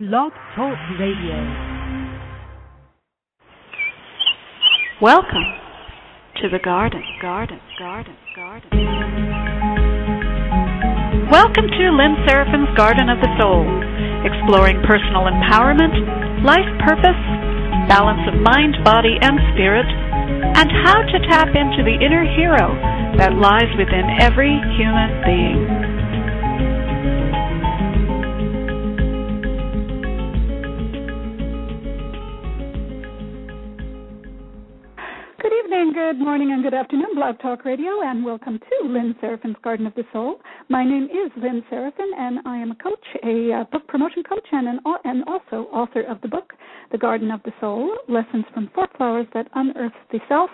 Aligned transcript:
Blog 0.00 0.32
Talk 0.56 0.74
Radio. 0.98 1.38
Welcome 5.00 5.46
to 6.42 6.48
the 6.50 6.58
garden, 6.58 7.00
garden, 7.22 7.60
garden, 7.78 8.16
garden. 8.34 8.70
Welcome 11.30 11.70
to 11.70 11.84
Lynn 11.94 12.18
Serafinn's 12.26 12.76
Garden 12.76 13.06
of 13.06 13.22
the 13.22 13.30
Soul, 13.38 13.62
exploring 14.26 14.82
personal 14.82 15.30
empowerment, 15.30 15.94
life 16.42 16.66
purpose, 16.82 17.22
balance 17.86 18.26
of 18.26 18.42
mind, 18.42 18.74
body, 18.82 19.14
and 19.22 19.38
spirit, 19.54 19.86
and 19.86 20.74
how 20.82 21.06
to 21.06 21.22
tap 21.30 21.54
into 21.54 21.86
the 21.86 21.94
inner 22.04 22.26
hero 22.34 22.74
that 23.14 23.38
lies 23.38 23.70
within 23.78 24.10
every 24.18 24.58
human 24.74 25.22
being. 25.22 25.83
Morning 36.24 36.52
and 36.52 36.62
good 36.62 36.72
afternoon, 36.72 37.14
Blog 37.16 37.38
Talk 37.40 37.66
Radio, 37.66 38.00
and 38.00 38.24
welcome 38.24 38.58
to 38.58 38.88
Lynn 38.88 39.14
Serafinn's 39.20 39.58
Garden 39.62 39.86
of 39.86 39.94
the 39.94 40.04
Soul. 40.10 40.40
My 40.70 40.82
name 40.82 41.04
is 41.04 41.30
Lynn 41.36 41.62
Serafinn, 41.70 42.10
and 42.16 42.38
I 42.46 42.56
am 42.56 42.70
a 42.70 42.74
coach, 42.76 43.04
a 43.22 43.52
uh, 43.52 43.64
book 43.64 43.86
promotion 43.88 44.22
coach, 44.22 44.46
and, 44.50 44.66
an, 44.66 44.80
and 45.04 45.22
also 45.24 45.68
author 45.70 46.00
of 46.00 46.22
the 46.22 46.28
book, 46.28 46.54
The 46.92 46.96
Garden 46.96 47.30
of 47.30 47.42
the 47.42 47.52
Soul 47.60 47.94
Lessons 48.08 48.46
from 48.54 48.70
Four 48.74 48.88
Flowers 48.96 49.26
That 49.34 49.48
Unearth 49.54 49.92
the 50.12 50.18
Self 50.26 50.48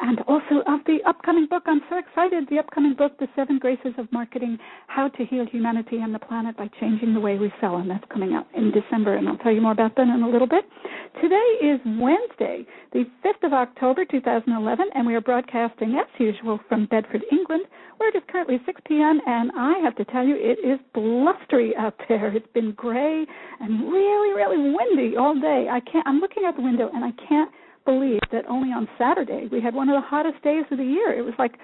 and 0.00 0.20
also 0.28 0.62
of 0.66 0.80
the 0.86 0.98
upcoming 1.06 1.46
book. 1.48 1.64
I'm 1.66 1.80
so 1.90 1.98
excited. 1.98 2.46
The 2.50 2.58
upcoming 2.58 2.94
book, 2.94 3.18
The 3.18 3.28
Seven 3.36 3.58
Graces 3.58 3.94
of 3.98 4.10
Marketing 4.12 4.58
How 4.86 5.08
to 5.08 5.24
Heal 5.24 5.46
Humanity 5.46 5.98
and 5.98 6.14
the 6.14 6.18
Planet 6.18 6.56
by 6.56 6.68
Changing 6.80 7.14
the 7.14 7.20
Way 7.20 7.38
We 7.38 7.52
Sell. 7.60 7.76
And 7.76 7.90
that's 7.90 8.04
coming 8.12 8.34
out 8.34 8.46
in 8.56 8.72
December. 8.72 9.16
And 9.16 9.28
I'll 9.28 9.38
tell 9.38 9.52
you 9.52 9.60
more 9.60 9.72
about 9.72 9.96
that 9.96 10.02
in 10.02 10.22
a 10.22 10.28
little 10.28 10.48
bit. 10.48 10.64
Today 11.20 11.50
is 11.62 11.80
Wednesday, 11.98 12.66
the 12.92 13.04
5th 13.24 13.46
of 13.46 13.52
October, 13.52 14.04
2011, 14.04 14.86
and 14.94 15.06
we 15.06 15.14
are 15.14 15.20
broadcasting 15.20 15.94
as 16.00 16.06
usual 16.18 16.58
from 16.68 16.86
Bedford, 16.86 17.22
England, 17.30 17.64
where 17.98 18.08
it 18.08 18.16
is 18.16 18.22
currently 18.30 18.60
6 18.64 18.80
p.m. 18.86 19.20
And 19.26 19.52
I 19.56 19.78
have 19.84 19.94
to 19.96 20.04
tell 20.06 20.24
you, 20.24 20.36
it 20.36 20.58
is 20.66 20.80
blustery 20.94 21.76
out 21.76 21.94
there. 22.08 22.34
It's 22.34 22.46
been 22.54 22.72
gray 22.72 23.26
and 23.60 23.92
really, 23.92 24.34
really 24.34 24.74
windy 24.74 25.16
all 25.16 25.38
day. 25.38 25.68
I 25.70 25.80
can't. 25.80 26.06
I'm 26.06 26.18
looking 26.18 26.44
out 26.46 26.56
the 26.56 26.62
window 26.62 26.90
and 26.92 27.04
I 27.04 27.12
can't 27.28 27.50
believe 27.84 28.20
that 28.30 28.44
only 28.48 28.70
on 28.70 28.88
Saturday 28.98 29.48
we 29.50 29.60
had 29.60 29.74
one 29.74 29.88
of 29.88 29.94
the 30.00 30.06
hottest 30.06 30.42
days 30.42 30.64
of 30.70 30.78
the 30.78 30.84
year. 30.84 31.12
It 31.12 31.22
was 31.22 31.34
like 31.38 31.54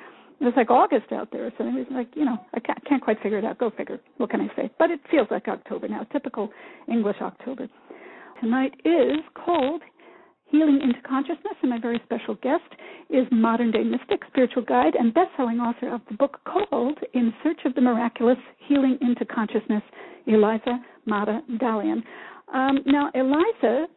it 0.41 0.45
was 0.45 0.55
like 0.57 0.71
August 0.71 1.11
out 1.13 1.31
there, 1.33 1.53
so 1.59 1.65
it 1.65 1.75
was 1.75 1.87
like 1.91 2.09
you 2.15 2.25
know 2.25 2.39
I 2.55 2.61
can't, 2.61 2.85
can't 2.85 3.03
quite 3.03 3.21
figure 3.23 3.39
it 3.39 3.45
out. 3.45 3.59
Go 3.59 3.71
figure. 3.77 3.99
What 4.19 4.31
can 4.31 4.41
I 4.41 4.49
say? 4.57 4.71
But 4.79 4.91
it 4.91 5.01
feels 5.11 5.29
like 5.31 5.49
October 5.49 5.89
now, 5.89 6.05
typical 6.13 6.51
English 6.91 7.17
October. 7.21 7.69
Tonight 8.41 8.75
is 8.85 9.19
cold. 9.35 9.83
Healing 10.51 10.81
into 10.83 10.99
Consciousness, 11.07 11.53
and 11.61 11.71
my 11.71 11.79
very 11.79 12.01
special 12.05 12.35
guest 12.37 12.65
is 13.11 13.27
modern 13.31 13.71
day 13.71 13.83
mystic, 13.83 14.23
spiritual 14.29 14.63
guide, 14.63 14.95
and 14.95 15.13
best 15.13 15.29
selling 15.37 15.61
author 15.61 15.95
of 15.95 16.01
the 16.09 16.17
book 16.17 16.41
called 16.47 16.99
In 17.13 17.35
Search 17.43 17.61
of 17.67 17.75
the 17.75 17.83
Miraculous 17.83 18.39
Healing 18.67 18.97
into 19.03 19.27
Consciousness, 19.27 19.83
Eliza 20.27 20.79
Mada 21.05 21.43
Dalian. 21.61 22.03
Um, 22.55 22.79
now, 22.87 23.11
Eliza 23.15 23.89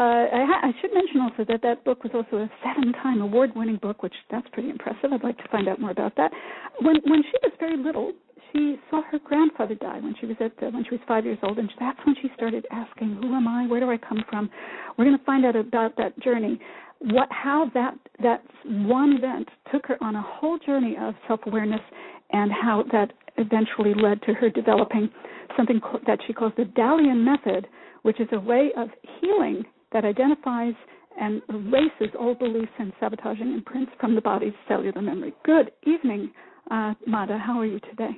uh, 0.00 0.04
I, 0.04 0.44
ha- 0.48 0.60
I 0.62 0.72
should 0.80 0.92
mention 0.94 1.20
also 1.20 1.44
that 1.48 1.60
that 1.62 1.84
book 1.84 2.02
was 2.02 2.12
also 2.14 2.42
a 2.42 2.50
seven-time 2.64 3.20
award-winning 3.20 3.76
book, 3.76 4.02
which 4.02 4.14
that's 4.30 4.46
pretty 4.52 4.70
impressive. 4.70 5.12
I'd 5.12 5.22
like 5.22 5.36
to 5.38 5.48
find 5.50 5.68
out 5.68 5.80
more 5.80 5.90
about 5.90 6.16
that. 6.16 6.32
When 6.80 6.96
when 7.04 7.22
she 7.22 7.36
was 7.42 7.52
very 7.60 7.76
little, 7.76 8.12
she 8.52 8.76
saw 8.90 9.02
her 9.10 9.18
grandfather 9.18 9.74
die 9.74 10.00
when 10.00 10.14
she 10.18 10.26
was 10.26 10.36
at 10.40 10.52
uh, 10.62 10.70
when 10.70 10.84
she 10.84 10.92
was 10.92 11.00
five 11.06 11.26
years 11.26 11.38
old, 11.42 11.58
and 11.58 11.70
that's 11.78 11.98
when 12.06 12.16
she 12.22 12.30
started 12.34 12.66
asking, 12.72 13.18
"Who 13.20 13.34
am 13.34 13.46
I? 13.46 13.66
Where 13.66 13.80
do 13.80 13.90
I 13.90 13.98
come 13.98 14.24
from?" 14.30 14.48
We're 14.96 15.04
going 15.04 15.18
to 15.18 15.24
find 15.24 15.44
out 15.44 15.56
about 15.56 15.96
that 15.98 16.18
journey, 16.20 16.58
what 17.00 17.28
how 17.30 17.70
that 17.74 17.94
that 18.22 18.42
one 18.64 19.12
event 19.12 19.48
took 19.70 19.86
her 19.86 20.02
on 20.02 20.16
a 20.16 20.22
whole 20.22 20.58
journey 20.58 20.96
of 20.98 21.14
self-awareness, 21.28 21.82
and 22.30 22.50
how 22.50 22.84
that 22.92 23.12
eventually 23.36 23.92
led 23.94 24.22
to 24.22 24.32
her 24.34 24.48
developing 24.48 25.10
something 25.56 25.80
that 26.06 26.18
she 26.26 26.32
calls 26.32 26.52
the 26.56 26.64
Dalian 26.64 27.24
method, 27.24 27.66
which 28.02 28.20
is 28.20 28.28
a 28.32 28.40
way 28.40 28.70
of 28.76 28.88
healing 29.20 29.64
that 29.92 30.04
identifies 30.04 30.74
and 31.20 31.42
erases 31.48 32.14
old 32.18 32.38
beliefs 32.38 32.72
and 32.78 32.92
sabotaging 32.98 33.52
imprints 33.52 33.92
from 34.00 34.14
the 34.14 34.20
body's 34.20 34.54
cellular 34.66 35.02
memory. 35.02 35.34
Good 35.44 35.72
evening, 35.86 36.30
uh, 36.70 36.94
Mada. 37.06 37.38
How 37.38 37.60
are 37.60 37.66
you 37.66 37.80
today? 37.80 38.10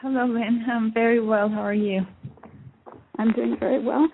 Hello, 0.00 0.26
Lynn. 0.26 0.64
I'm 0.70 0.92
very 0.92 1.20
well. 1.20 1.48
How 1.48 1.60
are 1.60 1.74
you? 1.74 2.02
I'm 3.18 3.32
doing 3.32 3.56
very 3.58 3.82
well. 3.84 4.08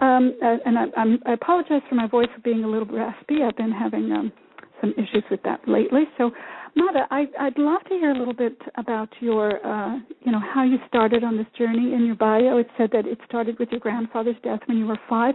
Um, 0.00 0.36
uh, 0.42 0.56
and 0.64 0.78
I, 0.78 0.84
I'm, 0.96 1.18
I 1.26 1.32
apologize 1.32 1.82
for 1.88 1.96
my 1.96 2.06
voice 2.06 2.28
being 2.44 2.64
a 2.64 2.68
little 2.68 2.86
raspy. 2.86 3.38
I've 3.42 3.56
been 3.56 3.72
having 3.72 4.12
um, 4.12 4.32
some 4.80 4.92
issues 4.92 5.24
with 5.30 5.42
that 5.44 5.60
lately. 5.66 6.04
So 6.16 6.30
Mada, 6.76 7.06
I, 7.10 7.26
I'd 7.38 7.58
love 7.58 7.82
to 7.88 7.94
hear 7.94 8.12
a 8.12 8.18
little 8.18 8.34
bit 8.34 8.56
about 8.76 9.08
your, 9.20 9.64
uh, 9.66 9.96
you 10.20 10.30
know, 10.32 10.40
how 10.40 10.62
you 10.62 10.78
started 10.86 11.24
on 11.24 11.36
this 11.36 11.46
journey. 11.58 11.94
In 11.94 12.06
your 12.06 12.14
bio, 12.14 12.58
it 12.58 12.68
said 12.78 12.90
that 12.92 13.06
it 13.06 13.18
started 13.26 13.58
with 13.58 13.70
your 13.70 13.80
grandfather's 13.80 14.36
death 14.42 14.60
when 14.66 14.78
you 14.78 14.86
were 14.86 14.98
five. 15.08 15.34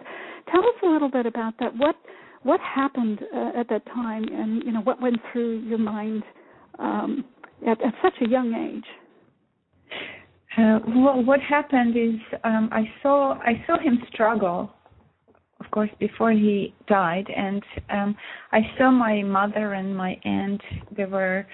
Tell 0.51 0.61
us 0.61 0.75
a 0.83 0.87
little 0.87 1.09
bit 1.09 1.25
about 1.25 1.53
that. 1.59 1.75
What 1.75 1.95
what 2.43 2.59
happened 2.61 3.21
uh, 3.35 3.59
at 3.59 3.69
that 3.69 3.85
time, 3.87 4.23
and 4.31 4.63
you 4.63 4.71
know, 4.71 4.81
what 4.81 5.01
went 5.01 5.17
through 5.31 5.59
your 5.59 5.79
mind 5.79 6.23
um, 6.77 7.25
at, 7.67 7.81
at 7.83 7.93
such 8.03 8.13
a 8.21 8.29
young 8.29 8.53
age? 8.53 8.85
Uh, 10.57 10.79
well, 10.95 11.23
what 11.23 11.41
happened 11.41 11.97
is 11.97 12.19
um, 12.43 12.69
I 12.71 12.83
saw 13.01 13.33
I 13.39 13.63
saw 13.65 13.79
him 13.79 13.97
struggle 14.13 14.71
of 15.65 15.71
course, 15.71 15.89
before 15.99 16.31
he 16.31 16.73
died. 16.87 17.27
And 17.35 17.63
um, 17.89 18.15
I 18.51 18.59
saw 18.77 18.91
my 18.91 19.23
mother 19.23 19.73
and 19.73 19.95
my 19.95 20.19
aunt. 20.23 20.61
They 20.95 21.05
were 21.05 21.45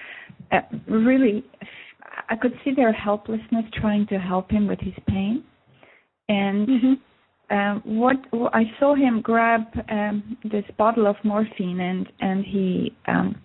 uh, 0.50 0.60
really, 0.88 1.44
I 2.28 2.36
could 2.36 2.52
see 2.64 2.72
their 2.74 2.92
helplessness 2.92 3.64
trying 3.74 4.06
to 4.08 4.18
help 4.18 4.50
him 4.50 4.66
with 4.66 4.80
his 4.80 4.94
pain. 5.08 5.44
And 6.28 6.68
mm-hmm. 6.68 7.56
um, 7.56 7.82
what 7.84 8.16
I 8.52 8.64
saw 8.78 8.94
him 8.94 9.20
grab 9.20 9.62
um, 9.90 10.36
this 10.44 10.64
bottle 10.78 11.06
of 11.06 11.16
morphine 11.24 11.80
and 11.80 12.06
and 12.20 12.44
he, 12.44 12.94
um, 13.06 13.36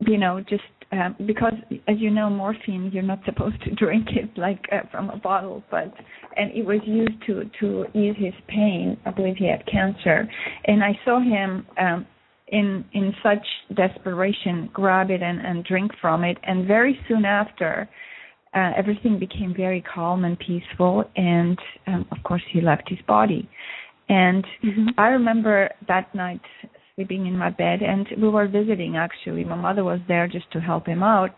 you 0.00 0.18
know, 0.18 0.40
just 0.40 0.62
um, 0.94 1.16
because 1.26 1.54
as 1.88 1.96
you 1.98 2.10
know 2.10 2.30
morphine 2.30 2.90
you're 2.92 3.02
not 3.02 3.20
supposed 3.24 3.60
to 3.64 3.70
drink 3.82 4.08
it 4.10 4.30
like 4.38 4.60
uh, 4.72 4.80
from 4.90 5.10
a 5.10 5.16
bottle 5.16 5.62
but 5.70 5.92
and 6.36 6.50
it 6.52 6.64
was 6.64 6.80
used 6.86 7.14
to 7.26 7.44
to 7.60 7.84
ease 7.94 8.16
his 8.18 8.34
pain. 8.48 8.96
I 9.06 9.10
believe 9.10 9.36
he 9.36 9.48
had 9.48 9.64
cancer. 9.66 10.28
And 10.64 10.82
i 10.82 10.98
saw 11.04 11.20
him 11.20 11.66
um 11.78 12.06
in 12.48 12.84
in 12.92 13.12
such 13.22 13.46
desperation 13.74 14.70
grab 14.72 15.10
it 15.10 15.22
and 15.22 15.40
and 15.40 15.64
drink 15.64 15.92
from 16.00 16.24
it. 16.24 16.38
And 16.42 16.66
very 16.66 16.98
soon 17.08 17.24
after 17.24 17.88
uh, 18.54 18.70
everything 18.76 19.18
became 19.18 19.52
very 19.56 19.82
calm 19.82 20.24
and 20.24 20.38
peaceful. 20.38 21.04
And 21.16 21.58
um, 21.86 22.06
of 22.12 22.18
course 22.22 22.42
he 22.52 22.60
left 22.60 22.88
his 22.88 23.00
body. 23.06 23.48
And 24.08 24.44
mm-hmm. 24.62 24.88
i 24.98 25.08
remember 25.08 25.70
that 25.88 26.14
night 26.14 26.42
sleeping 26.96 27.26
in 27.26 27.36
my 27.36 27.50
bed 27.50 27.82
and 27.82 28.06
we 28.20 28.28
were 28.28 28.48
visiting 28.48 28.96
actually. 28.96 29.44
My 29.44 29.56
mother 29.56 29.84
was 29.84 30.00
there 30.08 30.28
just 30.28 30.50
to 30.52 30.60
help 30.60 30.86
him 30.86 31.02
out 31.02 31.30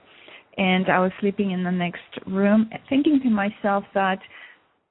and 0.56 0.89
i 0.89 0.99
was 0.99 1.12
sleeping 1.21 1.50
in 1.50 1.62
the 1.62 1.71
next 1.71 2.00
room 2.27 2.69
thinking 2.89 3.21
to 3.22 3.31
myself 3.31 3.84
that 3.95 4.19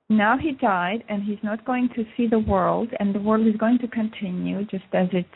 now 0.09 0.37
he 0.37 0.51
died 0.53 1.03
and 1.09 1.23
he's 1.23 1.43
not 1.43 1.65
going 1.65 1.89
to 1.95 2.03
see 2.15 2.27
the 2.27 2.39
world 2.39 2.89
and 2.99 3.13
the 3.13 3.19
world 3.19 3.47
is 3.47 3.55
going 3.55 3.79
to 3.79 3.87
continue 3.87 4.63
just 4.65 4.83
as 4.93 5.07
it's 5.13 5.29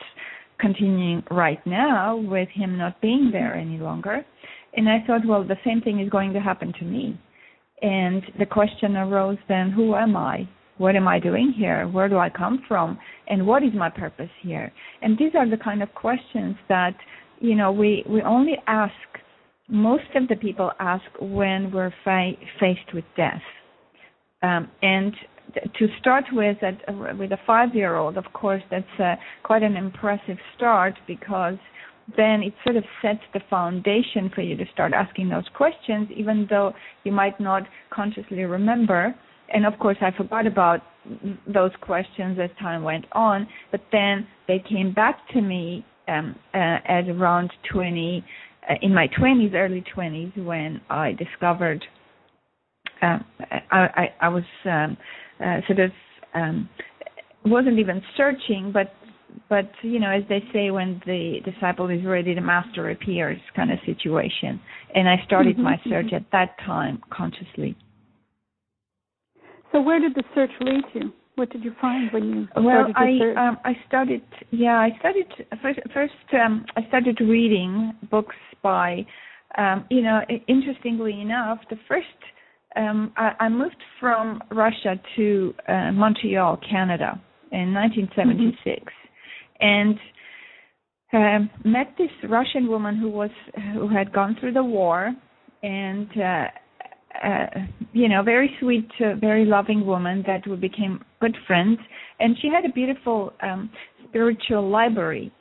continuing 0.59 1.23
right 1.31 1.65
now 1.65 2.17
with 2.17 2.49
him 2.49 2.77
not 2.77 3.01
being 3.01 3.29
there 3.31 3.55
any 3.55 3.79
longer. 3.79 4.23
And 4.75 4.87
i 4.87 5.03
thought 5.07 5.25
well 5.25 5.43
the 5.43 5.57
same 5.65 5.81
thing 5.81 5.99
is 5.99 6.09
going 6.09 6.33
to 6.33 6.39
happen 6.39 6.73
to 6.79 6.85
me. 6.85 7.19
And 7.81 8.21
the 8.37 8.45
question 8.45 8.95
arose 8.95 9.37
then 9.47 9.71
who 9.71 9.95
am 9.95 10.15
i 10.15 10.47
what 10.79 10.95
am 10.95 11.07
I 11.07 11.19
doing 11.19 11.53
here? 11.55 11.87
Where 11.87 12.09
do 12.09 12.17
I 12.17 12.29
come 12.29 12.63
from? 12.67 12.97
And 13.27 13.45
what 13.45 13.63
is 13.63 13.71
my 13.75 13.89
purpose 13.89 14.29
here? 14.41 14.71
And 15.01 15.17
these 15.17 15.33
are 15.37 15.47
the 15.47 15.57
kind 15.57 15.83
of 15.83 15.93
questions 15.93 16.55
that, 16.69 16.95
you 17.39 17.53
know, 17.53 17.71
we, 17.71 18.03
we 18.09 18.21
only 18.23 18.53
ask, 18.65 18.93
most 19.67 20.09
of 20.15 20.27
the 20.29 20.37
people 20.37 20.71
ask 20.79 21.03
when 21.19 21.71
we're 21.71 21.93
fa- 22.03 22.31
faced 22.59 22.93
with 22.93 23.03
death. 23.17 23.41
Um, 24.41 24.69
and 24.81 25.13
to 25.77 25.87
start 25.99 26.23
with, 26.31 26.57
at, 26.63 26.77
with 27.17 27.33
a 27.33 27.39
five-year-old, 27.45 28.17
of 28.17 28.25
course, 28.33 28.63
that's 28.71 28.99
uh, 28.99 29.15
quite 29.43 29.63
an 29.63 29.75
impressive 29.75 30.37
start 30.55 30.93
because 31.07 31.57
then 32.15 32.41
it 32.41 32.53
sort 32.63 32.77
of 32.77 32.85
sets 33.01 33.19
the 33.33 33.41
foundation 33.49 34.31
for 34.33 34.41
you 34.41 34.55
to 34.55 34.65
start 34.71 34.93
asking 34.93 35.27
those 35.27 35.43
questions, 35.55 36.07
even 36.15 36.47
though 36.49 36.73
you 37.03 37.11
might 37.11 37.37
not 37.39 37.63
consciously 37.91 38.43
remember 38.43 39.13
and 39.53 39.65
of 39.65 39.77
course 39.79 39.97
I 40.01 40.11
forgot 40.15 40.47
about 40.47 40.81
those 41.47 41.71
questions 41.81 42.37
as 42.41 42.49
time 42.59 42.83
went 42.83 43.05
on, 43.13 43.47
but 43.71 43.81
then 43.91 44.27
they 44.47 44.63
came 44.69 44.93
back 44.93 45.17
to 45.33 45.41
me 45.41 45.85
um, 46.07 46.35
uh, 46.53 46.57
at 46.57 47.07
around 47.09 47.51
20, 47.71 48.23
uh, 48.69 48.73
in 48.81 48.93
my 48.93 49.07
20s, 49.07 49.53
early 49.53 49.83
20s, 49.95 50.43
when 50.43 50.81
I 50.89 51.13
discovered 51.13 51.83
uh, 53.01 53.19
I, 53.39 53.61
I, 53.71 54.13
I, 54.21 54.29
was 54.29 54.43
um, 54.65 54.97
uh, 55.43 55.61
sort 55.67 55.79
of 55.79 55.91
um, 56.33 56.69
wasn't 57.45 57.79
even 57.79 58.01
searching, 58.17 58.71
but 58.73 58.93
but 59.47 59.69
you 59.81 59.99
know, 59.99 60.09
as 60.09 60.23
they 60.27 60.43
say, 60.51 60.71
when 60.71 61.01
the 61.05 61.39
disciple 61.45 61.89
is 61.89 62.03
ready, 62.05 62.33
the 62.33 62.41
master 62.41 62.89
appears, 62.89 63.39
kind 63.55 63.71
of 63.71 63.79
situation. 63.85 64.59
And 64.93 65.07
I 65.07 65.17
started 65.25 65.57
my 65.57 65.77
search 65.87 66.07
mm-hmm. 66.07 66.15
at 66.15 66.25
that 66.31 66.57
time 66.65 67.01
consciously. 67.11 67.77
So 69.79 69.83
where 69.83 69.99
did 70.01 70.13
the 70.13 70.23
search 70.35 70.51
lead 70.59 70.83
you? 70.93 71.13
What 71.35 71.51
did 71.51 71.63
you 71.63 71.71
find 71.79 72.11
when 72.11 72.23
you 72.23 72.47
well, 72.61 72.85
started 72.91 72.95
I, 72.97 73.17
search? 73.17 73.37
Um, 73.37 73.57
I 73.63 73.71
started, 73.87 74.21
yeah, 74.51 74.73
I 74.73 74.89
started 74.99 75.25
first. 75.61 75.79
First, 75.93 76.13
um, 76.33 76.65
I 76.75 76.85
started 76.89 77.17
reading 77.21 77.93
books 78.11 78.35
by, 78.61 79.05
um, 79.57 79.85
you 79.89 80.01
know, 80.01 80.19
interestingly 80.49 81.21
enough, 81.21 81.59
the 81.69 81.77
first 81.87 82.07
um, 82.75 83.13
I, 83.15 83.31
I 83.39 83.49
moved 83.49 83.77
from 84.01 84.41
Russia 84.51 84.99
to 85.15 85.53
uh, 85.69 85.91
Montreal, 85.93 86.59
Canada, 86.69 87.21
in 87.53 87.73
1976, 87.73 88.83
mm-hmm. 89.61 89.65
and 89.65 89.97
uh, 91.13 91.69
met 91.69 91.95
this 91.97 92.11
Russian 92.29 92.67
woman 92.67 92.97
who 92.97 93.09
was 93.09 93.31
who 93.75 93.87
had 93.87 94.11
gone 94.11 94.35
through 94.41 94.53
the 94.53 94.63
war, 94.63 95.13
and 95.63 96.09
uh, 96.17 96.47
uh, 97.23 97.47
you 97.91 98.07
know, 98.07 98.23
very 98.23 98.55
sweet, 98.59 98.89
uh, 98.99 99.15
very 99.15 99.45
loving 99.45 99.85
woman 99.85 100.23
that 100.27 100.47
we 100.47 100.55
became 100.55 101.03
good 101.19 101.35
friends, 101.47 101.79
and 102.19 102.35
she 102.41 102.49
had 102.49 102.65
a 102.65 102.73
beautiful 102.73 103.33
um, 103.41 103.69
spiritual 104.07 104.69
library. 104.69 105.31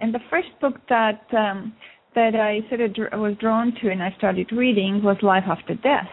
And 0.00 0.14
the 0.14 0.20
first 0.30 0.48
book 0.60 0.76
that 0.88 1.22
um, 1.36 1.74
that 2.14 2.34
I 2.34 2.66
sort 2.68 2.80
of 2.80 2.94
dr- 2.94 3.12
was 3.12 3.36
drawn 3.38 3.72
to 3.82 3.90
and 3.90 4.02
I 4.02 4.12
started 4.18 4.50
reading 4.50 5.02
was 5.02 5.16
Life 5.22 5.44
After 5.46 5.74
Death 5.74 6.08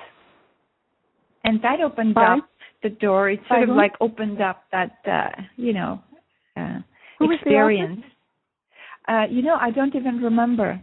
and 1.47 1.61
that 1.61 1.79
opened 1.79 2.13
Bye. 2.13 2.37
up 2.37 2.49
the 2.83 2.89
door. 2.89 3.29
It 3.29 3.39
sort 3.47 3.65
Bye. 3.65 3.71
of 3.71 3.77
like 3.77 3.93
opened 4.01 4.41
up 4.41 4.63
that 4.71 4.97
uh, 5.05 5.41
you 5.55 5.73
know 5.73 6.01
uh, 6.57 6.79
experience. 7.21 8.01
Uh, 9.07 9.23
you 9.29 9.41
know, 9.41 9.55
I 9.59 9.71
don't 9.71 9.95
even 9.95 10.17
remember. 10.17 10.81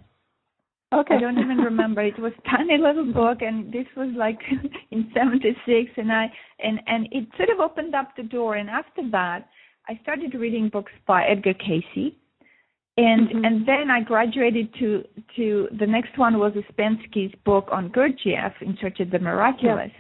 Okay. 0.94 1.14
I 1.17 1.20
don't 1.20 1.38
even 1.38 1.58
remember. 1.58 2.02
It 2.02 2.19
was 2.19 2.32
tiny 2.50 2.79
little 2.79 3.12
book, 3.12 3.38
and 3.41 3.73
this 3.73 3.87
was 3.96 4.11
like 4.17 4.38
in 4.91 5.11
'76, 5.14 5.91
and 5.96 6.12
I 6.12 6.31
and 6.61 6.81
and 6.87 7.08
it 7.11 7.26
sort 7.37 7.50
of 7.50 7.61
opened 7.61 7.94
up 7.94 8.11
the 8.17 8.23
door. 8.23 8.56
And 8.56 8.70
after 8.70 9.08
that, 9.11 9.49
I 9.88 9.99
started 10.02 10.35
reading 10.35 10.69
books 10.69 10.93
by 11.06 11.25
Edgar 11.25 11.55
Cayce, 11.55 12.14
and 12.96 13.29
mm-hmm. 13.29 13.44
and 13.44 13.69
then 13.69 13.91
I 13.91 14.02
graduated 14.02 14.73
to 14.79 15.05
to 15.37 15.69
the 15.79 15.87
next 15.87 16.17
one 16.19 16.38
was 16.38 16.52
Ouspensky's 16.52 17.35
book 17.44 17.69
on 17.73 17.91
Gurdjieff 17.91 18.55
in 18.61 18.79
Search 18.81 19.00
of 19.00 19.11
the 19.11 19.19
Miraculous. 19.19 19.91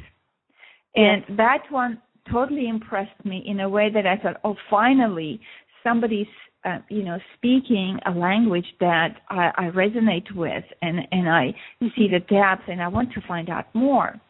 Yeah. 0.94 1.04
And 1.04 1.24
yes. 1.28 1.36
that 1.36 1.62
one 1.70 2.00
totally 2.30 2.68
impressed 2.68 3.24
me 3.24 3.42
in 3.46 3.60
a 3.60 3.68
way 3.68 3.90
that 3.92 4.06
I 4.06 4.16
thought, 4.16 4.36
oh, 4.44 4.56
finally, 4.70 5.40
somebody's 5.82 6.28
uh, 6.64 6.78
you 6.88 7.02
know 7.02 7.18
speaking 7.36 7.98
a 8.06 8.10
language 8.10 8.66
that 8.80 9.16
I, 9.28 9.50
I 9.56 9.64
resonate 9.70 10.34
with, 10.34 10.64
and 10.82 11.00
and 11.10 11.28
I 11.28 11.54
mm-hmm. 11.82 11.88
see 11.96 12.08
the 12.08 12.20
depth, 12.20 12.68
and 12.68 12.82
I 12.82 12.88
want 12.88 13.12
to 13.12 13.20
find 13.26 13.50
out 13.50 13.66
more. 13.74 14.20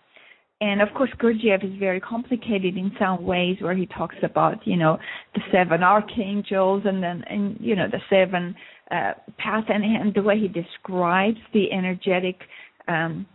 And 0.61 0.81
of 0.81 0.89
course, 0.97 1.11
Gurdjieff 1.19 1.65
is 1.65 1.79
very 1.79 2.01
complicated 2.01 2.77
in 2.77 2.93
some 2.99 3.25
ways, 3.25 3.57
where 3.61 3.77
he 3.77 3.87
talks 3.87 4.17
about 4.23 4.67
you 4.67 4.77
know 4.77 4.99
the 5.35 5.41
seven 5.53 5.83
archangels, 5.83 6.83
and 6.85 7.03
then 7.03 7.25
and 7.29 7.57
you 7.61 7.77
know 7.77 7.87
the 7.91 8.01
seven 8.09 8.55
uh, 8.91 9.13
path, 9.39 9.65
and, 9.69 9.85
and 9.85 10.15
the 10.15 10.23
way 10.23 10.39
he 10.39 10.49
describes 10.49 11.39
the 11.53 11.73
energetic 11.73 12.41
um, 12.89 13.27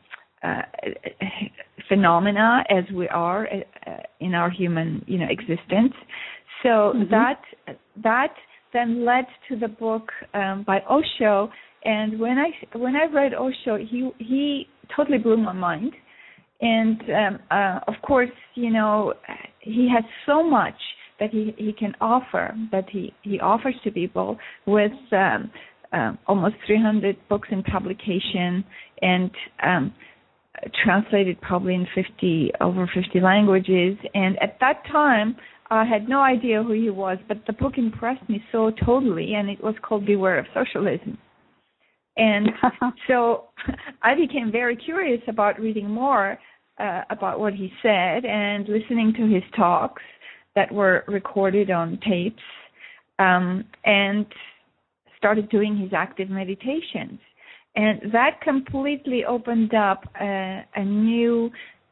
uh, 0.44 0.62
phenomena 1.88 2.64
as 2.70 2.84
we 2.94 3.08
are 3.10 3.48
uh, 3.48 3.92
in 4.20 4.34
our 4.34 4.50
human 4.50 5.04
you 5.08 5.18
know 5.18 5.28
existence 5.30 5.94
so 6.64 6.94
mm-hmm. 6.96 7.12
that 7.12 7.42
that 8.02 8.34
then 8.74 9.06
led 9.06 9.26
to 9.50 9.56
the 9.56 9.68
book 9.68 10.10
um, 10.34 10.64
by 10.66 10.80
Osho. 10.90 11.50
And 11.84 12.20
when 12.20 12.38
I 12.38 12.78
when 12.78 12.96
I 12.96 13.06
read 13.06 13.34
Osho 13.34 13.78
he 13.78 14.10
he 14.18 14.68
totally 14.96 15.18
blew 15.18 15.38
my 15.38 15.54
mind. 15.54 15.94
And 16.62 17.02
um, 17.02 17.40
uh, 17.52 17.80
of 17.88 17.96
course 18.06 18.30
you 18.56 18.70
know 18.70 19.14
he 19.60 19.90
has 19.94 20.04
so 20.26 20.44
much 20.44 20.76
that 21.20 21.32
he 21.32 21.54
he 21.58 21.74
can 21.74 21.94
offer 22.02 22.56
that 22.72 22.90
he 22.90 23.14
he 23.24 23.40
offers 23.40 23.76
to 23.84 23.92
people 23.92 24.38
with 24.66 24.92
um, 25.12 25.52
um, 25.92 26.18
almost 26.28 26.56
300 26.68 27.18
books 27.30 27.48
in 27.52 27.64
publication 27.64 28.64
and 29.02 29.32
um, 29.64 29.94
translated 30.84 31.40
probably 31.42 31.76
in 31.76 31.88
50 31.96 32.52
over 32.62 32.90
50 32.94 33.20
languages. 33.20 33.98
And 34.14 34.42
at 34.42 34.58
that 34.60 34.84
time 34.92 35.36
I 35.70 35.86
had 35.86 36.10
no 36.10 36.22
idea 36.22 36.64
who 36.64 36.74
he 36.74 36.90
was 36.90 37.18
but 37.28 37.46
the 37.48 37.54
book 37.54 37.78
impressed 37.78 38.28
me 38.30 38.44
so 38.52 38.72
totally 38.86 39.36
and 39.36 39.50
it 39.50 39.64
was 39.64 39.76
called 39.82 40.06
Beware 40.06 40.40
of 40.40 40.46
Socialism. 40.54 41.18
And 42.18 42.50
so 43.08 43.46
I 44.02 44.16
became 44.16 44.52
very 44.52 44.76
curious 44.76 45.22
about 45.28 45.60
reading 45.60 45.90
more 45.90 46.38
uh, 46.80 47.02
about 47.10 47.40
what 47.40 47.54
he 47.54 47.72
said 47.82 48.26
and 48.26 48.68
listening 48.68 49.14
to 49.18 49.28
his 49.28 49.44
talks 49.56 50.02
that 50.56 50.72
were 50.72 51.04
recorded 51.08 51.70
on 51.70 52.00
tapes 52.08 52.42
um, 53.20 53.66
and 53.86 54.26
started 55.18 55.50
doing 55.50 55.78
his 55.78 55.92
active 55.94 56.30
meditations. 56.30 57.20
And 57.76 58.12
that 58.12 58.42
completely 58.42 59.26
opened 59.26 59.74
up 59.74 60.04
a, 60.20 60.66
a 60.76 60.84
new 60.84 61.52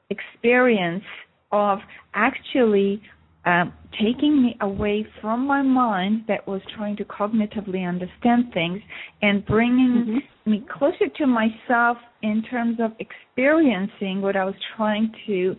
experience 0.10 1.04
of 1.52 1.80
actually 2.14 3.02
um, 3.48 3.72
taking 3.94 4.44
me 4.44 4.58
away 4.60 5.08
from 5.22 5.48
my 5.48 5.62
mind 5.62 6.26
that 6.28 6.46
was 6.46 6.62
trying 6.76 6.98
to 6.98 7.06
cognitively 7.06 7.88
understand 7.88 8.52
things 8.54 8.82
and 9.22 9.46
bringing 9.46 10.06
mm-hmm. 10.06 10.52
me 10.52 10.66
closer 10.78 11.08
to 11.18 11.26
myself 11.26 11.98
in 12.22 12.44
terms 12.52 12.78
of 12.82 12.92
experiencing 13.00 14.22
what 14.22 14.36
I 14.36 14.44
was 14.44 14.56
trying 14.76 15.14
to 15.28 15.56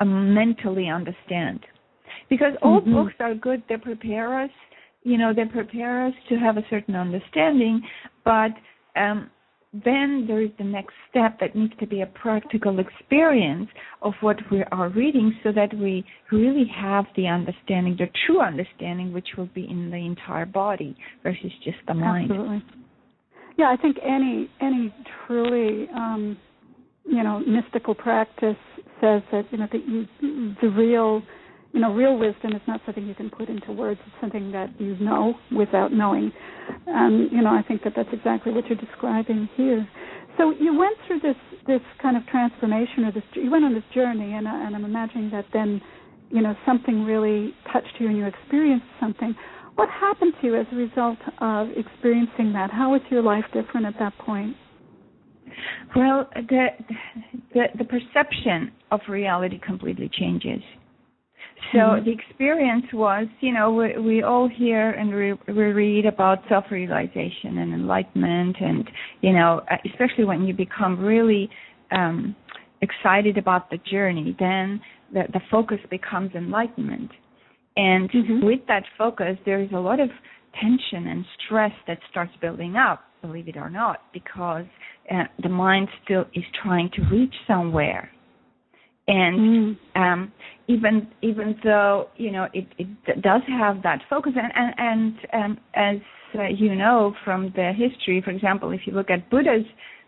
uh, 0.00 0.04
mentally 0.04 0.88
understand. 0.90 1.60
Because 2.28 2.52
all 2.60 2.82
mm-hmm. 2.82 2.92
books 2.92 3.14
are 3.18 3.34
good, 3.34 3.62
they 3.70 3.78
prepare 3.78 4.42
us, 4.42 4.50
you 5.02 5.16
know, 5.16 5.32
they 5.34 5.46
prepare 5.46 6.06
us 6.06 6.14
to 6.28 6.36
have 6.36 6.58
a 6.58 6.62
certain 6.68 6.94
understanding, 6.94 7.80
but 8.26 8.50
um, 8.94 9.30
then 9.72 10.24
there 10.26 10.42
is 10.42 10.50
the 10.58 10.64
next 10.64 10.94
step 11.08 11.38
that 11.40 11.54
needs 11.54 11.72
to 11.78 11.86
be 11.86 12.00
a 12.00 12.06
practical 12.06 12.80
experience 12.80 13.68
of 14.02 14.14
what 14.20 14.36
we 14.50 14.64
are 14.72 14.88
reading 14.88 15.32
so 15.44 15.52
that 15.52 15.72
we 15.72 16.04
really 16.32 16.66
have 16.74 17.04
the 17.16 17.28
understanding, 17.28 17.96
the 17.96 18.08
true 18.26 18.40
understanding, 18.40 19.12
which 19.12 19.28
will 19.38 19.48
be 19.54 19.68
in 19.70 19.90
the 19.90 19.96
entire 19.96 20.46
body 20.46 20.96
versus 21.22 21.52
just 21.64 21.78
the 21.86 21.94
mind. 21.94 22.30
Absolutely. 22.30 22.64
Yeah, 23.58 23.66
I 23.70 23.76
think 23.76 23.98
any 24.02 24.50
any 24.60 24.92
truly 25.26 25.88
um, 25.94 26.36
you 27.04 27.22
know 27.22 27.40
mystical 27.40 27.94
practice 27.94 28.56
says 29.00 29.22
that 29.30 29.44
you 29.50 29.58
know 29.58 29.68
that 29.70 29.86
you, 29.86 30.06
the 30.60 30.68
real 30.68 31.22
you 31.72 31.80
know, 31.80 31.92
real 31.92 32.18
wisdom 32.18 32.52
is 32.52 32.62
not 32.66 32.80
something 32.84 33.06
you 33.06 33.14
can 33.14 33.30
put 33.30 33.48
into 33.48 33.72
words. 33.72 34.00
It's 34.04 34.16
something 34.20 34.50
that 34.52 34.70
you 34.80 34.96
know 34.98 35.34
without 35.56 35.92
knowing. 35.92 36.32
And 36.86 37.30
you 37.30 37.42
know, 37.42 37.50
I 37.50 37.62
think 37.62 37.84
that 37.84 37.92
that's 37.94 38.08
exactly 38.12 38.52
what 38.52 38.66
you're 38.66 38.78
describing 38.78 39.48
here. 39.56 39.88
So 40.36 40.52
you 40.58 40.76
went 40.76 40.96
through 41.06 41.20
this 41.20 41.36
this 41.66 41.80
kind 42.02 42.16
of 42.16 42.26
transformation, 42.26 43.04
or 43.04 43.12
this 43.12 43.22
you 43.34 43.50
went 43.50 43.64
on 43.64 43.74
this 43.74 43.84
journey, 43.94 44.32
and, 44.32 44.48
uh, 44.48 44.50
and 44.52 44.74
I'm 44.74 44.84
imagining 44.84 45.30
that 45.30 45.46
then, 45.52 45.80
you 46.30 46.42
know, 46.42 46.54
something 46.66 47.04
really 47.04 47.54
touched 47.72 47.94
you, 47.98 48.08
and 48.08 48.16
you 48.16 48.26
experienced 48.26 48.86
something. 48.98 49.34
What 49.76 49.88
happened 49.88 50.34
to 50.40 50.46
you 50.48 50.56
as 50.56 50.66
a 50.72 50.76
result 50.76 51.18
of 51.38 51.68
experiencing 51.76 52.52
that? 52.54 52.70
How 52.70 52.90
was 52.90 53.00
your 53.10 53.22
life 53.22 53.44
different 53.52 53.86
at 53.86 53.94
that 54.00 54.16
point? 54.18 54.56
Well, 55.94 56.28
the 56.34 56.68
the, 57.54 57.64
the 57.78 57.84
perception 57.84 58.72
of 58.90 59.00
reality 59.08 59.60
completely 59.64 60.10
changes 60.12 60.62
so 61.72 61.78
mm-hmm. 61.78 62.04
the 62.04 62.12
experience 62.12 62.86
was, 62.92 63.26
you 63.40 63.52
know, 63.52 63.72
we, 63.72 63.98
we 63.98 64.22
all 64.22 64.48
hear 64.48 64.90
and 64.90 65.14
we, 65.14 65.52
we 65.52 65.62
read 65.72 66.06
about 66.06 66.38
self-realization 66.48 67.58
and 67.58 67.72
enlightenment, 67.72 68.56
and 68.60 68.90
you 69.20 69.32
know, 69.32 69.62
especially 69.84 70.24
when 70.24 70.44
you 70.44 70.54
become 70.54 70.98
really 70.98 71.48
um, 71.92 72.34
excited 72.80 73.38
about 73.38 73.70
the 73.70 73.78
journey, 73.90 74.36
then 74.38 74.80
the, 75.12 75.24
the 75.32 75.40
focus 75.50 75.78
becomes 75.90 76.34
enlightenment. 76.34 77.10
And 77.76 78.10
mm-hmm. 78.10 78.44
with 78.44 78.60
that 78.68 78.82
focus, 78.98 79.36
there 79.44 79.60
is 79.60 79.70
a 79.72 79.78
lot 79.78 80.00
of 80.00 80.08
tension 80.60 81.06
and 81.06 81.24
stress 81.46 81.72
that 81.86 81.98
starts 82.10 82.32
building 82.40 82.76
up, 82.76 83.04
believe 83.22 83.48
it 83.48 83.56
or 83.56 83.70
not, 83.70 84.02
because 84.12 84.66
uh, 85.10 85.24
the 85.42 85.48
mind 85.48 85.88
still 86.04 86.24
is 86.34 86.44
trying 86.62 86.90
to 86.94 87.02
reach 87.12 87.34
somewhere 87.46 88.10
and 89.10 89.76
mm. 89.94 90.00
um, 90.00 90.32
even 90.70 91.08
even 91.22 91.56
though 91.64 92.08
you 92.16 92.30
know 92.30 92.46
it, 92.52 92.66
it 92.78 93.22
does 93.22 93.42
have 93.48 93.82
that 93.82 94.00
focus 94.08 94.32
and 94.36 94.74
and, 94.78 95.14
and 95.32 95.58
as 95.74 95.96
uh, 96.38 96.48
you 96.48 96.74
know 96.74 97.14
from 97.24 97.52
the 97.56 97.72
history 97.76 98.22
for 98.24 98.30
example 98.30 98.70
if 98.70 98.80
you 98.86 98.92
look 98.92 99.10
at 99.10 99.28
buddha's 99.30 99.66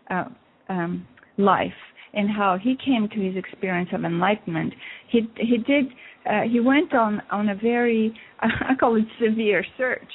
uh, 0.09 0.25
um, 0.69 1.05
life 1.37 1.71
and 2.13 2.29
how 2.29 2.57
he 2.61 2.75
came 2.83 3.09
to 3.09 3.19
his 3.19 3.35
experience 3.35 3.89
of 3.93 4.03
enlightenment. 4.03 4.73
He 5.09 5.21
he 5.37 5.57
did 5.57 5.85
uh, 6.29 6.41
he 6.49 6.59
went 6.59 6.93
on 6.93 7.21
on 7.31 7.49
a 7.49 7.55
very 7.55 8.13
I 8.39 8.75
call 8.79 8.95
it 8.95 9.05
severe 9.23 9.65
search 9.77 10.11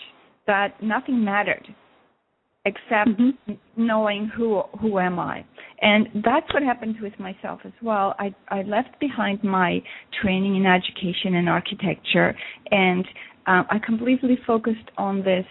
that 0.47 0.83
nothing 0.83 1.25
mattered 1.25 1.67
except 2.65 3.11
mm-hmm. 3.11 3.53
knowing 3.77 4.31
who 4.37 4.63
who 4.81 4.99
am 4.99 5.19
I. 5.19 5.45
And 5.81 6.09
that's 6.25 6.53
what 6.53 6.63
happened 6.63 6.97
with 7.01 7.19
myself 7.19 7.61
as 7.65 7.73
well. 7.83 8.15
I 8.19 8.35
I 8.49 8.63
left 8.63 8.99
behind 9.01 9.43
my 9.45 9.83
training 10.23 10.57
in 10.57 10.67
education 10.67 11.37
and 11.37 11.49
architecture, 11.49 12.35
and 12.71 13.05
um, 13.47 13.67
I 13.71 13.79
completely 13.85 14.39
focused 14.47 14.91
on 14.97 15.23
this 15.23 15.47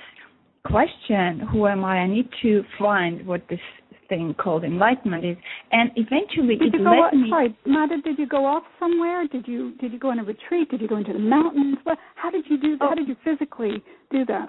question: 0.66 1.40
Who 1.52 1.68
am 1.68 1.84
I? 1.84 2.00
I 2.00 2.08
need 2.08 2.30
to 2.42 2.64
find 2.78 3.26
what 3.26 3.42
this 3.50 3.60
thing 4.10 4.34
called 4.42 4.64
enlightenment 4.64 5.26
is, 5.26 5.38
and 5.72 5.92
eventually 5.96 6.56
did 6.56 6.76
it 6.76 6.82
led 6.82 7.12
go, 7.12 7.18
me. 7.18 7.30
Sorry, 7.30 7.58
Mada, 7.66 8.02
did 8.02 8.18
you 8.18 8.28
go 8.28 8.46
off 8.46 8.64
somewhere? 8.80 9.28
Did 9.28 9.48
you 9.48 9.74
did 9.80 9.94
you 9.94 10.00
go 10.00 10.10
on 10.10 10.20
a 10.20 10.24
retreat? 10.24 10.70
Did 10.70 10.82
you 10.82 10.88
go 10.88 10.98
into 10.98 11.14
the 11.14 11.20
mountains? 11.20 11.78
What, 11.84 11.98
how 12.16 12.30
did 12.30 12.46
you 12.50 12.60
do? 12.60 12.78
Oh. 12.82 12.90
How 12.90 12.96
did 12.96 13.08
you 13.08 13.16
physically 13.24 13.84
do 14.12 14.26
that? 14.26 14.48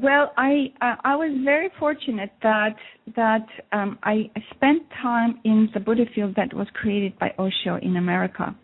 Well, 0.00 0.32
I 0.38 0.72
uh, 0.80 0.96
I 1.04 1.16
was 1.16 1.38
very 1.44 1.68
fortunate 1.78 2.30
that 2.42 2.76
that 3.14 3.46
um, 3.72 3.98
I 4.02 4.30
spent 4.54 4.82
time 5.02 5.38
in 5.44 5.68
the 5.74 5.80
Buddha 5.80 6.04
field 6.14 6.34
that 6.36 6.54
was 6.54 6.66
created 6.72 7.18
by 7.18 7.34
Osho 7.38 7.76
in 7.82 7.96
America, 7.98 8.56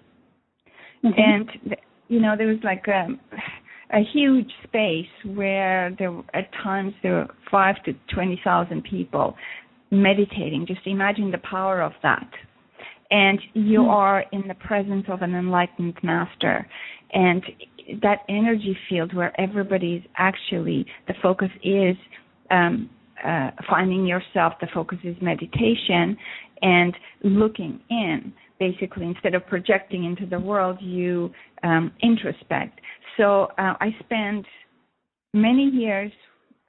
mm-hmm. 1.04 1.08
and 1.16 1.76
you 2.08 2.20
know 2.20 2.34
there 2.36 2.46
was 2.46 2.60
like 2.64 2.84
a, 2.88 3.00
um, 3.00 3.20
a 3.92 4.00
huge 4.10 4.50
space 4.64 5.34
where 5.36 5.94
there 5.98 6.18
at 6.32 6.50
times 6.62 6.94
there 7.02 7.12
were 7.12 7.26
five 7.50 7.74
to 7.84 7.92
twenty 8.14 8.40
thousand 8.42 8.84
people 8.84 9.36
meditating. 9.90 10.64
Just 10.66 10.86
imagine 10.86 11.30
the 11.30 11.38
power 11.38 11.82
of 11.82 11.92
that, 12.02 12.30
and 13.10 13.38
you 13.52 13.80
mm-hmm. 13.80 13.90
are 13.90 14.24
in 14.32 14.48
the 14.48 14.54
presence 14.54 15.04
of 15.08 15.20
an 15.20 15.34
enlightened 15.34 15.98
master, 16.02 16.66
and 17.12 17.42
that 18.02 18.20
energy 18.28 18.76
field 18.88 19.14
where 19.14 19.38
everybody 19.40 19.94
is 19.94 20.02
actually 20.16 20.86
the 21.06 21.14
focus 21.22 21.50
is 21.62 21.96
um, 22.50 22.90
uh, 23.24 23.50
finding 23.68 24.06
yourself, 24.06 24.54
the 24.60 24.68
focus 24.72 24.98
is 25.04 25.16
meditation 25.20 26.16
and 26.62 26.94
looking 27.22 27.80
in. 27.90 28.32
Basically, 28.58 29.06
instead 29.06 29.34
of 29.34 29.46
projecting 29.46 30.04
into 30.04 30.26
the 30.26 30.38
world, 30.38 30.78
you 30.80 31.30
um, 31.62 31.92
introspect. 32.02 32.80
So 33.16 33.44
uh, 33.56 33.74
I 33.80 33.94
spent 34.00 34.44
many 35.32 35.64
years. 35.64 36.10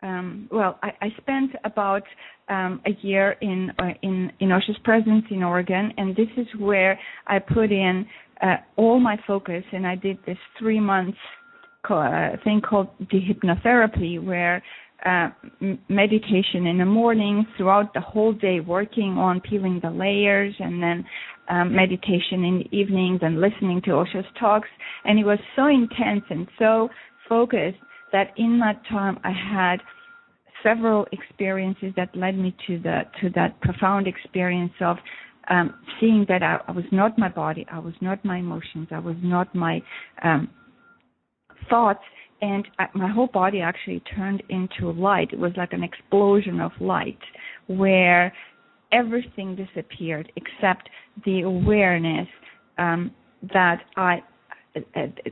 Um, 0.01 0.47
well, 0.51 0.79
I, 0.83 0.91
I, 1.01 1.09
spent 1.17 1.51
about 1.65 2.03
um, 2.47 2.79
a 2.85 2.91
year 3.01 3.35
in 3.41 3.71
uh, 3.79 3.89
in 4.01 4.31
in 4.39 4.49
Osho's 4.49 4.77
presence 4.83 5.25
in 5.29 5.43
Oregon, 5.43 5.91
and 5.97 6.15
this 6.15 6.29
is 6.37 6.47
where 6.57 6.97
I 7.27 7.39
put 7.39 7.71
in 7.71 8.05
uh, 8.41 8.57
all 8.77 8.99
my 8.99 9.17
focus, 9.27 9.63
and 9.71 9.85
I 9.85 9.95
did 9.95 10.17
this 10.25 10.37
three 10.57 10.79
months 10.79 11.17
uh, 11.89 12.29
thing 12.43 12.61
called 12.61 12.87
dehypnotherapy, 13.11 14.23
where 14.23 14.61
uh, 15.05 15.29
meditation 15.87 16.67
in 16.67 16.77
the 16.77 16.85
morning, 16.85 17.45
throughout 17.57 17.93
the 17.93 18.01
whole 18.01 18.33
day, 18.33 18.59
working 18.59 19.17
on 19.17 19.39
peeling 19.39 19.79
the 19.81 19.89
layers, 19.89 20.53
and 20.59 20.83
then 20.83 21.05
um, 21.49 21.73
meditation 21.73 22.43
in 22.43 22.63
the 22.63 22.77
evenings 22.77 23.19
and 23.23 23.39
listening 23.39 23.81
to 23.85 23.91
Osho's 23.91 24.25
talks. 24.39 24.67
And 25.05 25.17
it 25.17 25.23
was 25.23 25.39
so 25.55 25.67
intense 25.67 26.23
and 26.29 26.47
so 26.59 26.89
focused 27.27 27.77
that 28.11 28.33
in 28.37 28.59
that 28.59 28.81
time 28.89 29.19
I 29.23 29.31
had 29.31 29.77
several 30.63 31.07
experiences 31.11 31.93
that 31.95 32.15
led 32.15 32.37
me 32.37 32.55
to 32.67 32.79
the 32.79 33.01
to 33.21 33.29
that 33.29 33.59
profound 33.61 34.07
experience 34.07 34.73
of 34.81 34.97
um, 35.49 35.73
seeing 35.99 36.25
that 36.29 36.43
I, 36.43 36.59
I, 36.67 36.71
was 36.71 36.85
not 36.91 37.17
my 37.17 37.29
body, 37.29 37.65
I 37.71 37.79
was 37.79 37.93
not 38.01 38.23
my 38.23 38.37
emotions, 38.37 38.87
I 38.91 38.99
was 38.99 39.15
not 39.21 39.53
my 39.55 39.81
um, 40.23 40.49
thoughts, 41.69 42.03
and 42.41 42.67
I, 42.77 42.85
my 42.93 43.11
whole 43.11 43.27
body 43.27 43.61
actually 43.61 44.01
turned 44.15 44.43
into 44.49 44.91
light. 44.91 45.33
It 45.33 45.39
was 45.39 45.51
like 45.57 45.73
an 45.73 45.83
explosion 45.83 46.59
of 46.61 46.71
light 46.79 47.19
where 47.67 48.33
everything 48.91 49.55
disappeared 49.55 50.31
except 50.35 50.89
the 51.25 51.41
awareness 51.41 52.27
um, 52.77 53.11
that 53.53 53.81
I 53.97 54.21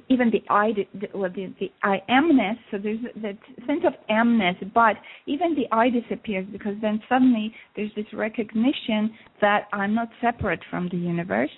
even 0.09 0.31
the 0.31 0.43
I, 0.49 0.71
the, 0.73 1.07
well, 1.13 1.29
the, 1.33 1.53
the 1.59 1.71
I 1.83 2.01
amness, 2.09 2.57
so 2.71 2.77
there's 2.77 2.99
that 3.21 3.37
sense 3.65 3.83
of 3.85 3.93
amness, 4.09 4.55
but 4.73 4.97
even 5.25 5.55
the 5.55 5.65
I 5.71 5.89
disappears 5.89 6.45
because 6.51 6.75
then 6.81 7.01
suddenly 7.09 7.53
there's 7.75 7.91
this 7.95 8.05
recognition 8.13 9.11
that 9.41 9.67
I'm 9.73 9.93
not 9.93 10.09
separate 10.21 10.59
from 10.69 10.89
the 10.89 10.97
universe, 10.97 11.51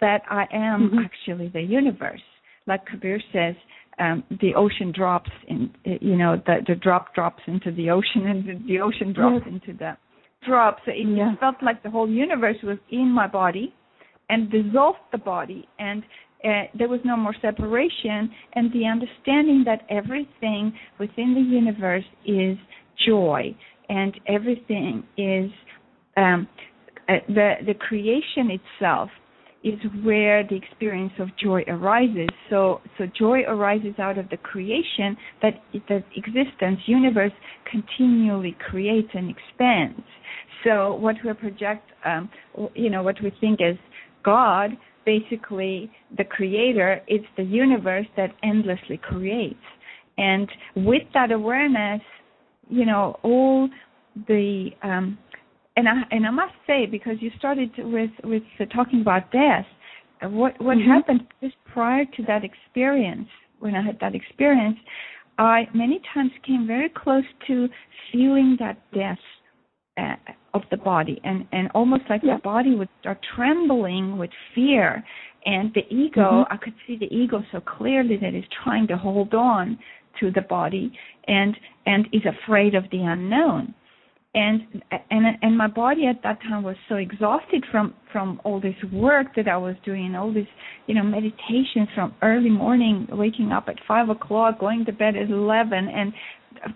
that 0.00 0.22
I 0.30 0.44
am 0.52 0.90
mm-hmm. 0.90 0.98
actually 0.98 1.48
the 1.48 1.62
universe. 1.62 2.22
Like 2.66 2.84
Kabir 2.86 3.20
says, 3.32 3.54
um, 3.98 4.24
the 4.40 4.54
ocean 4.54 4.92
drops 4.94 5.30
in, 5.48 5.70
you 5.84 6.16
know, 6.16 6.36
the, 6.46 6.56
the 6.66 6.74
drop 6.74 7.14
drops 7.14 7.42
into 7.46 7.72
the 7.72 7.90
ocean 7.90 8.26
and 8.26 8.44
the, 8.44 8.66
the 8.66 8.80
ocean 8.80 9.12
drops 9.12 9.44
yes. 9.46 9.54
into 9.54 9.78
the 9.78 9.96
drop. 10.46 10.78
So 10.84 10.90
it 10.90 11.06
yeah. 11.16 11.34
felt 11.40 11.56
like 11.62 11.82
the 11.82 11.90
whole 11.90 12.08
universe 12.08 12.56
was 12.62 12.78
in 12.90 13.10
my 13.10 13.26
body 13.26 13.74
and 14.28 14.50
dissolved 14.50 14.98
the 15.12 15.18
body 15.18 15.68
and 15.78 16.02
uh, 16.44 16.64
there 16.78 16.88
was 16.88 17.00
no 17.04 17.16
more 17.16 17.34
separation, 17.40 18.30
and 18.54 18.72
the 18.72 18.84
understanding 18.84 19.64
that 19.64 19.82
everything 19.90 20.72
within 20.98 21.34
the 21.34 21.40
universe 21.40 22.04
is 22.24 22.56
joy, 23.06 23.54
and 23.88 24.18
everything 24.28 25.02
is 25.16 25.50
um, 26.16 26.46
uh, 27.08 27.14
the 27.28 27.54
the 27.66 27.74
creation 27.74 28.50
itself 28.50 29.10
is 29.64 29.78
where 30.04 30.46
the 30.46 30.54
experience 30.54 31.12
of 31.18 31.28
joy 31.42 31.62
arises. 31.68 32.28
So 32.50 32.80
so 32.98 33.06
joy 33.18 33.40
arises 33.48 33.94
out 33.98 34.18
of 34.18 34.28
the 34.28 34.36
creation 34.36 35.16
that 35.42 35.54
the 35.72 36.04
existence 36.14 36.80
universe 36.86 37.32
continually 37.70 38.56
creates 38.68 39.08
and 39.14 39.30
expands. 39.30 40.02
So 40.64 40.94
what 40.94 41.16
we 41.24 41.32
project, 41.32 41.90
um, 42.04 42.28
you 42.74 42.90
know, 42.90 43.02
what 43.02 43.16
we 43.22 43.32
think 43.40 43.60
as 43.60 43.76
God 44.24 44.70
basically 45.06 45.90
the 46.18 46.24
creator, 46.24 47.00
it's 47.06 47.24
the 47.36 47.44
universe 47.44 48.06
that 48.16 48.34
endlessly 48.42 48.98
creates. 48.98 49.64
And 50.18 50.50
with 50.74 51.04
that 51.14 51.30
awareness, 51.32 52.02
you 52.68 52.84
know, 52.84 53.18
all 53.22 53.68
the 54.28 54.70
um, 54.82 55.18
and 55.76 55.88
I 55.88 56.02
and 56.10 56.26
I 56.26 56.30
must 56.30 56.54
say 56.66 56.86
because 56.86 57.16
you 57.20 57.30
started 57.38 57.70
with 57.78 58.10
with 58.24 58.42
talking 58.74 59.00
about 59.00 59.30
death, 59.30 59.66
what 60.22 60.60
what 60.60 60.78
mm-hmm. 60.78 60.90
happened 60.90 61.26
just 61.40 61.54
prior 61.72 62.04
to 62.04 62.22
that 62.24 62.42
experience 62.44 63.28
when 63.60 63.74
I 63.74 63.82
had 63.82 63.98
that 64.00 64.14
experience, 64.14 64.78
I 65.38 65.68
many 65.74 66.00
times 66.14 66.30
came 66.46 66.66
very 66.66 66.88
close 66.88 67.24
to 67.46 67.68
feeling 68.12 68.56
that 68.58 68.78
death 68.92 69.18
of 70.54 70.62
the 70.70 70.76
body 70.76 71.20
and 71.24 71.46
and 71.52 71.68
almost 71.74 72.02
like 72.08 72.22
yeah. 72.24 72.36
the 72.36 72.42
body 72.42 72.74
would 72.74 72.88
start 73.00 73.18
trembling 73.34 74.18
with 74.18 74.30
fear 74.54 75.04
and 75.44 75.72
the 75.74 75.82
ego 75.94 76.44
mm-hmm. 76.44 76.52
i 76.52 76.56
could 76.56 76.74
see 76.86 76.96
the 76.96 77.14
ego 77.14 77.42
so 77.52 77.60
clearly 77.60 78.16
that 78.16 78.34
is 78.34 78.44
trying 78.64 78.86
to 78.86 78.96
hold 78.96 79.34
on 79.34 79.78
to 80.18 80.30
the 80.30 80.42
body 80.42 80.90
and 81.26 81.56
and 81.84 82.06
is 82.12 82.22
afraid 82.24 82.74
of 82.74 82.84
the 82.90 82.98
unknown 82.98 83.74
and 84.36 84.82
and 85.10 85.24
and 85.40 85.56
my 85.56 85.66
body 85.66 86.06
at 86.06 86.22
that 86.22 86.38
time 86.42 86.62
was 86.62 86.76
so 86.90 86.96
exhausted 86.96 87.64
from 87.72 87.94
from 88.12 88.38
all 88.44 88.60
this 88.60 88.74
work 88.92 89.28
that 89.34 89.48
I 89.48 89.56
was 89.56 89.76
doing, 89.82 90.14
all 90.14 90.30
this 90.32 90.46
you 90.86 90.94
know 90.94 91.02
meditations 91.02 91.88
from 91.94 92.14
early 92.22 92.50
morning, 92.50 93.08
waking 93.10 93.50
up 93.50 93.64
at 93.68 93.76
five 93.88 94.10
o'clock, 94.10 94.60
going 94.60 94.84
to 94.84 94.92
bed 94.92 95.16
at 95.16 95.30
eleven, 95.30 95.88
and 95.88 96.12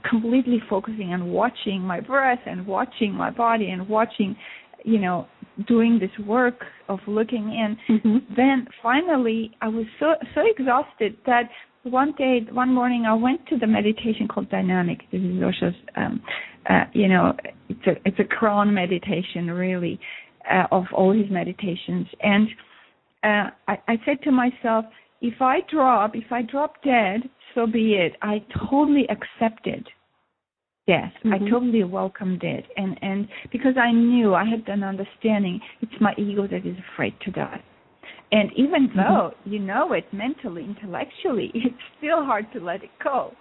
completely 0.08 0.62
focusing 0.68 1.12
on 1.12 1.26
watching 1.26 1.80
my 1.80 2.00
breath 2.00 2.40
and 2.46 2.66
watching 2.66 3.12
my 3.12 3.30
body 3.30 3.70
and 3.70 3.88
watching 3.88 4.37
you 4.84 4.99
know 4.99 5.26
doing 5.66 5.99
this 5.99 6.26
work 6.26 6.64
of 6.88 6.99
looking 7.06 7.52
in 7.52 7.76
mm-hmm. 7.88 8.34
then 8.34 8.66
finally 8.82 9.50
i 9.60 9.68
was 9.68 9.84
so 9.99 10.14
so 10.34 10.42
exhausted 10.46 11.16
that 11.26 11.44
one 11.82 12.12
day 12.16 12.40
one 12.52 12.72
morning 12.72 13.04
i 13.06 13.14
went 13.14 13.44
to 13.46 13.58
the 13.58 13.66
meditation 13.66 14.26
called 14.28 14.49
dynamic 14.50 15.00
this 15.12 15.20
is 15.20 15.42
osho's 15.42 15.75
um 15.96 16.22
uh, 16.68 16.84
you 16.92 17.08
know 17.08 17.32
it's 17.68 17.87
a 17.87 17.92
it's 18.04 18.18
a 18.18 18.25
crown 18.25 18.72
meditation 18.72 19.50
really 19.50 19.99
uh, 20.50 20.64
of 20.70 20.84
all 20.94 21.12
his 21.12 21.30
meditations 21.30 22.06
and 22.22 22.49
uh, 23.22 23.50
I, 23.68 23.76
I 23.88 23.96
said 24.06 24.22
to 24.25 24.30
myself 24.30 24.84
if 25.20 25.40
i 25.40 25.58
drop 25.70 26.14
if 26.14 26.30
i 26.30 26.42
drop 26.42 26.82
dead 26.82 27.28
so 27.54 27.66
be 27.66 27.95
it. 27.95 28.16
I 28.23 28.45
totally 28.71 29.07
accepted 29.09 29.87
death. 30.87 31.12
Mm-hmm. 31.25 31.35
I 31.35 31.50
totally 31.50 31.85
welcomed 31.85 32.42
it, 32.42 32.64
and 32.76 32.99
and 33.02 33.28
because 33.52 33.75
I 33.76 33.92
knew 33.92 34.35
I 34.35 34.45
had 34.45 34.69
an 34.69 34.83
understanding, 34.83 35.61
it's 35.80 35.92
my 36.00 36.14
ego 36.19 36.47
that 36.47 36.66
is 36.66 36.76
afraid 36.92 37.14
to 37.25 37.30
die. 37.30 37.62
And 38.33 38.50
even 38.57 38.88
mm-hmm. 38.88 38.99
though 38.99 39.33
you 39.45 39.59
know 39.59 39.92
it 39.92 40.04
mentally, 40.12 40.64
intellectually, 40.64 41.50
it's 41.54 41.75
still 41.99 42.25
hard 42.25 42.47
to 42.52 42.61
let 42.61 42.83
it 42.83 42.90
go. 43.02 43.33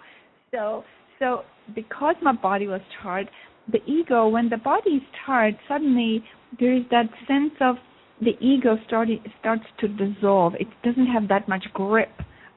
So 0.52 0.84
so 1.18 1.42
because 1.74 2.16
my 2.22 2.32
body 2.32 2.66
was 2.66 2.80
tired, 3.02 3.30
the 3.70 3.82
ego, 3.84 4.28
when 4.28 4.48
the 4.48 4.56
body 4.56 4.90
is 4.90 5.02
tired, 5.26 5.56
suddenly 5.68 6.24
there 6.58 6.74
is 6.74 6.82
that 6.90 7.06
sense 7.28 7.52
of 7.60 7.76
the 8.20 8.32
ego 8.40 8.76
started, 8.86 9.20
starts 9.38 9.64
to 9.80 9.88
dissolve. 9.88 10.54
It 10.58 10.68
doesn't 10.82 11.06
have 11.06 11.28
that 11.28 11.48
much 11.48 11.64
grip 11.72 12.10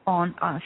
on 0.06 0.36
us. 0.42 0.62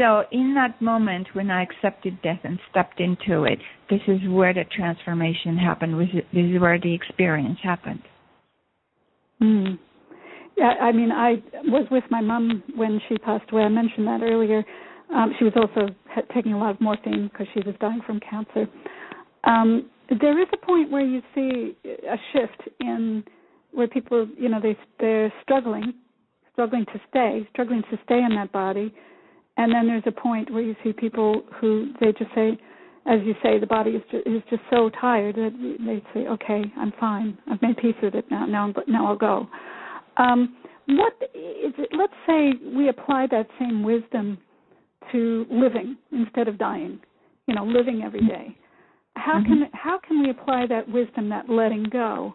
So 0.00 0.22
in 0.32 0.54
that 0.54 0.80
moment 0.80 1.26
when 1.34 1.50
I 1.50 1.62
accepted 1.62 2.22
death 2.22 2.40
and 2.42 2.58
stepped 2.70 3.00
into 3.00 3.44
it, 3.44 3.58
this 3.90 4.00
is 4.08 4.18
where 4.30 4.54
the 4.54 4.64
transformation 4.74 5.58
happened. 5.58 6.00
This 6.00 6.22
is 6.32 6.58
where 6.58 6.80
the 6.80 6.94
experience 6.94 7.58
happened. 7.62 8.00
Mm. 9.42 9.78
Yeah, 10.56 10.72
I 10.80 10.92
mean, 10.92 11.12
I 11.12 11.42
was 11.64 11.86
with 11.90 12.04
my 12.10 12.22
mom 12.22 12.62
when 12.76 12.98
she 13.08 13.18
passed 13.18 13.52
away. 13.52 13.64
I 13.64 13.68
mentioned 13.68 14.06
that 14.06 14.22
earlier. 14.22 14.64
Um, 15.14 15.34
she 15.38 15.44
was 15.44 15.52
also 15.54 15.94
taking 16.34 16.54
a 16.54 16.58
lot 16.58 16.70
of 16.70 16.80
morphine 16.80 17.28
because 17.30 17.48
she 17.52 17.60
was 17.66 17.74
dying 17.78 18.00
from 18.06 18.20
cancer. 18.20 18.66
Um, 19.44 19.90
there 20.08 20.40
is 20.40 20.48
a 20.54 20.66
point 20.66 20.90
where 20.90 21.04
you 21.04 21.20
see 21.34 21.76
a 21.84 22.16
shift 22.32 22.70
in 22.80 23.22
where 23.72 23.86
people, 23.86 24.26
you 24.38 24.48
know, 24.48 24.60
they 24.62 24.78
they're 24.98 25.32
struggling, 25.42 25.92
struggling 26.52 26.86
to 26.86 27.00
stay, 27.10 27.46
struggling 27.52 27.82
to 27.90 27.98
stay 28.04 28.18
in 28.18 28.34
that 28.36 28.50
body, 28.50 28.94
and 29.60 29.74
then 29.74 29.86
there's 29.88 30.02
a 30.06 30.10
point 30.10 30.50
where 30.50 30.62
you 30.62 30.74
see 30.82 30.90
people 30.90 31.42
who 31.60 31.92
they 32.00 32.12
just 32.12 32.34
say, 32.34 32.58
as 33.06 33.20
you 33.24 33.34
say, 33.42 33.58
the 33.58 33.66
body 33.66 33.90
is 33.90 34.02
just, 34.10 34.26
is 34.26 34.42
just 34.48 34.62
so 34.70 34.90
tired 34.98 35.34
that 35.34 35.52
they 35.84 36.02
say, 36.14 36.26
"Okay, 36.26 36.62
I'm 36.78 36.92
fine. 36.98 37.36
I've 37.50 37.60
made 37.60 37.76
peace 37.76 37.94
with 38.02 38.14
it 38.14 38.24
now. 38.30 38.46
Now, 38.46 38.72
now 38.88 39.06
I'll 39.06 39.16
go." 39.16 39.46
Um, 40.16 40.56
what 40.86 41.12
is 41.34 41.74
it? 41.76 41.90
Let's 41.92 42.14
say 42.26 42.52
we 42.74 42.88
apply 42.88 43.26
that 43.32 43.48
same 43.58 43.82
wisdom 43.82 44.38
to 45.12 45.44
living 45.50 45.98
instead 46.10 46.48
of 46.48 46.56
dying. 46.56 46.98
You 47.46 47.54
know, 47.54 47.64
living 47.66 48.00
every 48.02 48.26
day. 48.26 48.56
How 49.16 49.40
mm-hmm. 49.40 49.60
can 49.60 49.70
how 49.74 49.98
can 49.98 50.22
we 50.22 50.30
apply 50.30 50.68
that 50.68 50.88
wisdom, 50.88 51.28
that 51.28 51.50
letting 51.50 51.84
go, 51.92 52.34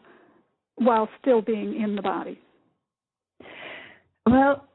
while 0.75 1.10
still 1.20 1.41
being 1.41 1.82
in 1.82 1.96
the 1.96 2.03
body? 2.03 2.39
Well, 4.27 4.67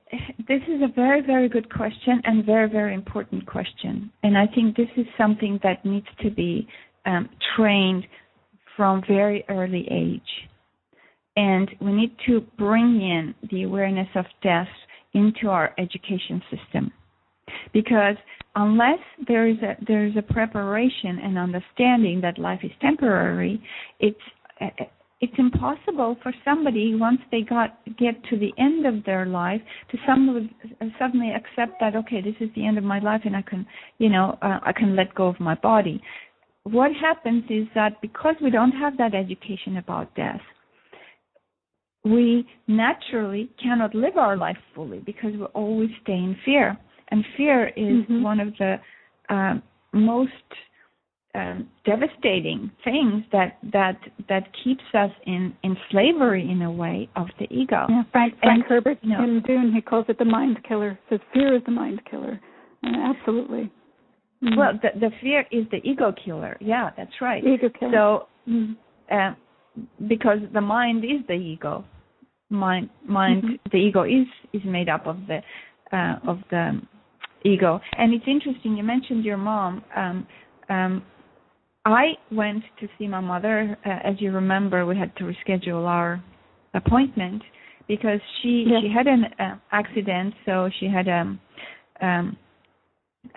this 0.48 0.62
is 0.68 0.82
a 0.82 0.92
very, 0.94 1.20
very 1.20 1.48
good 1.48 1.72
question 1.72 2.20
and 2.24 2.44
very, 2.44 2.68
very 2.68 2.94
important 2.94 3.46
question. 3.46 4.10
And 4.22 4.36
I 4.36 4.46
think 4.46 4.76
this 4.76 4.88
is 4.96 5.06
something 5.16 5.60
that 5.62 5.84
needs 5.84 6.06
to 6.22 6.30
be 6.30 6.66
um, 7.06 7.28
trained 7.56 8.04
from 8.76 9.02
very 9.06 9.44
early 9.48 9.86
age. 9.90 10.48
And 11.36 11.70
we 11.80 11.92
need 11.92 12.14
to 12.26 12.40
bring 12.58 13.00
in 13.00 13.34
the 13.50 13.62
awareness 13.62 14.08
of 14.14 14.24
death 14.42 14.68
into 15.14 15.48
our 15.48 15.74
education 15.78 16.42
system. 16.50 16.92
Because 17.72 18.16
unless 18.56 18.98
there 19.28 19.46
is 19.46 19.56
a 19.58 19.76
there 19.86 20.06
is 20.06 20.14
a 20.16 20.22
preparation 20.22 21.18
and 21.22 21.38
understanding 21.38 22.20
that 22.22 22.38
life 22.38 22.60
is 22.62 22.70
temporary, 22.80 23.62
it's 24.00 24.20
it's 25.20 25.32
impossible 25.36 26.16
for 26.22 26.32
somebody 26.44 26.94
once 26.94 27.20
they 27.30 27.42
got 27.42 27.78
get 27.98 28.14
to 28.30 28.38
the 28.38 28.52
end 28.58 28.86
of 28.86 29.04
their 29.04 29.26
life 29.26 29.60
to 29.90 29.98
suddenly 30.06 30.50
suddenly 30.98 31.30
accept 31.30 31.78
that 31.80 31.94
okay 31.94 32.20
this 32.22 32.34
is 32.40 32.48
the 32.56 32.66
end 32.66 32.78
of 32.78 32.84
my 32.84 32.98
life 32.98 33.20
and 33.24 33.36
I 33.36 33.42
can 33.42 33.66
you 33.98 34.08
know 34.08 34.38
uh, 34.42 34.60
I 34.62 34.72
can 34.72 34.96
let 34.96 35.14
go 35.14 35.26
of 35.26 35.38
my 35.38 35.54
body. 35.56 36.00
What 36.64 36.90
happens 36.92 37.44
is 37.48 37.66
that 37.74 38.00
because 38.02 38.34
we 38.42 38.50
don't 38.50 38.72
have 38.72 38.96
that 38.98 39.14
education 39.14 39.78
about 39.78 40.14
death, 40.14 40.42
we 42.04 42.46
naturally 42.66 43.50
cannot 43.62 43.94
live 43.94 44.16
our 44.16 44.36
life 44.36 44.58
fully 44.74 44.98
because 44.98 45.32
we 45.32 45.44
always 45.54 45.90
stay 46.02 46.12
in 46.12 46.36
fear 46.44 46.78
and 47.08 47.24
fear 47.36 47.68
is 47.68 48.04
mm-hmm. 48.04 48.22
one 48.22 48.40
of 48.40 48.54
the 48.58 48.76
uh, 49.28 49.54
most 49.92 50.32
um, 51.34 51.68
devastating 51.84 52.70
things 52.82 53.22
that 53.32 53.58
that 53.72 53.98
that 54.28 54.48
keeps 54.64 54.82
us 54.94 55.10
in 55.26 55.54
in 55.62 55.76
slavery 55.90 56.48
in 56.50 56.62
a 56.62 56.70
way 56.70 57.08
of 57.16 57.28
the 57.38 57.46
ego. 57.52 57.86
Yeah, 57.88 58.02
Frank 58.10 58.34
Frank 58.40 58.62
and, 58.62 58.64
Herbert 58.64 58.98
you 59.02 59.10
know, 59.10 59.22
in 59.22 59.42
Dune 59.46 59.72
he 59.72 59.80
calls 59.80 60.06
it 60.08 60.18
the 60.18 60.24
mind 60.24 60.58
killer. 60.66 60.98
Says 61.08 61.20
fear 61.32 61.54
is 61.54 61.62
the 61.64 61.72
mind 61.72 62.00
killer. 62.10 62.40
absolutely. 62.84 63.70
Mm-hmm. 64.42 64.58
Well, 64.58 64.72
the 64.82 64.98
the 64.98 65.10
fear 65.20 65.44
is 65.52 65.66
the 65.70 65.78
ego 65.88 66.12
killer. 66.24 66.56
Yeah, 66.60 66.90
that's 66.96 67.12
right. 67.20 67.44
Ego 67.44 67.68
killer. 67.78 67.92
So, 67.92 68.50
mm-hmm. 68.50 68.72
uh, 69.14 69.34
because 70.08 70.38
the 70.52 70.60
mind 70.60 71.04
is 71.04 71.24
the 71.28 71.34
ego, 71.34 71.84
mind 72.48 72.90
mind 73.06 73.44
mm-hmm. 73.44 73.54
the 73.70 73.76
ego 73.76 74.02
is 74.02 74.26
is 74.52 74.62
made 74.64 74.88
up 74.88 75.06
of 75.06 75.16
the 75.28 75.40
uh, 75.96 76.16
of 76.26 76.38
the 76.50 76.80
ego. 77.44 77.80
And 77.96 78.12
it's 78.12 78.24
interesting, 78.26 78.76
you 78.76 78.82
mentioned 78.82 79.24
your 79.24 79.36
mom. 79.36 79.84
Um, 79.96 80.26
um, 80.68 81.02
I 81.84 82.12
went 82.30 82.62
to 82.80 82.88
see 82.98 83.08
my 83.08 83.20
mother. 83.20 83.76
Uh, 83.84 84.08
as 84.08 84.16
you 84.18 84.32
remember, 84.32 84.84
we 84.84 84.96
had 84.96 85.14
to 85.16 85.24
reschedule 85.24 85.86
our 85.86 86.22
appointment 86.74 87.42
because 87.88 88.20
she 88.40 88.66
yes. 88.68 88.82
she 88.82 88.92
had 88.94 89.06
an 89.06 89.24
uh, 89.38 89.56
accident, 89.72 90.34
so 90.44 90.68
she 90.78 90.86
had 90.86 91.08
a 91.08 91.20
um, 91.20 91.40
um, 92.00 92.36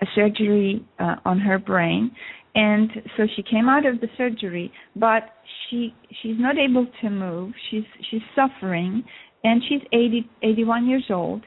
a 0.00 0.06
surgery 0.14 0.84
uh, 0.98 1.16
on 1.24 1.38
her 1.38 1.58
brain, 1.58 2.10
and 2.54 2.90
so 3.16 3.24
she 3.34 3.42
came 3.42 3.68
out 3.68 3.84
of 3.86 4.00
the 4.00 4.08
surgery, 4.16 4.72
but 4.94 5.22
she 5.68 5.94
she's 6.22 6.36
not 6.38 6.56
able 6.58 6.86
to 7.00 7.10
move. 7.10 7.52
She's 7.70 7.84
she's 8.10 8.22
suffering, 8.34 9.02
and 9.42 9.62
she's 9.68 9.80
80 9.92 10.28
81 10.42 10.86
years 10.86 11.04
old, 11.10 11.42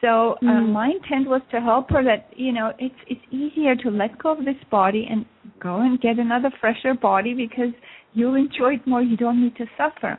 so 0.00 0.32
uh, 0.32 0.44
mm. 0.44 0.72
my 0.72 0.88
intent 0.88 1.28
was 1.28 1.40
to 1.50 1.60
help 1.60 1.90
her 1.90 2.02
that 2.04 2.30
you 2.36 2.52
know 2.52 2.72
it's 2.78 2.94
it's 3.06 3.20
easier 3.30 3.74
to 3.76 3.90
let 3.90 4.18
go 4.18 4.32
of 4.32 4.44
this 4.44 4.62
body 4.70 5.06
and 5.10 5.24
go 5.60 5.80
and 5.80 6.00
get 6.00 6.18
another 6.18 6.50
fresher 6.60 6.94
body 6.94 7.34
because 7.34 7.72
you'll 8.12 8.34
enjoy 8.34 8.74
it 8.74 8.86
more. 8.86 9.02
You 9.02 9.16
don't 9.16 9.42
need 9.42 9.56
to 9.56 9.66
suffer. 9.76 10.18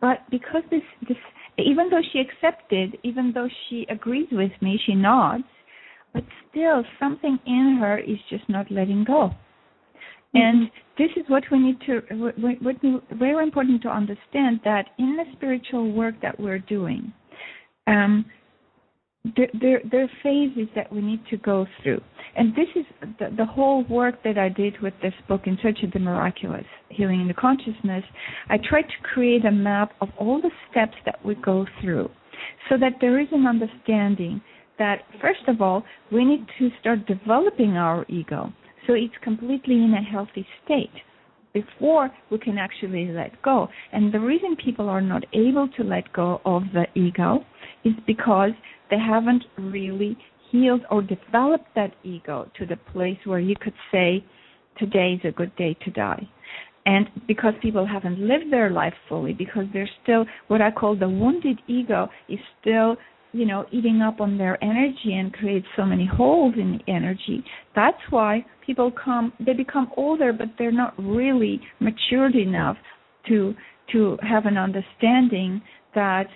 But 0.00 0.18
because 0.30 0.62
this 0.70 0.82
this 1.08 1.16
even 1.58 1.88
though 1.90 2.02
she 2.12 2.18
accepted, 2.20 2.98
even 3.04 3.32
though 3.32 3.48
she 3.68 3.86
agrees 3.88 4.28
with 4.32 4.50
me, 4.60 4.80
she 4.84 4.94
nods, 4.94 5.44
but 6.12 6.24
still 6.50 6.82
something 6.98 7.38
in 7.46 7.78
her 7.80 7.98
is 7.98 8.18
just 8.28 8.48
not 8.48 8.70
letting 8.70 9.04
go. 9.04 9.30
Mm-hmm. 10.34 10.38
And 10.38 10.70
this 10.98 11.10
is 11.16 11.24
what 11.28 11.44
we 11.52 11.58
need 11.58 11.76
to, 11.86 12.00
what, 12.16 12.60
what, 12.62 12.76
very 13.12 13.42
important 13.42 13.82
to 13.82 13.88
understand 13.88 14.60
that 14.64 14.86
in 14.98 15.16
the 15.16 15.24
spiritual 15.36 15.92
work 15.92 16.14
that 16.22 16.38
we're 16.38 16.58
doing, 16.58 17.12
um, 17.86 18.24
there, 19.36 19.80
there, 19.90 20.04
are 20.04 20.10
phases 20.22 20.68
that 20.74 20.92
we 20.92 21.00
need 21.00 21.20
to 21.30 21.36
go 21.38 21.66
through. 21.82 22.00
And 22.36 22.54
this 22.54 22.68
is 22.76 22.84
the, 23.18 23.34
the 23.36 23.46
whole 23.46 23.84
work 23.84 24.22
that 24.22 24.36
I 24.36 24.48
did 24.50 24.80
with 24.82 24.94
this 25.02 25.14
book, 25.28 25.42
In 25.46 25.58
Search 25.62 25.78
of 25.82 25.92
the 25.92 25.98
Miraculous, 25.98 26.66
Healing 26.90 27.22
in 27.22 27.28
the 27.28 27.34
Consciousness. 27.34 28.04
I 28.50 28.58
tried 28.58 28.82
to 28.82 29.08
create 29.14 29.44
a 29.44 29.50
map 29.50 29.92
of 30.00 30.08
all 30.18 30.42
the 30.42 30.50
steps 30.70 30.96
that 31.06 31.24
we 31.24 31.36
go 31.36 31.66
through 31.80 32.10
so 32.68 32.76
that 32.78 32.94
there 33.00 33.18
is 33.18 33.28
an 33.32 33.46
understanding 33.46 34.42
that, 34.78 35.02
first 35.22 35.48
of 35.48 35.62
all, 35.62 35.84
we 36.12 36.24
need 36.24 36.44
to 36.58 36.68
start 36.80 37.06
developing 37.06 37.76
our 37.76 38.04
ego 38.08 38.52
so 38.86 38.92
it's 38.92 39.14
completely 39.22 39.76
in 39.76 39.94
a 39.94 40.02
healthy 40.02 40.46
state 40.64 40.90
before 41.54 42.10
we 42.30 42.38
can 42.38 42.58
actually 42.58 43.06
let 43.06 43.40
go. 43.42 43.68
And 43.92 44.12
the 44.12 44.20
reason 44.20 44.56
people 44.56 44.88
are 44.88 45.00
not 45.00 45.24
able 45.32 45.68
to 45.76 45.84
let 45.84 46.12
go 46.12 46.40
of 46.44 46.64
the 46.74 46.86
ego 46.94 47.44
is 47.84 47.94
because 48.06 48.50
they 48.90 48.98
haven't 48.98 49.44
really 49.58 50.16
healed 50.50 50.82
or 50.90 51.02
developed 51.02 51.68
that 51.74 51.94
ego 52.04 52.50
to 52.58 52.66
the 52.66 52.76
place 52.92 53.18
where 53.24 53.40
you 53.40 53.54
could 53.60 53.74
say, 53.90 54.24
today 54.78 55.14
is 55.14 55.20
a 55.24 55.32
good 55.32 55.54
day 55.56 55.76
to 55.84 55.90
die. 55.90 56.28
And 56.86 57.08
because 57.26 57.54
people 57.62 57.86
haven't 57.86 58.18
lived 58.18 58.52
their 58.52 58.70
life 58.70 58.92
fully, 59.08 59.32
because 59.32 59.64
they're 59.72 59.88
still, 60.02 60.26
what 60.48 60.60
I 60.60 60.70
call 60.70 60.96
the 60.96 61.08
wounded 61.08 61.60
ego 61.66 62.08
is 62.28 62.38
still, 62.60 62.96
you 63.32 63.46
know, 63.46 63.64
eating 63.72 64.02
up 64.02 64.20
on 64.20 64.36
their 64.36 64.62
energy 64.62 65.14
and 65.14 65.32
creates 65.32 65.66
so 65.76 65.84
many 65.84 66.06
holes 66.06 66.54
in 66.56 66.78
the 66.78 66.92
energy. 66.92 67.42
That's 67.74 67.98
why 68.10 68.44
people 68.64 68.92
come, 68.92 69.32
they 69.44 69.54
become 69.54 69.90
older, 69.96 70.32
but 70.32 70.48
they're 70.58 70.70
not 70.70 70.94
really 70.98 71.60
matured 71.80 72.34
enough 72.34 72.76
to 73.28 73.54
to 73.92 74.16
have 74.22 74.46
an 74.46 74.56
understanding 74.56 75.60
that 75.94 76.26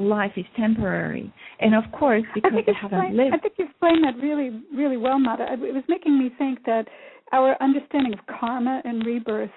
life 0.00 0.32
is 0.36 0.44
temporary. 0.56 1.32
And 1.60 1.74
of 1.74 1.84
course, 1.92 2.24
because 2.34 2.52
they 2.66 2.72
haven't 2.72 3.16
lived. 3.16 3.34
I 3.34 3.38
think 3.38 3.54
you 3.58 3.66
explained 3.66 4.04
that 4.04 4.16
really, 4.22 4.62
really 4.74 4.96
well, 4.96 5.18
Mada. 5.18 5.46
It 5.52 5.74
was 5.74 5.84
making 5.88 6.18
me 6.18 6.30
think 6.38 6.64
that 6.66 6.86
our 7.32 7.56
understanding 7.60 8.12
of 8.12 8.20
karma 8.26 8.80
and 8.84 9.04
rebirth 9.04 9.50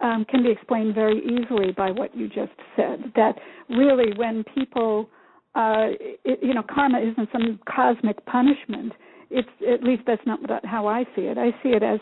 um, 0.00 0.24
can 0.30 0.42
be 0.42 0.50
explained 0.50 0.94
very 0.94 1.18
easily 1.18 1.72
by 1.72 1.90
what 1.90 2.16
you 2.16 2.28
just 2.28 2.52
said. 2.76 3.12
That 3.16 3.34
really, 3.68 4.12
when 4.16 4.44
people, 4.54 5.08
uh, 5.54 5.88
it, 6.24 6.38
you 6.42 6.54
know, 6.54 6.62
karma 6.62 7.00
isn't 7.00 7.28
some 7.32 7.60
cosmic 7.68 8.24
punishment. 8.26 8.92
It's 9.30 9.48
at 9.70 9.84
least 9.84 10.02
that's 10.06 10.22
not 10.26 10.40
how 10.64 10.86
I 10.86 11.04
see 11.14 11.22
it. 11.22 11.38
I 11.38 11.50
see 11.62 11.70
it 11.70 11.82
as 11.82 12.00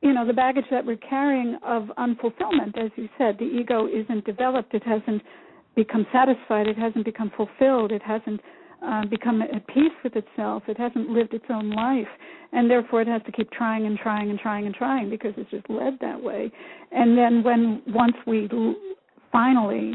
you 0.00 0.12
know 0.12 0.26
the 0.26 0.32
baggage 0.32 0.66
that 0.70 0.84
we're 0.84 0.96
carrying 0.96 1.58
of 1.64 1.84
unfulfillment 1.98 2.76
as 2.78 2.90
you 2.96 3.08
said 3.18 3.36
the 3.38 3.44
ego 3.44 3.88
isn't 3.88 4.24
developed 4.24 4.72
it 4.74 4.82
hasn't 4.84 5.22
become 5.78 6.04
satisfied. 6.12 6.66
It 6.66 6.76
hasn't 6.76 7.04
become 7.04 7.30
fulfilled. 7.36 7.92
It 7.92 8.02
hasn't 8.02 8.40
uh, 8.84 9.06
become 9.06 9.42
at 9.42 9.64
peace 9.68 9.96
with 10.02 10.14
itself. 10.16 10.64
It 10.66 10.76
hasn't 10.76 11.08
lived 11.10 11.34
its 11.34 11.44
own 11.50 11.70
life, 11.70 12.08
and 12.52 12.68
therefore 12.68 13.00
it 13.02 13.08
has 13.08 13.22
to 13.26 13.32
keep 13.32 13.50
trying 13.52 13.86
and 13.86 13.96
trying 13.96 14.28
and 14.30 14.38
trying 14.38 14.66
and 14.66 14.74
trying 14.74 15.08
because 15.08 15.34
it's 15.36 15.50
just 15.50 15.70
led 15.70 15.94
that 16.00 16.20
way. 16.20 16.50
And 16.90 17.16
then 17.16 17.44
when 17.44 17.82
once 17.86 18.16
we 18.26 18.48
l- 18.52 18.74
finally 19.30 19.94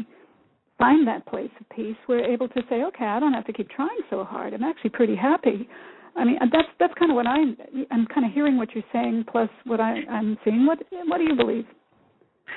find 0.78 1.06
that 1.06 1.26
place 1.26 1.50
of 1.60 1.68
peace, 1.76 1.96
we're 2.08 2.24
able 2.24 2.48
to 2.48 2.60
say, 2.70 2.82
okay, 2.84 3.04
I 3.04 3.20
don't 3.20 3.34
have 3.34 3.46
to 3.46 3.52
keep 3.52 3.68
trying 3.68 4.00
so 4.08 4.24
hard. 4.24 4.54
I'm 4.54 4.64
actually 4.64 4.90
pretty 4.90 5.16
happy. 5.16 5.68
I 6.16 6.24
mean, 6.24 6.38
that's 6.40 6.68
that's 6.80 6.94
kind 6.98 7.10
of 7.10 7.16
what 7.16 7.26
I'm. 7.26 7.56
I'm 7.90 8.06
kind 8.06 8.24
of 8.26 8.32
hearing 8.32 8.56
what 8.56 8.74
you're 8.74 8.90
saying, 8.92 9.26
plus 9.30 9.50
what 9.64 9.80
I, 9.80 9.92
I'm 10.10 10.38
seeing. 10.44 10.64
What 10.64 10.78
what 11.08 11.18
do 11.18 11.24
you 11.24 11.36
believe? 11.36 11.66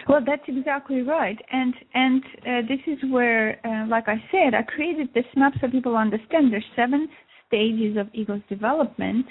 Well, 0.07 0.21
that's 0.25 0.43
exactly 0.47 1.01
right, 1.01 1.37
and 1.51 1.73
and 1.93 2.23
uh, 2.41 2.61
this 2.67 2.79
is 2.87 2.97
where, 3.11 3.59
uh, 3.65 3.87
like 3.87 4.07
I 4.07 4.21
said, 4.31 4.53
I 4.53 4.63
created 4.63 5.09
this 5.13 5.25
map 5.35 5.53
so 5.59 5.69
people 5.69 5.95
understand. 5.97 6.51
There's 6.51 6.65
seven 6.75 7.07
stages 7.47 7.97
of 7.97 8.07
ego's 8.13 8.41
development, 8.49 9.25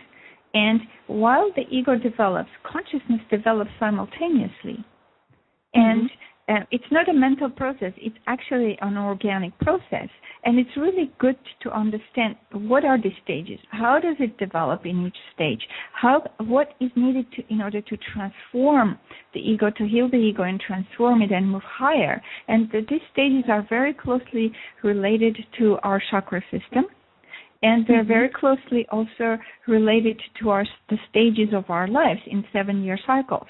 and 0.55 0.81
while 1.07 1.51
the 1.57 1.63
ego 1.71 1.97
develops, 1.97 2.51
consciousness 2.65 3.21
develops 3.31 3.71
simultaneously, 3.79 4.85
and 5.75 6.03
mm-hmm 6.03 6.23
uh, 6.49 6.61
it's 6.71 6.85
not 6.91 7.09
a 7.09 7.13
mental 7.13 7.51
process 7.51 7.93
it's 7.97 8.17
actually 8.27 8.79
an 8.81 8.97
organic 8.97 9.57
process. 9.59 10.09
And 10.45 10.61
it's 10.61 10.77
really 10.77 11.11
good 11.19 11.37
to 11.63 11.71
understand 11.73 12.37
what 12.53 12.85
are 12.85 12.99
the 12.99 13.11
stages 13.25 13.59
how 13.71 13.99
does 13.99 14.17
it 14.21 14.39
develop 14.39 14.87
in 14.87 15.07
each 15.07 15.17
stage 15.35 15.61
how 15.93 16.23
what 16.39 16.69
is 16.81 16.91
needed 16.95 17.27
to, 17.33 17.43
in 17.53 17.61
order 17.61 17.81
to 17.81 17.97
transform 18.13 18.99
the 19.35 19.41
ego 19.41 19.71
to 19.71 19.89
heal 19.89 20.09
the 20.09 20.17
ego 20.17 20.45
and 20.45 20.61
transform 20.61 21.21
it 21.23 21.33
and 21.33 21.51
move 21.51 21.63
higher. 21.65 22.23
And 22.49 22.71
the, 22.71 22.81
these 22.89 23.01
stages 23.13 23.45
are 23.49 23.67
very 23.69 23.93
closely 23.93 24.53
related 24.83 25.37
to 25.59 25.79
our 25.83 26.01
chakra 26.11 26.43
system. 26.51 26.85
And 27.63 27.87
they're 27.87 28.01
mm-hmm. 28.01 28.09
very 28.09 28.29
closely 28.29 28.87
also 28.91 29.39
related 29.67 30.21
to 30.41 30.51
our 30.51 30.65
the 30.91 30.99
stages 31.11 31.53
of 31.55 31.65
our 31.71 31.89
lives 31.89 32.21
in 32.27 32.45
seven 32.53 32.85
year 32.85 32.99
cycles 33.07 33.49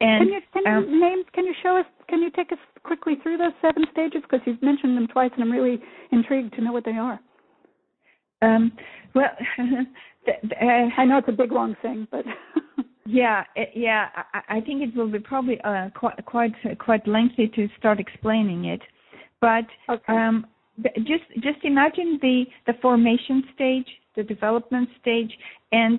and, 0.00 0.24
can 0.24 0.28
you 0.28 0.40
can 0.52 0.66
um, 0.66 0.84
you 0.88 1.00
name 1.00 1.22
can 1.32 1.44
you 1.44 1.54
show 1.62 1.76
us 1.76 1.86
can 2.08 2.22
you 2.22 2.30
take 2.30 2.52
us 2.52 2.58
quickly 2.82 3.14
through 3.22 3.38
those 3.38 3.52
seven 3.62 3.84
stages 3.92 4.22
because 4.22 4.40
you've 4.46 4.62
mentioned 4.62 4.96
them 4.96 5.06
twice 5.08 5.30
and 5.34 5.42
I'm 5.42 5.50
really 5.50 5.80
intrigued 6.12 6.54
to 6.54 6.62
know 6.62 6.72
what 6.72 6.84
they 6.84 6.92
are. 6.92 7.18
Um, 8.42 8.72
well, 9.14 9.30
uh, 9.58 10.64
I 10.96 11.04
know 11.04 11.18
it's 11.18 11.28
a 11.28 11.32
big 11.32 11.52
long 11.52 11.74
thing, 11.80 12.06
but 12.10 12.24
yeah, 13.06 13.44
it, 13.54 13.70
yeah, 13.74 14.08
I, 14.34 14.56
I, 14.56 14.60
think 14.60 14.82
it 14.82 14.94
will 14.94 15.10
be 15.10 15.18
probably 15.18 15.58
uh, 15.62 15.88
quite 15.94 16.22
quite 16.26 16.52
quite 16.78 17.06
lengthy 17.08 17.48
to 17.48 17.68
start 17.78 17.98
explaining 17.98 18.66
it, 18.66 18.82
but 19.40 19.64
okay. 19.88 20.12
um, 20.12 20.46
just 20.98 21.24
just 21.40 21.64
imagine 21.64 22.18
the 22.20 22.44
the 22.66 22.74
formation 22.82 23.44
stage, 23.54 23.86
the 24.16 24.22
development 24.22 24.88
stage, 25.00 25.32
and 25.72 25.98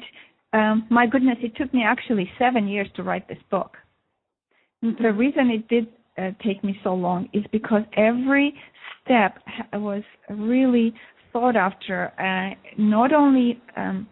um, 0.53 0.87
my 0.89 1.05
goodness, 1.05 1.37
it 1.41 1.55
took 1.55 1.73
me 1.73 1.83
actually 1.83 2.29
seven 2.39 2.67
years 2.67 2.87
to 2.95 3.03
write 3.03 3.27
this 3.27 3.37
book. 3.51 3.77
Mm-hmm. 4.83 5.03
The 5.03 5.13
reason 5.13 5.49
it 5.49 5.67
did 5.67 5.87
uh, 6.17 6.31
take 6.43 6.63
me 6.63 6.79
so 6.83 6.93
long 6.93 7.29
is 7.33 7.43
because 7.51 7.81
every 7.95 8.53
step 9.03 9.39
was 9.73 10.03
really 10.29 10.93
thought 11.33 11.55
after. 11.55 12.11
Uh, 12.19 12.55
not 12.77 13.13
only 13.13 13.61
um, 13.75 14.07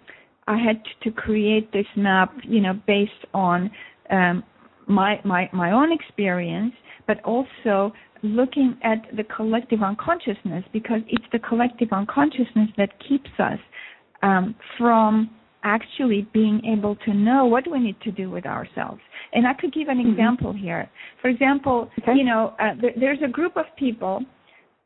I 0.48 0.58
had 0.58 0.82
to 1.04 1.12
create 1.12 1.72
this 1.72 1.86
map, 1.96 2.34
you 2.44 2.62
know, 2.62 2.74
based 2.86 3.12
on 3.34 3.72
um, 4.12 4.44
my 4.88 5.20
my 5.24 5.50
my 5.54 5.72
own 5.72 5.92
experience, 5.92 6.74
but 7.08 7.24
also 7.24 7.94
looking 8.24 8.78
at 8.84 9.06
the 9.16 9.24
collective 9.24 9.82
unconsciousness 9.82 10.64
because 10.74 11.02
it's 11.08 11.26
the 11.32 11.40
collective 11.40 11.90
unconsciousness 11.92 12.70
that 12.78 12.90
keeps 13.08 13.30
us 13.40 13.60
um, 14.24 14.56
from 14.78 15.30
actually 15.66 16.28
being 16.32 16.62
able 16.66 16.96
to 16.98 17.14
know 17.14 17.46
what 17.46 17.70
we 17.70 17.80
need 17.80 18.00
to 18.02 18.12
do 18.12 18.30
with 18.30 18.46
ourselves. 18.46 19.02
And 19.34 19.46
I 19.46 19.54
could 19.54 19.74
give 19.74 19.90
an 19.90 19.98
mm-hmm. 19.98 20.12
example 20.12 20.54
here. 20.54 20.90
For 21.22 21.28
example, 21.28 21.90
okay. 22.00 22.14
you 22.16 22.24
know, 22.24 22.54
uh, 22.60 22.80
th- 22.80 22.94
there's 22.98 23.20
a 23.26 23.28
group 23.28 23.58
of 23.58 23.66
people. 23.78 24.22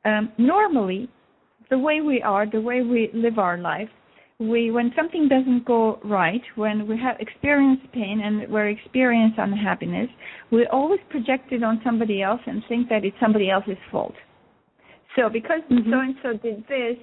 Um, 0.05 0.31
normally, 0.37 1.09
the 1.69 1.77
way 1.77 2.01
we 2.01 2.21
are, 2.21 2.49
the 2.49 2.61
way 2.61 2.81
we 2.81 3.09
live 3.13 3.37
our 3.37 3.57
life, 3.57 3.89
we 4.39 4.71
when 4.71 4.93
something 4.95 5.27
doesn't 5.27 5.65
go 5.65 5.99
right, 6.03 6.41
when 6.55 6.87
we 6.87 6.97
have 6.97 7.17
experienced 7.19 7.91
pain 7.91 8.21
and 8.23 8.49
we're 8.49 8.69
experience 8.69 9.33
unhappiness, 9.37 10.09
we 10.49 10.65
always 10.67 11.01
project 11.09 11.51
it 11.51 11.61
on 11.61 11.81
somebody 11.83 12.21
else 12.21 12.39
and 12.47 12.63
think 12.69 12.87
that 12.87 13.03
it's 13.03 13.17
somebody 13.19 13.49
else's 13.49 13.77
fault. 13.91 14.13
So 15.17 15.27
because 15.27 15.59
so 15.69 15.99
and 15.99 16.15
so 16.23 16.33
did 16.33 16.63
this, 16.69 16.95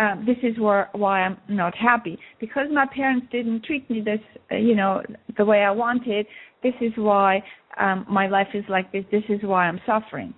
um, 0.00 0.24
this 0.24 0.38
is 0.42 0.58
where, 0.58 0.88
why 0.92 1.20
I'm 1.22 1.36
not 1.48 1.76
happy 1.76 2.18
because 2.40 2.66
my 2.72 2.86
parents 2.86 3.26
didn't 3.30 3.64
treat 3.64 3.88
me 3.90 4.00
this, 4.00 4.20
uh, 4.50 4.56
you 4.56 4.74
know, 4.74 5.02
the 5.36 5.44
way 5.44 5.62
I 5.62 5.70
wanted. 5.70 6.26
This 6.62 6.72
is 6.80 6.92
why 6.96 7.42
um, 7.78 8.06
my 8.08 8.26
life 8.26 8.48
is 8.54 8.64
like 8.68 8.90
this. 8.92 9.04
This 9.12 9.24
is 9.28 9.40
why 9.42 9.66
I'm 9.66 9.80
suffering. 9.84 10.32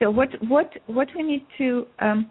So 0.00 0.10
what 0.10 0.28
what 0.48 0.70
what 0.86 1.08
we 1.16 1.22
need 1.22 1.46
to 1.58 1.86
um, 2.00 2.28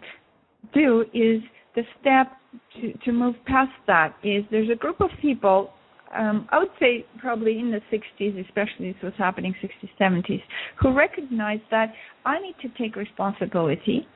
do 0.74 1.02
is 1.14 1.40
the 1.74 1.82
step 2.00 2.32
to 2.76 2.92
to 3.04 3.12
move 3.12 3.34
past 3.46 3.72
that 3.86 4.14
is 4.22 4.44
there's 4.50 4.70
a 4.70 4.76
group 4.76 5.00
of 5.00 5.10
people. 5.22 5.70
Um, 6.14 6.46
I 6.52 6.58
would 6.58 6.68
say 6.78 7.04
probably 7.18 7.58
in 7.58 7.72
the 7.72 7.80
60s, 7.92 8.40
especially 8.46 8.92
this 8.92 9.02
was 9.02 9.14
happening 9.18 9.52
60s, 9.60 9.90
70s, 10.00 10.42
who 10.80 10.92
recognize 10.92 11.58
that 11.72 11.92
I 12.24 12.38
need 12.38 12.54
to 12.62 12.68
take 12.78 12.94
responsibility 12.94 14.06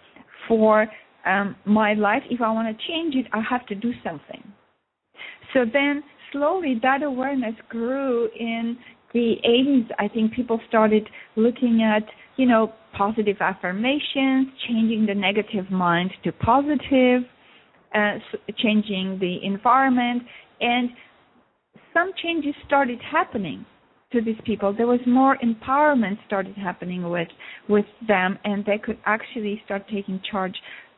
for 0.47 0.87
um, 1.29 1.57
my 1.65 1.95
life, 1.95 2.23
if 2.31 2.41
I 2.41 2.51
want 2.51 2.77
to 2.77 2.87
change 2.87 3.15
it, 3.15 3.27
I 3.33 3.43
have 3.49 3.67
to 3.67 3.75
do 3.75 3.93
something. 4.03 4.43
So 5.53 5.65
then 5.71 6.03
slowly 6.33 6.79
that 6.83 7.03
awareness 7.03 7.55
grew 7.69 8.29
in 8.39 8.79
the 9.13 9.37
80s. 9.47 9.89
I 9.99 10.09
think 10.09 10.33
people 10.33 10.61
started 10.69 11.09
looking 11.37 11.83
at, 11.83 12.05
you 12.37 12.47
know, 12.47 12.73
positive 12.97 13.37
affirmations, 13.41 14.49
changing 14.67 15.07
the 15.07 15.15
negative 15.15 15.71
mind 15.71 16.11
to 16.25 16.33
positive, 16.33 17.23
uh, 17.95 18.19
changing 18.59 19.19
the 19.21 19.39
environment, 19.43 20.23
and 20.61 20.91
some 21.95 22.13
changes 22.23 22.55
started 22.67 22.99
happening 23.11 23.65
to 24.13 24.23
these 24.23 24.37
people. 24.45 24.73
There 24.73 24.87
was 24.87 25.01
more 25.07 25.37
empowerment 25.45 26.17
started 26.27 26.57
happening 26.57 27.09
with 27.09 27.29
with 27.69 27.87
them, 28.07 28.39
and 28.45 28.65
they 28.65 28.79
could 28.79 28.99
actually 29.05 29.61
start 29.65 29.85
taking 29.93 30.21
charge 30.31 30.55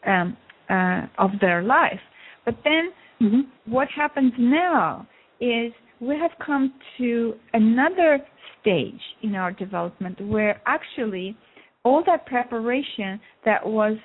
um, 0.07 0.37
uh, 0.69 1.03
of 1.19 1.31
their 1.41 1.63
life. 1.63 2.01
But 2.45 2.57
then 2.65 2.91
mm-hmm. 3.21 3.73
what 3.73 3.89
happens 3.89 4.33
now 4.39 5.07
is 5.41 5.73
we 6.01 6.17
have 6.17 6.33
come 6.45 6.73
to 6.99 7.35
another 7.53 8.19
stage 8.61 9.01
in 9.23 9.35
our 9.35 9.53
development 9.53 10.21
where 10.27 10.61
actually 10.67 11.37
all 11.85 12.03
that 12.07 12.27
preparation 12.27 13.21
that 13.45 13.65
was 13.65 13.97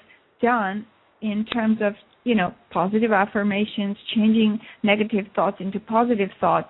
done 0.42 0.86
in 1.22 1.46
terms 1.46 1.78
of 1.82 1.94
you 2.24 2.36
know 2.36 2.54
positive 2.72 3.12
affirmations 3.12 3.98
changing 4.16 4.60
negative 4.84 5.26
thoughts 5.36 5.58
into 5.60 5.80
positive 5.80 6.30
thoughts 6.40 6.70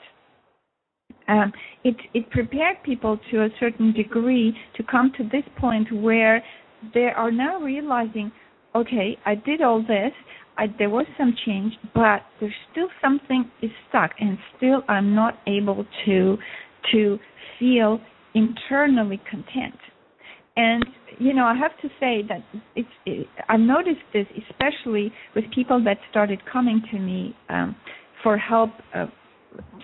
um, 1.28 1.52
it 1.84 1.96
it 2.14 2.30
prepared 2.30 2.78
people 2.84 3.20
to 3.32 3.44
a 3.44 3.50
certain 3.60 3.92
degree 3.94 4.56
to 4.76 4.84
come 4.84 5.12
to 5.18 5.24
this 5.24 5.44
point 5.60 5.92
where 5.92 6.44
they 6.94 7.10
are 7.16 7.32
now 7.32 7.60
realizing 7.60 8.32
okay, 8.76 9.18
I 9.26 9.36
did 9.36 9.62
all 9.62 9.82
this. 9.82 10.12
I, 10.58 10.68
there 10.78 10.90
was 10.90 11.06
some 11.18 11.36
change, 11.46 11.74
but 11.94 12.22
there's 12.40 12.54
still 12.72 12.88
something 13.02 13.50
is 13.62 13.72
stuck, 13.90 14.12
and 14.20 14.38
still 14.58 14.84
I'm 14.88 15.16
not 15.16 15.36
able 15.48 15.86
to 16.06 16.38
to 16.92 17.20
feel 17.60 18.00
internally 18.34 19.20
content. 19.30 19.80
And 20.56 20.86
you 21.20 21.34
know, 21.34 21.46
I 21.46 21.56
have 21.56 21.78
to 21.82 21.90
say 22.00 22.22
that 22.30 22.44
it's. 22.76 22.90
It, 23.06 23.28
I've 23.50 23.60
noticed 23.60 24.02
this 24.14 24.28
especially 24.50 25.12
with 25.36 25.46
people 25.54 25.84
that 25.84 25.98
started 26.10 26.40
coming 26.52 26.82
to 26.92 27.00
me 27.00 27.36
um, 27.50 27.76
for 28.24 28.38
help 28.38 28.72
uh, 28.94 29.08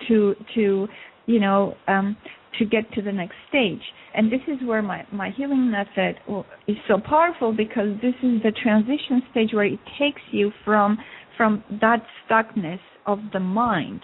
to 0.08 0.34
to 0.54 0.88
you 1.26 1.40
know 1.40 1.74
um, 1.88 2.16
to 2.58 2.64
get 2.64 2.90
to 2.92 3.02
the 3.02 3.12
next 3.12 3.34
stage. 3.48 3.80
And 4.14 4.30
this 4.30 4.40
is 4.46 4.58
where 4.66 4.82
my, 4.82 5.06
my 5.12 5.30
healing 5.30 5.70
method 5.70 6.20
is 6.68 6.76
so 6.88 6.98
powerful 6.98 7.52
because 7.52 7.96
this 8.02 8.14
is 8.22 8.42
the 8.42 8.52
transition 8.62 9.22
stage 9.30 9.50
where 9.52 9.64
it 9.64 9.80
takes 9.98 10.20
you 10.30 10.52
from 10.64 10.98
from 11.36 11.64
that 11.80 12.04
stuckness 12.28 12.80
of 13.06 13.18
the 13.32 13.40
mind. 13.40 14.02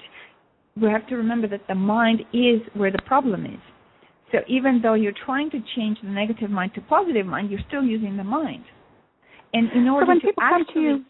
We 0.80 0.88
have 0.88 1.06
to 1.08 1.16
remember 1.16 1.46
that 1.48 1.66
the 1.68 1.74
mind 1.74 2.20
is 2.32 2.61
where 2.74 2.90
the 2.90 3.02
problem 3.04 3.44
is. 3.44 3.61
So 4.32 4.38
even 4.48 4.80
though 4.82 4.94
you're 4.94 5.12
trying 5.24 5.50
to 5.50 5.58
change 5.76 5.98
the 6.02 6.08
negative 6.08 6.50
mind 6.50 6.72
to 6.74 6.80
positive 6.82 7.26
mind, 7.26 7.50
you're 7.50 7.61
still 7.68 7.82
using 7.82 8.16
the 8.16 8.24
mind. 8.24 8.64
And 9.52 9.70
in 9.72 9.88
order 9.88 10.06
so 10.06 10.08
when 10.08 10.20
to 10.20 10.26
people 10.26 10.42
actually 10.42 10.64
come 10.64 10.74
to 10.74 10.80
you, 10.80 11.04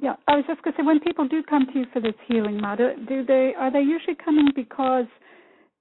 yeah, 0.00 0.14
I 0.28 0.36
was 0.36 0.44
just 0.46 0.62
going 0.62 0.74
to 0.74 0.82
say 0.82 0.86
when 0.86 1.00
people 1.00 1.26
do 1.28 1.42
come 1.42 1.66
to 1.72 1.78
you 1.78 1.86
for 1.92 2.00
this 2.00 2.14
healing, 2.28 2.60
do, 2.76 2.90
do 3.08 3.24
they 3.24 3.52
are 3.58 3.72
they 3.72 3.80
usually 3.80 4.16
coming 4.22 4.48
because 4.54 5.06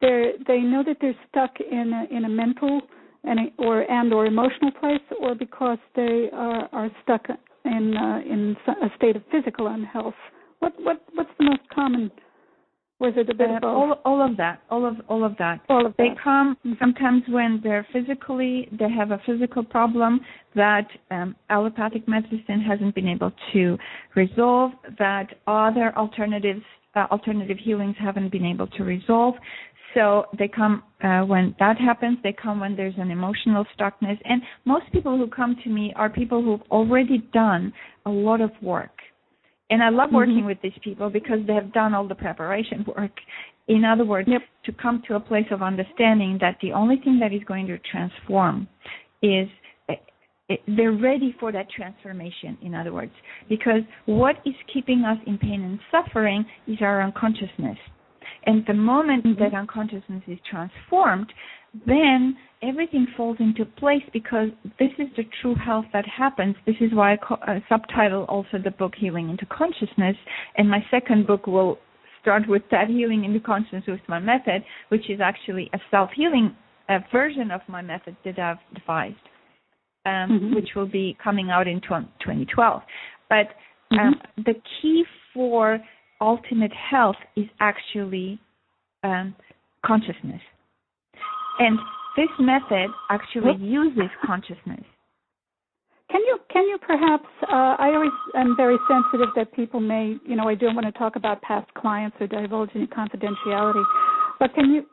they 0.01 0.33
they 0.47 0.59
know 0.59 0.83
that 0.83 0.97
they're 1.01 1.15
stuck 1.29 1.51
in 1.59 1.93
a, 1.93 2.15
in 2.15 2.25
a 2.25 2.29
mental 2.29 2.81
and 3.23 3.39
a, 3.39 3.61
or 3.63 3.89
and 3.89 4.13
or 4.13 4.25
emotional 4.25 4.71
place, 4.71 5.01
or 5.21 5.35
because 5.35 5.77
they 5.95 6.29
are, 6.33 6.67
are 6.71 6.89
stuck 7.03 7.25
in 7.65 7.95
uh, 7.97 8.19
in 8.29 8.55
a 8.67 8.89
state 8.97 9.15
of 9.15 9.23
physical 9.31 9.67
unhealth. 9.67 10.15
What 10.59 10.73
what 10.79 11.01
what's 11.13 11.29
the 11.37 11.45
most 11.45 11.61
common 11.73 12.11
is 13.01 13.13
it 13.17 13.29
a 13.29 13.33
bit 13.33 13.49
Uh, 13.49 13.57
of 13.57 13.63
all, 13.65 13.99
all 14.05 14.21
of 14.21 14.37
that, 14.37 14.61
all 14.69 14.85
of 14.85 14.95
all 15.09 15.23
of 15.25 15.35
that. 15.37 15.59
All 15.69 15.85
of 15.85 15.93
They 15.97 16.09
that. 16.09 16.17
come 16.17 16.55
Mhm. 16.63 16.79
sometimes 16.79 17.27
when 17.27 17.59
they're 17.61 17.83
physically, 17.91 18.69
they 18.71 18.89
have 18.89 19.11
a 19.11 19.17
physical 19.19 19.63
problem 19.63 20.21
that 20.55 20.89
um, 21.11 21.35
allopathic 21.49 22.07
medicine 22.07 22.61
hasn't 22.61 22.95
been 22.95 23.07
able 23.07 23.31
to 23.51 23.77
resolve, 24.15 24.71
that 24.97 25.35
other 25.47 25.93
alternatives, 25.97 26.63
uh, 26.95 27.07
alternative 27.11 27.57
healings 27.57 27.97
haven't 27.97 28.29
been 28.29 28.45
able 28.45 28.67
to 28.67 28.83
resolve. 28.83 29.35
So 29.93 30.25
they 30.37 30.47
come 30.47 30.83
uh, 31.03 31.21
when 31.21 31.55
that 31.59 31.77
happens. 31.77 32.17
They 32.23 32.33
come 32.33 32.59
when 32.59 32.75
there's 32.75 32.95
an 32.97 33.11
emotional 33.11 33.65
stuckness. 33.77 34.17
And 34.25 34.41
most 34.65 34.85
people 34.91 35.17
who 35.17 35.27
come 35.27 35.55
to 35.63 35.69
me 35.69 35.93
are 35.95 36.09
people 36.09 36.41
who've 36.41 36.61
already 36.71 37.19
done 37.33 37.71
a 38.05 38.09
lot 38.09 38.41
of 38.41 38.51
work. 38.61 38.91
And 39.69 39.81
I 39.83 39.89
love 39.89 40.11
working 40.11 40.41
Mhm. 40.43 40.47
with 40.47 40.61
these 40.61 40.77
people 40.81 41.09
because 41.09 41.45
they 41.45 41.53
have 41.53 41.71
done 41.73 41.93
all 41.93 42.07
the 42.07 42.15
preparation 42.15 42.83
work. 42.97 43.19
In 43.67 43.85
other 43.85 44.05
words, 44.05 44.27
Yep. 44.27 44.41
to 44.65 44.71
come 44.73 45.01
to 45.07 45.15
a 45.15 45.19
place 45.19 45.49
of 45.51 45.61
understanding 45.61 46.37
that 46.39 46.59
the 46.59 46.73
only 46.73 46.97
thing 46.97 47.19
that 47.19 47.31
is 47.33 47.43
going 47.45 47.67
to 47.67 47.77
transform 47.79 48.67
is 49.21 49.47
uh, 49.89 49.93
uh, 50.49 50.55
they're 50.67 50.91
ready 50.91 51.31
for 51.39 51.51
that 51.53 51.69
transformation 51.69 52.57
in 52.61 52.75
other 52.75 52.91
words 52.91 53.13
because 53.47 53.83
what 54.05 54.35
is 54.45 54.53
keeping 54.73 55.05
us 55.05 55.17
in 55.25 55.37
pain 55.37 55.63
and 55.63 55.79
suffering 55.89 56.45
is 56.67 56.77
our 56.81 57.01
unconsciousness 57.01 57.77
and 58.45 58.65
the 58.65 58.73
moment 58.73 59.23
Mhm. 59.25 59.37
that 59.39 59.53
unconsciousness 59.53 60.23
is 60.27 60.39
transformed 60.41 61.31
then 61.87 62.37
everything 62.61 63.07
falls 63.17 63.39
into 63.39 63.65
place 63.65 64.03
because 64.13 64.49
this 64.77 64.91
is 64.99 65.11
the 65.15 65.23
true 65.41 65.55
health 65.55 65.85
that 65.91 66.05
happens 66.05 66.55
this 66.65 66.79
is 66.79 66.93
why 66.93 67.13
i 67.13 67.17
co- 67.17 67.39
uh, 67.47 67.59
subtitle 67.67 68.23
also 68.25 68.57
the 68.57 68.71
book 68.71 68.93
healing 68.95 69.29
into 69.29 69.45
consciousness 69.47 70.15
and 70.57 70.69
my 70.69 70.83
second 70.91 71.25
book 71.25 71.47
will 71.47 71.79
start 72.21 72.47
with 72.47 72.61
that 72.69 72.87
healing 72.87 73.25
into 73.25 73.39
consciousness 73.39 73.83
with 73.87 74.07
my 74.07 74.19
method 74.19 74.63
which 74.89 75.09
is 75.09 75.19
actually 75.19 75.69
a 75.73 75.79
self-healing 75.89 76.55
uh, 76.89 76.99
version 77.11 77.49
of 77.51 77.61
my 77.67 77.81
method 77.81 78.15
that 78.23 78.37
i've 78.39 78.59
devised 78.75 79.15
um, 80.05 80.29
Mhm. 80.29 80.55
which 80.55 80.75
will 80.75 80.85
be 80.85 81.17
coming 81.23 81.49
out 81.49 81.67
in 81.67 81.79
20, 81.81 82.07
2012 82.19 82.83
but 83.29 83.47
Mm-hmm. 83.91 84.07
um, 84.07 84.21
the 84.45 84.55
key 84.81 85.03
for 85.33 85.79
ultimate 86.23 86.71
health 86.73 87.17
is 87.35 87.45
actually 87.59 88.39
um, 89.03 89.35
consciousness. 89.85 90.41
And 91.59 91.77
this 92.15 92.29
method 92.39 92.89
actually 93.09 93.57
uses 93.59 94.09
consciousness. 94.25 94.83
Can 96.09 96.21
you 96.21 96.37
can 96.51 96.63
you 96.63 96.77
perhaps? 96.77 97.25
Uh, 97.41 97.75
I 97.79 97.91
always 97.95 98.11
am 98.35 98.55
very 98.55 98.77
sensitive 98.87 99.29
that 99.35 99.51
people 99.53 99.79
may, 99.79 100.15
you 100.25 100.35
know, 100.35 100.47
I 100.47 100.55
don't 100.55 100.75
want 100.75 100.85
to 100.85 100.91
talk 100.91 101.15
about 101.15 101.41
past 101.41 101.73
clients 101.73 102.15
or 102.19 102.27
divulge 102.27 102.69
any 102.75 102.87
confidentiality. 102.87 103.83
But 104.39 104.53
can 104.53 104.71
you? 104.71 104.85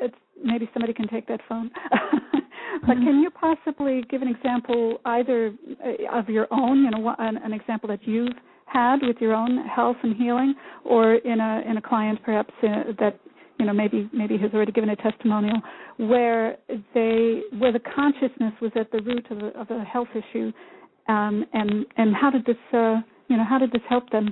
It's, 0.00 0.14
maybe 0.42 0.68
somebody 0.74 0.92
can 0.92 1.08
take 1.08 1.28
that 1.28 1.40
phone. 1.48 1.70
but 2.86 2.94
can 2.96 3.20
you 3.20 3.30
possibly 3.30 4.02
give 4.10 4.22
an 4.22 4.28
example, 4.28 4.98
either 5.04 5.54
uh, 5.84 6.18
of 6.18 6.28
your 6.28 6.48
own, 6.50 6.82
you 6.82 6.90
know, 6.90 7.14
an, 7.18 7.38
an 7.38 7.52
example 7.52 7.88
that 7.88 8.00
you've 8.06 8.34
had 8.76 8.96
with 9.02 9.16
your 9.24 9.34
own 9.34 9.52
health 9.76 9.96
and 10.02 10.14
healing, 10.22 10.54
or 10.84 11.04
in 11.32 11.38
a 11.40 11.52
in 11.70 11.74
a 11.76 11.82
client 11.90 12.18
perhaps 12.28 12.52
uh, 12.62 12.92
that 13.02 13.14
you 13.58 13.66
know 13.66 13.72
maybe 13.72 13.98
maybe 14.12 14.36
has 14.44 14.50
already 14.54 14.72
given 14.72 14.90
a 14.90 14.96
testimonial 14.96 15.60
where 16.12 16.56
they 16.94 17.40
where 17.60 17.72
the 17.72 17.84
consciousness 17.94 18.54
was 18.60 18.72
at 18.82 18.90
the 18.94 19.00
root 19.08 19.26
of 19.30 19.38
a, 19.38 19.48
of 19.60 19.66
a 19.70 19.84
health 19.84 20.12
issue, 20.22 20.48
um, 21.08 21.34
and 21.52 21.70
and 21.96 22.08
how 22.20 22.30
did 22.30 22.44
this 22.44 22.62
uh, 22.72 22.96
you 23.28 23.36
know 23.38 23.46
how 23.52 23.58
did 23.58 23.72
this 23.72 23.86
help 23.88 24.08
them? 24.10 24.26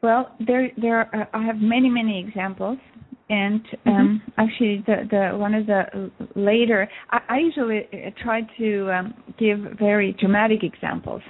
Well, 0.00 0.22
there, 0.46 0.70
there, 0.80 0.98
are, 1.12 1.28
I 1.34 1.44
have 1.44 1.56
many, 1.56 1.90
many 1.90 2.24
examples, 2.24 2.78
and 3.30 3.60
um, 3.84 4.22
actually, 4.38 4.84
the, 4.86 4.96
the 5.10 5.36
one 5.36 5.54
of 5.54 5.66
the 5.66 6.10
later, 6.34 6.88
I, 7.10 7.18
I 7.28 7.38
usually 7.38 7.80
uh, 7.92 8.10
try 8.22 8.42
to 8.58 8.90
um, 8.92 9.14
give 9.38 9.58
very 9.78 10.16
dramatic 10.18 10.62
examples, 10.62 11.20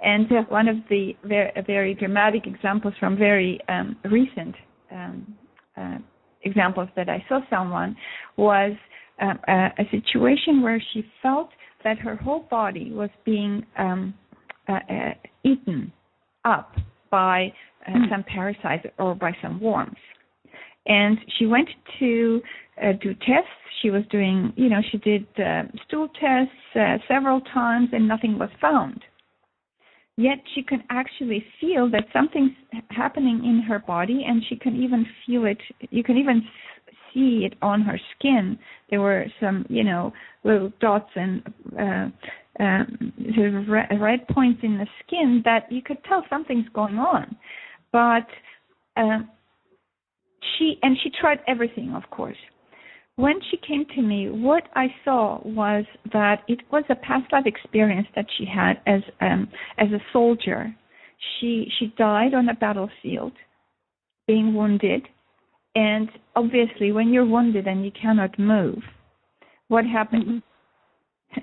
and 0.00 0.30
uh, 0.30 0.42
one 0.48 0.68
of 0.68 0.76
the 0.88 1.12
very, 1.24 1.50
very 1.66 1.94
dramatic 1.94 2.46
examples 2.46 2.94
from 3.00 3.16
very 3.16 3.60
um, 3.68 3.96
recent 4.10 4.54
um, 4.92 5.36
uh, 5.76 5.98
examples 6.42 6.88
that 6.96 7.08
I 7.08 7.24
saw 7.28 7.40
someone 7.50 7.96
was 8.36 8.72
um, 9.20 9.38
a, 9.48 9.68
a 9.78 9.84
situation 9.90 10.62
where 10.62 10.82
she 10.92 11.04
felt 11.22 11.50
that 11.84 11.98
her 11.98 12.16
whole 12.16 12.46
body 12.50 12.92
was 12.92 13.10
being 13.24 13.64
um, 13.76 14.14
uh, 14.68 14.74
uh, 14.88 15.14
eaten 15.44 15.92
up 16.44 16.72
by 17.10 17.46
uh, 17.46 17.68
Mm. 17.88 18.10
some 18.10 18.24
parasites 18.24 18.86
or 18.98 19.14
by 19.14 19.32
some 19.40 19.60
worms. 19.60 19.96
And 20.86 21.18
she 21.38 21.46
went 21.46 21.68
to 21.98 22.42
uh, 22.82 22.92
do 23.00 23.14
tests. 23.14 23.48
She 23.82 23.90
was 23.90 24.02
doing, 24.10 24.52
you 24.56 24.68
know, 24.68 24.80
she 24.90 24.98
did 24.98 25.26
uh, 25.38 25.62
stool 25.86 26.08
tests 26.08 26.52
uh, 26.74 26.98
several 27.06 27.40
times 27.40 27.90
and 27.92 28.06
nothing 28.08 28.38
was 28.38 28.50
found. 28.60 29.02
Yet 30.18 30.38
she 30.54 30.62
can 30.62 30.82
actually 30.90 31.44
feel 31.60 31.88
that 31.90 32.04
something's 32.12 32.50
happening 32.90 33.44
in 33.44 33.62
her 33.68 33.78
body 33.78 34.24
and 34.26 34.42
she 34.48 34.56
can 34.56 34.74
even 34.82 35.06
feel 35.24 35.44
it. 35.46 35.58
You 35.90 36.02
can 36.02 36.18
even 36.18 36.42
see 37.14 37.46
it 37.46 37.54
on 37.62 37.82
her 37.82 37.98
skin. 38.16 38.58
There 38.90 39.00
were 39.00 39.26
some, 39.40 39.64
you 39.68 39.84
know, 39.84 40.12
little 40.42 40.72
dots 40.80 41.10
and 41.14 41.42
uh, 41.78 42.08
um, 42.60 43.12
red, 44.00 44.26
points 44.28 44.60
in 44.64 44.76
the 44.78 44.86
skin 45.06 45.42
that 45.44 45.70
you 45.70 45.82
could 45.82 46.02
tell 46.04 46.24
something's 46.28 46.68
going 46.74 46.98
on 46.98 47.36
but 47.92 48.26
um, 48.96 49.28
she 50.56 50.78
and 50.82 50.96
she 51.02 51.10
tried 51.20 51.38
everything, 51.46 51.94
of 51.94 52.08
course. 52.10 52.36
When 53.18 53.40
she 53.50 53.56
came 53.56 53.84
to 53.96 54.00
me, 54.00 54.30
what 54.30 54.62
I 54.76 54.86
saw 55.04 55.40
was 55.44 55.84
that 56.12 56.44
it 56.46 56.60
was 56.70 56.84
a 56.88 56.94
past 56.94 57.32
life 57.32 57.46
experience 57.46 58.06
that 58.14 58.26
she 58.36 58.44
had 58.44 58.74
as 58.86 59.02
um, 59.20 59.48
as 59.76 59.88
a 59.88 59.98
soldier. 60.12 60.72
She 61.40 61.66
she 61.76 61.92
died 61.98 62.32
on 62.32 62.48
a 62.48 62.54
battlefield, 62.54 63.32
being 64.28 64.54
wounded, 64.54 65.02
and 65.74 66.08
obviously, 66.36 66.92
when 66.92 67.12
you're 67.12 67.26
wounded 67.26 67.66
and 67.66 67.84
you 67.84 67.90
cannot 67.90 68.38
move, 68.38 68.78
what 69.66 69.84
happens? 69.84 70.40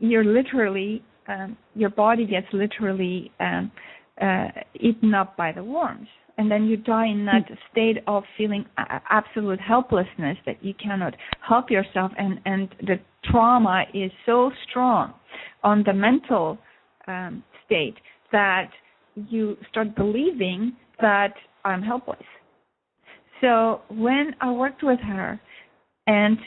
You're 0.00 0.24
literally 0.24 1.02
um, 1.26 1.56
your 1.74 1.90
body 1.90 2.26
gets 2.26 2.48
literally 2.52 3.32
um, 3.40 3.72
uh, 4.20 4.48
eaten 4.78 5.14
up 5.14 5.36
by 5.36 5.52
the 5.52 5.64
worms. 5.64 6.08
And 6.36 6.50
then 6.50 6.64
you 6.64 6.76
die 6.76 7.06
in 7.06 7.24
that 7.26 7.48
state 7.70 7.98
of 8.06 8.24
feeling 8.36 8.64
a- 8.76 9.00
absolute 9.08 9.60
helplessness 9.60 10.36
that 10.46 10.62
you 10.64 10.74
cannot 10.74 11.14
help 11.46 11.70
yourself, 11.70 12.10
and 12.18 12.40
and 12.44 12.74
the 12.80 12.96
trauma 13.30 13.84
is 13.94 14.10
so 14.26 14.50
strong 14.68 15.14
on 15.62 15.84
the 15.86 15.92
mental 15.92 16.58
um, 17.06 17.44
state 17.64 17.94
that 18.32 18.70
you 19.14 19.56
start 19.70 19.94
believing 19.94 20.72
that 21.00 21.34
I'm 21.64 21.82
helpless. 21.82 22.18
So 23.40 23.82
when 23.88 24.34
I 24.40 24.50
worked 24.50 24.82
with 24.82 24.98
her, 25.00 25.40
and 26.06 26.38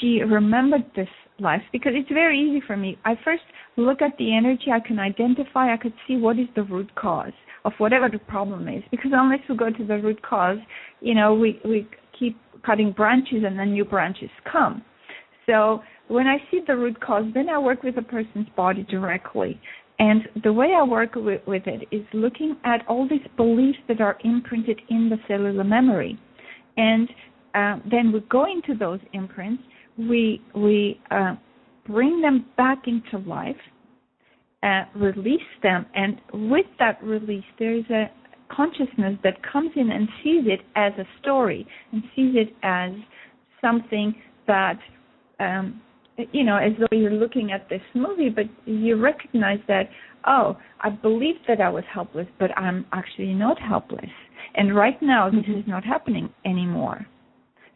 she 0.00 0.20
remembered 0.22 0.84
this 0.94 1.08
life 1.38 1.62
because 1.72 1.92
it's 1.94 2.08
very 2.10 2.38
easy 2.38 2.62
for 2.66 2.76
me. 2.76 2.98
I 3.04 3.14
first 3.24 3.42
look 3.76 4.02
at 4.02 4.16
the 4.18 4.34
energy, 4.34 4.66
I 4.72 4.80
can 4.80 4.98
identify, 4.98 5.72
I 5.72 5.76
could 5.76 5.94
see 6.06 6.16
what 6.16 6.38
is 6.38 6.46
the 6.54 6.62
root 6.62 6.94
cause 6.94 7.32
of 7.64 7.72
whatever 7.78 8.08
the 8.08 8.18
problem 8.18 8.68
is. 8.68 8.82
Because 8.90 9.10
unless 9.14 9.40
we 9.48 9.56
go 9.56 9.70
to 9.70 9.84
the 9.84 9.98
root 9.98 10.22
cause, 10.22 10.58
you 11.00 11.14
know, 11.14 11.34
we 11.34 11.60
we 11.64 11.88
keep 12.18 12.38
cutting 12.64 12.92
branches 12.92 13.42
and 13.46 13.58
then 13.58 13.72
new 13.72 13.84
branches 13.84 14.30
come. 14.50 14.82
So 15.46 15.82
when 16.08 16.26
I 16.26 16.38
see 16.50 16.60
the 16.66 16.76
root 16.76 17.00
cause, 17.00 17.24
then 17.34 17.48
I 17.48 17.58
work 17.58 17.82
with 17.82 17.96
a 17.98 18.02
person's 18.02 18.48
body 18.56 18.84
directly. 18.84 19.60
And 19.98 20.28
the 20.42 20.52
way 20.52 20.74
I 20.78 20.82
work 20.82 21.14
with, 21.14 21.40
with 21.46 21.62
it 21.66 21.88
is 21.90 22.04
looking 22.12 22.56
at 22.64 22.86
all 22.86 23.08
these 23.08 23.26
beliefs 23.36 23.78
that 23.88 24.00
are 24.00 24.18
imprinted 24.24 24.80
in 24.90 25.08
the 25.08 25.16
cellular 25.26 25.64
memory. 25.64 26.18
And 26.76 27.08
uh, 27.54 27.76
then 27.90 28.12
we 28.12 28.20
go 28.28 28.44
into 28.44 28.78
those 28.78 29.00
imprints, 29.14 29.62
we 29.98 30.42
we 30.54 31.00
uh, 31.10 31.34
bring 31.86 32.20
them 32.20 32.46
back 32.56 32.82
into 32.86 33.18
life, 33.28 33.56
uh, 34.62 34.84
release 34.94 35.40
them, 35.62 35.86
and 35.94 36.20
with 36.32 36.66
that 36.78 37.02
release, 37.02 37.44
there 37.58 37.74
is 37.74 37.84
a 37.90 38.10
consciousness 38.54 39.18
that 39.24 39.34
comes 39.50 39.70
in 39.74 39.90
and 39.90 40.08
sees 40.22 40.44
it 40.46 40.60
as 40.76 40.92
a 40.98 41.04
story 41.20 41.66
and 41.92 42.02
sees 42.14 42.34
it 42.36 42.54
as 42.62 42.92
something 43.60 44.14
that 44.46 44.78
um, 45.40 45.80
you 46.32 46.44
know, 46.44 46.56
as 46.56 46.72
though 46.78 46.96
you're 46.96 47.10
looking 47.12 47.52
at 47.52 47.68
this 47.68 47.82
movie, 47.94 48.30
but 48.30 48.46
you 48.64 48.96
recognize 48.96 49.58
that, 49.68 49.90
oh, 50.26 50.56
I 50.80 50.90
believed 50.90 51.40
that 51.48 51.60
I 51.60 51.68
was 51.68 51.84
helpless, 51.92 52.26
but 52.38 52.56
I'm 52.56 52.86
actually 52.92 53.34
not 53.34 53.60
helpless. 53.60 54.10
And 54.54 54.74
right 54.74 55.00
now, 55.02 55.28
this 55.30 55.44
is 55.48 55.64
not 55.66 55.84
happening 55.84 56.30
anymore. 56.44 57.06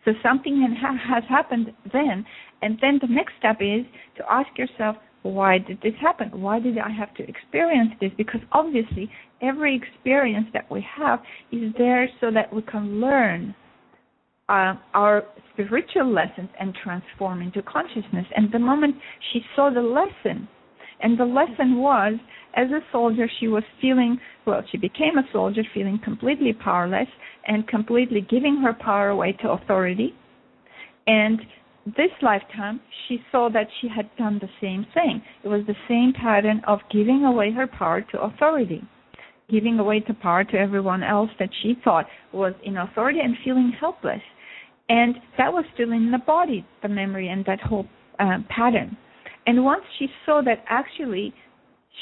So 0.05 0.13
something 0.23 0.77
ha- 0.81 1.15
has 1.15 1.25
happened 1.29 1.73
then, 1.93 2.25
and 2.63 2.79
then 2.81 2.99
the 3.01 3.09
next 3.09 3.35
step 3.39 3.59
is 3.61 3.85
to 4.17 4.33
ask 4.33 4.49
yourself, 4.57 4.97
why 5.23 5.59
did 5.59 5.81
this 5.83 5.93
happen? 6.01 6.31
Why 6.41 6.61
did 6.61 6.79
I 6.79 6.91
have 6.91 7.13
to 7.15 7.29
experience 7.29 7.91
this? 8.01 8.11
Because 8.17 8.41
obviously, 8.53 9.11
every 9.43 9.77
experience 9.77 10.47
that 10.55 10.71
we 10.71 10.87
have 10.97 11.21
is 11.53 11.73
there 11.77 12.09
so 12.21 12.31
that 12.31 12.53
we 12.53 12.63
can 12.63 13.01
learn 13.01 13.55
uh, 14.49 14.75
our 14.95 15.25
spiritual 15.53 16.11
lessons 16.11 16.49
and 16.59 16.75
transform 16.83 17.43
into 17.43 17.63
consciousness. 17.63 18.27
And 18.35 18.51
the 18.51 18.59
moment 18.59 18.97
she 19.33 19.43
saw 19.55 19.71
the 19.71 19.83
lesson, 19.83 20.49
and 21.03 21.19
the 21.19 21.25
lesson 21.25 21.79
was, 21.79 22.15
as 22.55 22.69
a 22.71 22.81
soldier, 22.93 23.29
she 23.39 23.49
was 23.49 23.63
feeling, 23.81 24.19
well, 24.47 24.63
she 24.71 24.77
became 24.79 25.19
a 25.19 25.29
soldier 25.33 25.63
feeling 25.73 26.01
completely 26.03 26.53
powerless 26.53 27.09
and 27.47 27.67
completely 27.69 28.21
giving 28.21 28.57
her 28.57 28.75
power 28.75 29.09
away 29.09 29.33
to 29.41 29.51
authority. 29.51 30.15
And 31.07 31.41
this 31.87 32.11
lifetime, 32.23 32.81
she 33.07 33.19
saw 33.33 33.49
that 33.51 33.69
she 33.81 33.89
had 33.89 34.11
done 34.19 34.39
the 34.41 34.49
same 34.61 34.87
thing. 34.95 35.23
It 35.43 35.49
was 35.49 35.63
the 35.67 35.77
same 35.89 36.13
pattern 36.13 36.61
of 36.67 36.81
giving 36.91 37.25
away 37.25 37.53
her 37.53 37.67
power 37.67 38.03
to 38.13 38.21
authority, 38.21 38.83
giving 39.49 39.79
away 39.79 40.05
the 40.07 40.15
power 40.15 40.45
to 40.45 40.59
everyone 40.59 41.03
else 41.03 41.31
that 41.39 41.51
she 41.63 41.75
thought 41.83 42.07
was 42.33 42.55
in 42.65 42.77
authority 42.77 43.21
and 43.21 43.37
feeling 43.45 43.73
helpless. 43.79 44.21
And 44.89 45.15
that 45.39 45.53
was 45.53 45.65
still 45.75 45.93
in 45.93 46.11
the 46.11 46.19
body, 46.19 46.67
the 46.83 46.89
memory 46.89 47.29
and 47.29 47.45
that 47.47 47.61
whole 47.61 47.87
uh, 48.19 48.39
pattern. 48.49 48.97
And 49.47 49.65
once 49.65 49.83
she 49.99 50.07
saw 50.27 50.43
that 50.45 50.65
actually 50.69 51.35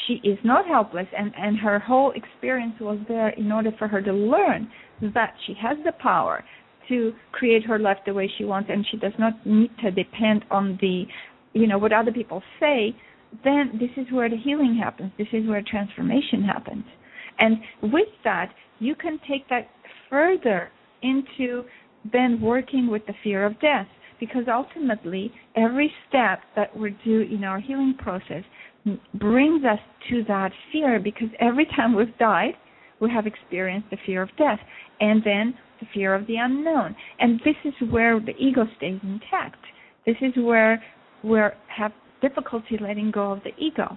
she 0.07 0.14
is 0.27 0.38
not 0.44 0.66
helpless 0.66 1.07
and, 1.16 1.33
and 1.37 1.59
her 1.59 1.79
whole 1.79 2.12
experience 2.12 2.74
was 2.81 2.98
there 3.09 3.31
in 3.31 3.51
order 3.51 3.70
for 3.79 3.88
her 3.88 4.03
to 4.03 4.12
learn 4.12 4.70
that 5.14 5.35
she 5.46 5.55
has 5.61 5.77
the 5.85 5.92
power 5.92 6.44
to 6.88 7.12
create 7.33 7.64
her 7.64 7.79
life 7.79 7.98
the 8.07 8.14
way 8.14 8.31
she 8.38 8.44
wants 8.44 8.70
and 8.72 8.87
she 8.90 8.96
does 8.96 9.12
not 9.18 9.35
need 9.46 9.70
to 9.83 9.90
depend 9.90 10.44
on 10.51 10.79
the 10.81 11.05
you 11.53 11.66
know 11.66 11.79
what 11.79 11.92
other 11.92 12.12
people 12.12 12.42
say 12.61 12.94
then 13.44 13.79
this 13.79 13.90
is 13.96 14.11
where 14.12 14.31
the 14.31 14.37
healing 14.37 14.79
happens. 14.83 15.12
This 15.18 15.29
is 15.33 15.46
where 15.46 15.62
transformation 15.62 16.42
happens. 16.42 16.85
And 17.38 17.59
with 17.83 18.09
that 18.24 18.53
you 18.79 18.94
can 18.94 19.18
take 19.29 19.48
that 19.48 19.68
further 20.09 20.70
into 21.03 21.64
then 22.12 22.40
working 22.40 22.88
with 22.90 23.05
the 23.07 23.12
fear 23.22 23.44
of 23.44 23.61
death 23.61 23.87
because 24.20 24.44
ultimately 24.52 25.33
every 25.57 25.92
step 26.09 26.40
that 26.57 26.76
we 26.76 26.96
do 27.04 27.20
in 27.20 27.44
our 27.44 27.61
healing 27.61 27.94
process 27.98 28.42
brings 29.14 29.64
us 29.64 29.78
to 30.09 30.24
that 30.28 30.50
fear 30.72 30.98
because 30.98 31.28
every 31.40 31.66
time 31.76 31.94
we've 31.94 32.16
died 32.18 32.54
we 33.00 33.11
have 33.11 33.26
experienced 33.26 33.88
the 33.90 33.96
fear 34.07 34.22
of 34.22 34.28
death 34.37 34.59
and 35.00 35.22
then 35.24 35.54
the 35.81 35.87
fear 35.94 36.14
of 36.14 36.26
the 36.26 36.35
unknown. 36.37 36.96
And 37.20 37.40
this 37.44 37.54
is 37.64 37.74
where 37.90 38.18
the 38.18 38.35
ego 38.37 38.64
stays 38.76 38.98
intact. 39.02 39.64
This 40.04 40.16
is 40.20 40.33
where 40.37 40.83
we 41.22 41.38
have 41.68 41.92
difficulty 42.20 42.76
letting 42.81 43.12
go 43.12 43.31
of 43.31 43.40
the 43.44 43.50
ego. 43.57 43.96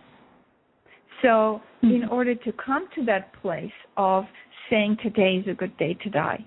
So 1.23 1.61
mm-hmm. 1.83 1.87
in 1.87 2.09
order 2.09 2.35
to 2.35 2.51
come 2.63 2.87
to 2.95 3.05
that 3.05 3.33
place 3.41 3.71
of 3.97 4.25
saying 4.69 4.97
today 5.01 5.41
is 5.43 5.47
a 5.47 5.55
good 5.55 5.75
day 5.77 5.97
to 6.03 6.09
die 6.09 6.45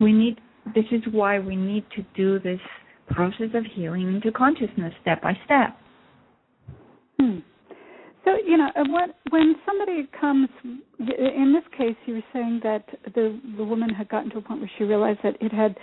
we 0.00 0.12
need 0.12 0.38
this 0.74 0.84
is 0.92 1.02
why 1.12 1.38
we 1.38 1.56
need 1.56 1.84
to 1.94 2.04
do 2.16 2.38
this 2.38 2.60
process 3.10 3.50
of 3.54 3.64
healing 3.74 4.14
into 4.14 4.32
consciousness 4.32 4.92
step 5.02 5.22
by 5.22 5.36
step. 5.44 5.76
Hmm. 7.20 7.38
So 8.24 8.32
you 8.46 8.56
know, 8.56 8.70
what, 8.88 9.10
when 9.30 9.54
somebody 9.66 10.08
comes, 10.18 10.48
in 10.98 11.52
this 11.54 11.64
case, 11.76 11.96
you 12.06 12.14
were 12.14 12.24
saying 12.32 12.60
that 12.62 12.84
the 13.14 13.38
the 13.56 13.64
woman 13.64 13.90
had 13.90 14.08
gotten 14.08 14.30
to 14.30 14.38
a 14.38 14.40
point 14.40 14.60
where 14.60 14.70
she 14.78 14.84
realized 14.84 15.20
that 15.22 15.36
it 15.40 15.52
had, 15.52 15.76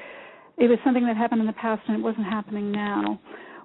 it 0.58 0.68
was 0.68 0.80
something 0.84 1.06
that 1.06 1.16
happened 1.16 1.42
in 1.42 1.48
the 1.48 1.54
past 1.54 1.82
and 1.88 1.98
it 2.00 2.04
wasn't 2.04 2.26
happening 2.26 2.72
now. 2.72 3.20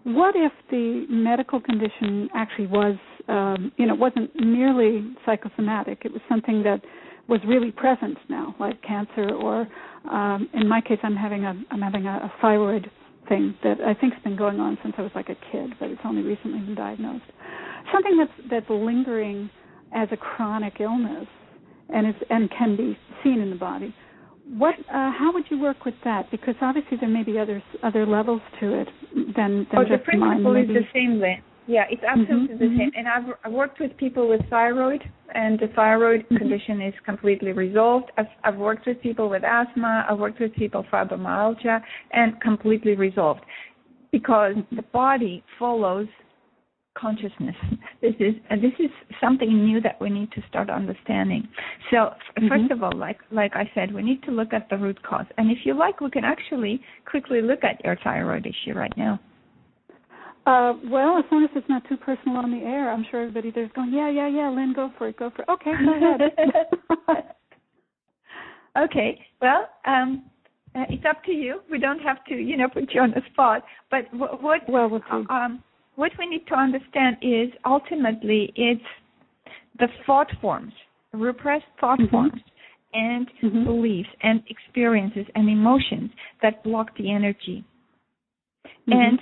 What 0.04 0.34
if 0.36 0.52
the 0.70 1.06
medical 1.08 1.60
condition 1.60 2.28
actually 2.34 2.68
was, 2.68 2.96
um, 3.28 3.72
you 3.76 3.86
know, 3.86 3.94
it 3.94 3.98
wasn't 3.98 4.30
merely 4.36 5.04
psychosomatic? 5.24 6.02
It 6.04 6.12
was 6.12 6.22
something 6.28 6.62
that 6.62 6.80
was 7.28 7.40
really 7.44 7.72
present 7.72 8.16
now, 8.28 8.54
like 8.60 8.80
cancer, 8.82 9.30
or 9.34 9.66
um, 10.08 10.48
in 10.54 10.68
my 10.68 10.80
case, 10.80 10.98
I'm 11.02 11.16
having 11.16 11.44
a 11.44 11.54
I'm 11.70 11.80
having 11.80 12.06
a, 12.06 12.10
a 12.10 12.32
thyroid 12.40 12.90
thing 13.28 13.54
that 13.62 13.80
I 13.80 13.94
think's 13.94 14.16
been 14.24 14.36
going 14.36 14.60
on 14.60 14.78
since 14.82 14.94
I 14.98 15.02
was 15.02 15.10
like 15.14 15.28
a 15.28 15.36
kid, 15.52 15.74
but 15.78 15.90
it's 15.90 16.00
only 16.04 16.22
recently 16.22 16.60
been 16.60 16.74
diagnosed. 16.74 17.24
Something 17.92 18.18
that's 18.18 18.50
that's 18.50 18.70
lingering 18.70 19.50
as 19.94 20.08
a 20.12 20.16
chronic 20.16 20.74
illness 20.80 21.26
and 21.88 22.08
is 22.08 22.14
and 22.30 22.50
can 22.50 22.76
be 22.76 22.98
seen 23.22 23.40
in 23.40 23.50
the 23.50 23.56
body. 23.56 23.94
What 24.56 24.74
uh, 24.88 25.10
how 25.12 25.30
would 25.32 25.44
you 25.50 25.58
work 25.60 25.84
with 25.84 25.94
that? 26.04 26.30
Because 26.30 26.54
obviously 26.60 26.96
there 27.00 27.08
may 27.08 27.22
be 27.22 27.38
other 27.38 27.62
other 27.82 28.06
levels 28.06 28.40
to 28.60 28.80
it 28.80 28.88
than 29.14 29.66
than 29.70 29.78
oh, 29.78 29.82
just 29.82 29.92
the 29.92 29.98
principle 29.98 30.54
mine. 30.54 30.62
is 30.62 30.68
the 30.68 30.86
same, 30.94 31.20
Lynn. 31.20 31.42
Yeah, 31.66 31.84
it's 31.90 32.02
absolutely 32.02 32.54
mm-hmm, 32.54 32.58
the 32.58 32.64
mm-hmm. 32.64 32.78
same. 32.78 32.90
And 32.96 33.08
I've, 33.08 33.34
I've 33.44 33.52
worked 33.52 33.80
with 33.80 33.96
people 33.96 34.28
with 34.28 34.40
thyroid, 34.48 35.02
and 35.34 35.58
the 35.58 35.68
thyroid 35.74 36.20
mm-hmm. 36.20 36.36
condition 36.36 36.80
is 36.80 36.94
completely 37.04 37.52
resolved. 37.52 38.12
I've, 38.16 38.26
I've 38.44 38.56
worked 38.56 38.86
with 38.86 39.00
people 39.02 39.28
with 39.28 39.42
asthma. 39.44 40.06
I've 40.08 40.18
worked 40.18 40.40
with 40.40 40.54
people 40.54 40.82
with 40.82 40.90
fibromyalgia, 40.90 41.80
and 42.12 42.40
completely 42.40 42.94
resolved 42.94 43.40
because 44.12 44.54
the 44.70 44.82
body 44.92 45.42
follows 45.58 46.06
consciousness. 46.96 47.56
This 48.02 48.14
is 48.20 48.34
this 48.50 48.72
is 48.78 48.90
something 49.20 49.64
new 49.64 49.80
that 49.80 49.98
we 50.00 50.10
need 50.10 50.30
to 50.32 50.42
start 50.48 50.68
understanding. 50.68 51.48
So 51.90 51.96
mm-hmm. 51.96 52.48
first 52.48 52.70
of 52.70 52.82
all, 52.82 52.92
like 52.94 53.18
like 53.32 53.52
I 53.54 53.68
said, 53.74 53.92
we 53.92 54.02
need 54.02 54.22
to 54.24 54.30
look 54.30 54.52
at 54.52 54.68
the 54.68 54.76
root 54.76 55.02
cause. 55.02 55.24
And 55.38 55.50
if 55.50 55.58
you 55.64 55.76
like, 55.76 56.00
we 56.00 56.10
can 56.10 56.22
actually 56.22 56.80
quickly 57.10 57.40
look 57.40 57.64
at 57.64 57.82
your 57.84 57.96
thyroid 58.04 58.46
issue 58.46 58.74
right 58.76 58.92
now. 58.96 59.18
Uh, 60.46 60.74
well, 60.84 61.18
as 61.18 61.24
long 61.32 61.42
as 61.42 61.50
it's 61.56 61.68
not 61.68 61.82
too 61.88 61.96
personal 61.96 62.36
on 62.36 62.52
the 62.52 62.64
air, 62.64 62.92
I'm 62.92 63.04
sure 63.10 63.22
everybody 63.22 63.50
there's 63.50 63.70
going, 63.74 63.92
yeah, 63.92 64.08
yeah, 64.08 64.28
yeah, 64.28 64.48
Lynn, 64.48 64.72
go 64.74 64.90
for 64.96 65.08
it, 65.08 65.18
go 65.18 65.30
for 65.34 65.42
it. 65.42 65.48
Okay, 65.48 65.72
go 65.84 65.96
ahead. 65.96 67.24
okay, 68.84 69.20
well, 69.42 69.68
um, 69.84 70.24
uh, 70.76 70.84
it's 70.88 71.04
up 71.08 71.24
to 71.24 71.32
you. 71.32 71.60
We 71.68 71.80
don't 71.80 71.98
have 71.98 72.24
to, 72.26 72.34
you 72.34 72.56
know, 72.56 72.68
put 72.72 72.92
you 72.94 73.00
on 73.00 73.10
the 73.10 73.22
spot. 73.32 73.64
But 73.90 74.02
what 74.12 74.40
what 74.42 74.60
well, 74.68 74.88
we'll 74.88 75.02
um, 75.30 75.64
what 75.96 76.12
we 76.18 76.26
need 76.26 76.46
to 76.48 76.54
understand 76.54 77.16
is 77.22 77.48
ultimately 77.64 78.52
it's 78.54 78.80
the 79.78 79.88
thought 80.06 80.28
forms, 80.40 80.72
repressed 81.12 81.64
thought 81.80 81.98
mm-hmm. 81.98 82.10
forms, 82.10 82.40
and 82.92 83.26
mm-hmm. 83.42 83.64
beliefs 83.64 84.08
and 84.22 84.42
experiences 84.48 85.26
and 85.34 85.48
emotions 85.48 86.10
that 86.42 86.62
block 86.62 86.96
the 86.98 87.10
energy. 87.10 87.64
Mm-hmm. 88.64 88.92
And 88.92 89.18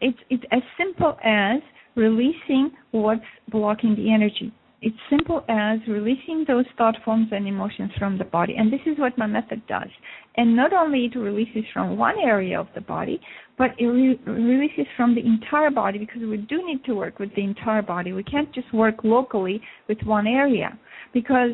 it's 0.00 0.18
it's 0.28 0.44
as 0.52 0.62
simple 0.78 1.16
as 1.24 1.60
releasing 1.96 2.70
what's 2.92 3.22
blocking 3.50 3.94
the 3.96 4.12
energy. 4.12 4.52
It's 4.82 4.96
simple 5.10 5.44
as 5.50 5.78
releasing 5.86 6.44
those 6.48 6.64
thought 6.78 6.96
forms 7.04 7.28
and 7.32 7.46
emotions 7.46 7.90
from 7.98 8.16
the 8.16 8.24
body. 8.24 8.54
And 8.56 8.72
this 8.72 8.80
is 8.86 8.98
what 8.98 9.18
my 9.18 9.26
method 9.26 9.60
does. 9.66 9.88
And 10.36 10.56
not 10.56 10.72
only 10.72 11.04
it 11.04 11.18
releases 11.18 11.64
from 11.74 11.98
one 11.98 12.18
area 12.18 12.58
of 12.58 12.66
the 12.74 12.80
body, 12.80 13.20
but 13.58 13.72
it 13.78 13.86
re- 13.86 14.18
releases 14.24 14.86
from 14.96 15.14
the 15.14 15.20
entire 15.20 15.70
body 15.70 15.98
because 15.98 16.22
we 16.22 16.38
do 16.38 16.66
need 16.66 16.82
to 16.84 16.94
work 16.94 17.18
with 17.18 17.28
the 17.34 17.44
entire 17.44 17.82
body. 17.82 18.14
We 18.14 18.22
can't 18.22 18.50
just 18.54 18.72
work 18.72 19.04
locally 19.04 19.60
with 19.86 19.98
one 20.04 20.26
area 20.26 20.78
because, 21.12 21.52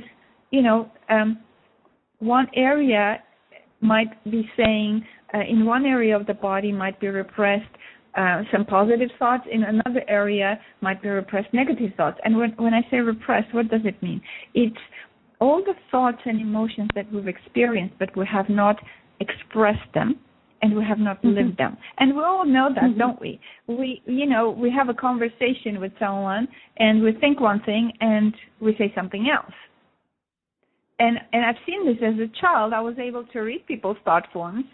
you 0.52 0.62
know, 0.62 0.88
um, 1.10 1.38
one 2.20 2.46
area 2.54 3.20
might 3.80 4.22
be 4.30 4.48
saying 4.56 5.04
uh, 5.34 5.40
in 5.40 5.66
one 5.66 5.84
area 5.84 6.16
of 6.16 6.26
the 6.26 6.34
body 6.34 6.70
might 6.70 7.00
be 7.00 7.08
repressed 7.08 7.64
uh, 8.16 8.42
some 8.52 8.64
positive 8.64 9.10
thoughts. 9.18 9.44
In 9.50 9.62
another 9.62 10.02
area 10.08 10.58
might 10.80 11.02
be 11.02 11.08
repressed 11.08 11.52
negative 11.52 11.90
thoughts. 11.96 12.18
And 12.24 12.36
when, 12.36 12.50
when 12.56 12.74
I 12.74 12.80
say 12.90 12.98
repressed, 12.98 13.54
what 13.54 13.68
does 13.68 13.82
it 13.84 14.02
mean? 14.02 14.20
It's 14.54 14.76
all 15.40 15.62
the 15.62 15.74
thoughts 15.90 16.18
and 16.24 16.40
emotions 16.40 16.88
that 16.94 17.12
we've 17.12 17.28
experienced, 17.28 17.94
but 17.98 18.16
we 18.16 18.26
have 18.26 18.48
not 18.48 18.76
expressed 19.20 19.92
them 19.94 20.18
and 20.62 20.74
we 20.74 20.84
have 20.84 20.98
not 20.98 21.18
mm-hmm. 21.18 21.36
lived 21.36 21.58
them. 21.58 21.76
And 21.98 22.16
we 22.16 22.22
all 22.22 22.46
know 22.46 22.70
that, 22.74 22.84
mm-hmm. 22.84 22.98
don't 22.98 23.20
we? 23.20 23.38
We, 23.66 24.02
you 24.06 24.26
know, 24.26 24.50
we 24.50 24.70
have 24.70 24.88
a 24.88 24.94
conversation 24.94 25.80
with 25.80 25.92
someone 25.98 26.48
and 26.78 27.02
we 27.02 27.12
think 27.12 27.40
one 27.40 27.62
thing 27.64 27.92
and 28.00 28.34
we 28.60 28.74
say 28.78 28.92
something 28.94 29.28
else. 29.32 29.52
And 30.98 31.18
and 31.32 31.44
I've 31.44 31.56
seen 31.66 31.84
this 31.84 31.98
as 32.02 32.14
a 32.18 32.40
child. 32.40 32.72
I 32.72 32.80
was 32.80 32.94
able 32.98 33.24
to 33.32 33.40
read 33.40 33.66
people's 33.66 33.98
thought 34.02 34.26
forms, 34.32 34.64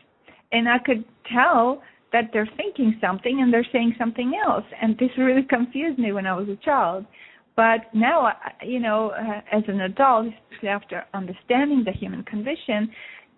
and 0.52 0.68
I 0.68 0.78
could 0.78 1.04
tell 1.32 1.82
that 2.12 2.30
they're 2.32 2.48
thinking 2.56 2.96
something 3.00 3.40
and 3.40 3.52
they're 3.52 3.66
saying 3.72 3.94
something 3.98 4.32
else. 4.46 4.64
And 4.80 4.96
this 4.98 5.10
really 5.16 5.42
confused 5.42 5.98
me 5.98 6.12
when 6.12 6.26
I 6.26 6.34
was 6.34 6.48
a 6.48 6.56
child. 6.64 7.06
But 7.56 7.80
now, 7.94 8.32
you 8.64 8.80
know, 8.80 9.10
uh, 9.10 9.40
as 9.50 9.62
an 9.68 9.82
adult, 9.82 10.26
especially 10.26 10.68
after 10.68 11.04
understanding 11.12 11.82
the 11.84 11.92
human 11.92 12.22
condition, 12.24 12.90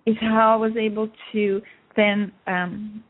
is 0.07 0.17
how 0.21 0.53
I 0.53 0.57
was 0.57 0.73
able 0.77 1.09
to 1.33 1.63
then 1.97 2.33
um, 2.47 3.03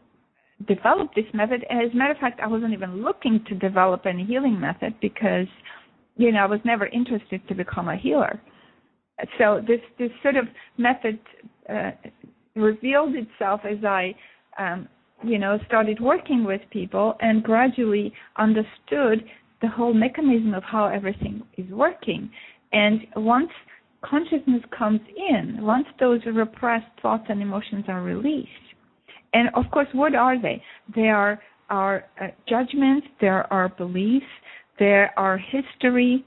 develop 0.67 1.15
this 1.15 1.25
method. 1.35 1.65
As 1.71 1.91
a 1.93 1.97
matter 1.97 2.13
of 2.13 2.19
fact, 2.19 2.41
I 2.43 2.47
wasn't 2.47 2.73
even 2.73 3.03
looking 3.03 3.45
to 3.49 3.55
develop 3.55 4.07
any 4.07 4.25
healing 4.25 4.59
method 4.59 4.95
because, 5.01 5.47
you 6.17 6.33
know, 6.33 6.41
I 6.41 6.47
was 6.47 6.61
never 6.65 6.87
interested 6.87 7.47
to 7.49 7.55
become 7.55 7.89
a 7.89 7.97
healer. 7.97 8.41
So 9.39 9.61
this 9.67 9.81
this 9.99 10.11
sort 10.23 10.37
of 10.37 10.47
method 10.77 11.19
uh, 11.71 11.93
revealed 12.57 13.15
itself 13.15 13.61
as 13.65 13.85
I 13.85 14.15
um, 14.59 14.89
you 15.25 15.39
know, 15.39 15.59
started 15.67 16.01
working 16.01 16.45
with 16.45 16.61
people 16.71 17.17
and 17.21 17.43
gradually 17.43 18.13
understood 18.37 19.25
the 19.63 19.69
whole 19.69 19.95
mechanism 19.95 20.55
of 20.55 20.63
how 20.63 20.87
everything 20.87 21.43
is 21.57 21.71
working. 21.71 22.31
And 22.73 23.01
once 23.17 23.51
consciousness 24.05 24.63
comes 24.77 25.01
in, 25.17 25.59
once 25.63 25.87
those 25.99 26.21
repressed 26.27 26.87
thoughts 27.01 27.25
and 27.29 27.41
emotions 27.41 27.85
are 27.89 28.03
released, 28.03 28.51
and 29.33 29.49
of 29.55 29.65
course, 29.73 29.89
what 29.93 30.15
are 30.15 30.41
they? 30.41 30.63
They 30.95 31.09
are 31.09 31.41
our 31.71 32.05
uh, 32.21 32.29
judgments, 32.49 33.07
there 33.21 33.53
are 33.53 33.69
beliefs, 33.71 34.27
there 34.79 35.13
are 35.19 35.39
history, 35.39 36.25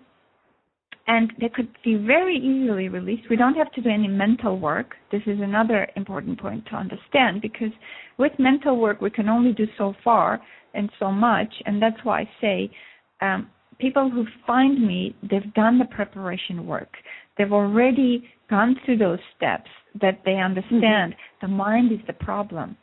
and 1.08 1.32
they 1.40 1.50
could 1.50 1.70
be 1.84 1.96
very 1.96 2.38
easily 2.38 2.90
released. 2.90 3.30
We 3.30 3.38
don't 3.38 3.56
have 3.56 3.72
to 3.74 3.82
do 3.82 3.90
any 3.90 4.08
mental 4.08 4.60
work. 4.60 4.96
This 5.12 5.22
is 5.26 5.40
another 5.42 5.88
important 5.96 6.40
point 6.40 6.66
to 6.68 6.76
understand 6.76 7.42
because 7.42 7.72
with 8.18 8.34
mental 8.38 8.78
work 8.78 9.02
we 9.02 9.10
can 9.10 9.30
only 9.30 9.54
do 9.54 9.66
so 9.78 9.94
far 10.04 10.42
and 10.74 10.90
so 11.00 11.12
much, 11.12 11.54
and 11.66 11.82
that's 11.82 11.98
why 12.04 12.22
I 12.22 12.30
say 12.42 12.72
um, 13.22 13.50
people 13.80 14.10
who 14.10 14.26
find 14.46 14.86
me, 14.86 15.16
they've 15.24 15.54
done 15.54 15.80
the 15.80 15.86
preparation 15.86 16.68
work. 16.68 16.90
They've 17.38 17.54
already 17.54 18.30
gone 18.50 18.76
through 18.86 18.98
those 18.98 19.20
steps 19.36 19.70
that 20.02 20.22
they 20.26 20.36
understand 20.36 21.14
mm-hmm. 21.14 21.46
the 21.46 21.48
mind 21.48 21.92
is 21.92 22.00
the 22.08 22.14
problem 22.14 22.78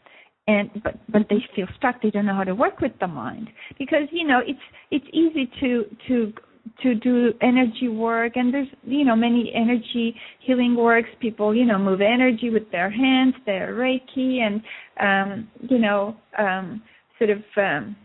and 0.47 0.70
but 0.83 0.99
but 1.09 1.22
they 1.31 1.39
feel 1.57 1.66
stuck 1.77 2.03
they 2.03 2.11
don't 2.11 2.27
know 2.27 2.35
how 2.35 2.45
to 2.45 2.55
work 2.55 2.81
with 2.81 2.93
the 3.01 3.07
mind 3.07 3.49
because 3.79 4.03
you 4.11 4.27
know 4.27 4.41
it's 4.47 4.61
it's 4.91 5.07
easy 5.12 5.51
to 5.61 5.85
to 6.07 6.33
to 6.82 6.94
do 6.94 7.32
energy 7.40 7.88
work 7.88 8.32
and 8.36 8.52
there's 8.52 8.68
you 8.84 9.04
know 9.04 9.14
many 9.14 9.52
energy 9.54 10.14
healing 10.40 10.74
works. 10.74 11.08
People 11.20 11.54
you 11.54 11.64
know 11.64 11.78
move 11.78 12.00
energy 12.00 12.50
with 12.50 12.70
their 12.72 12.90
hands 12.90 13.34
their 13.46 13.74
reiki 13.74 14.40
and 14.40 14.62
um 15.00 15.48
you 15.68 15.78
know 15.78 16.16
um 16.38 16.82
sort 17.18 17.30
of 17.30 17.38
um 17.56 17.96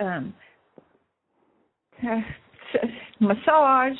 um 0.00 0.34
uh, 2.06 2.20
massage 3.20 3.98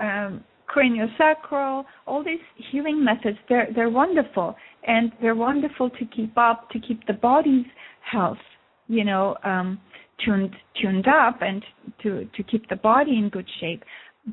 um 0.00 0.44
craniosacral 0.68 1.84
all 2.06 2.24
these 2.24 2.40
healing 2.70 3.04
methods 3.04 3.38
they're 3.48 3.68
they're 3.74 3.90
wonderful. 3.90 4.56
And 4.86 5.12
they're 5.22 5.34
wonderful 5.34 5.88
to 5.88 6.04
keep 6.14 6.36
up 6.36 6.68
to 6.70 6.78
keep 6.78 7.06
the 7.06 7.14
body's 7.14 7.66
health 8.10 8.38
you 8.88 9.04
know 9.04 9.36
um 9.44 9.78
tuned 10.24 10.54
tuned 10.80 11.06
up 11.08 11.40
and 11.40 11.64
to 12.02 12.28
to 12.36 12.42
keep 12.42 12.68
the 12.68 12.76
body 12.76 13.16
in 13.16 13.28
good 13.28 13.48
shape 13.60 13.82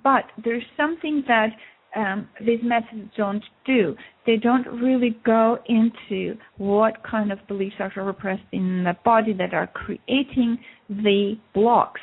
but 0.04 0.26
there's 0.44 0.64
something 0.78 1.24
that 1.28 1.50
um, 1.96 2.30
these 2.46 2.60
methods 2.64 3.12
don't 3.18 3.44
do. 3.66 3.96
They 4.26 4.38
don't 4.38 4.66
really 4.68 5.18
go 5.26 5.58
into 5.68 6.38
what 6.58 7.04
kind 7.04 7.32
of 7.32 7.40
beliefs 7.48 7.76
are 7.80 7.92
repressed 8.04 8.44
in 8.52 8.84
the 8.84 8.96
body 9.04 9.34
that 9.34 9.54
are 9.54 9.68
creating 9.68 10.58
the 10.90 11.38
blocks. 11.54 12.02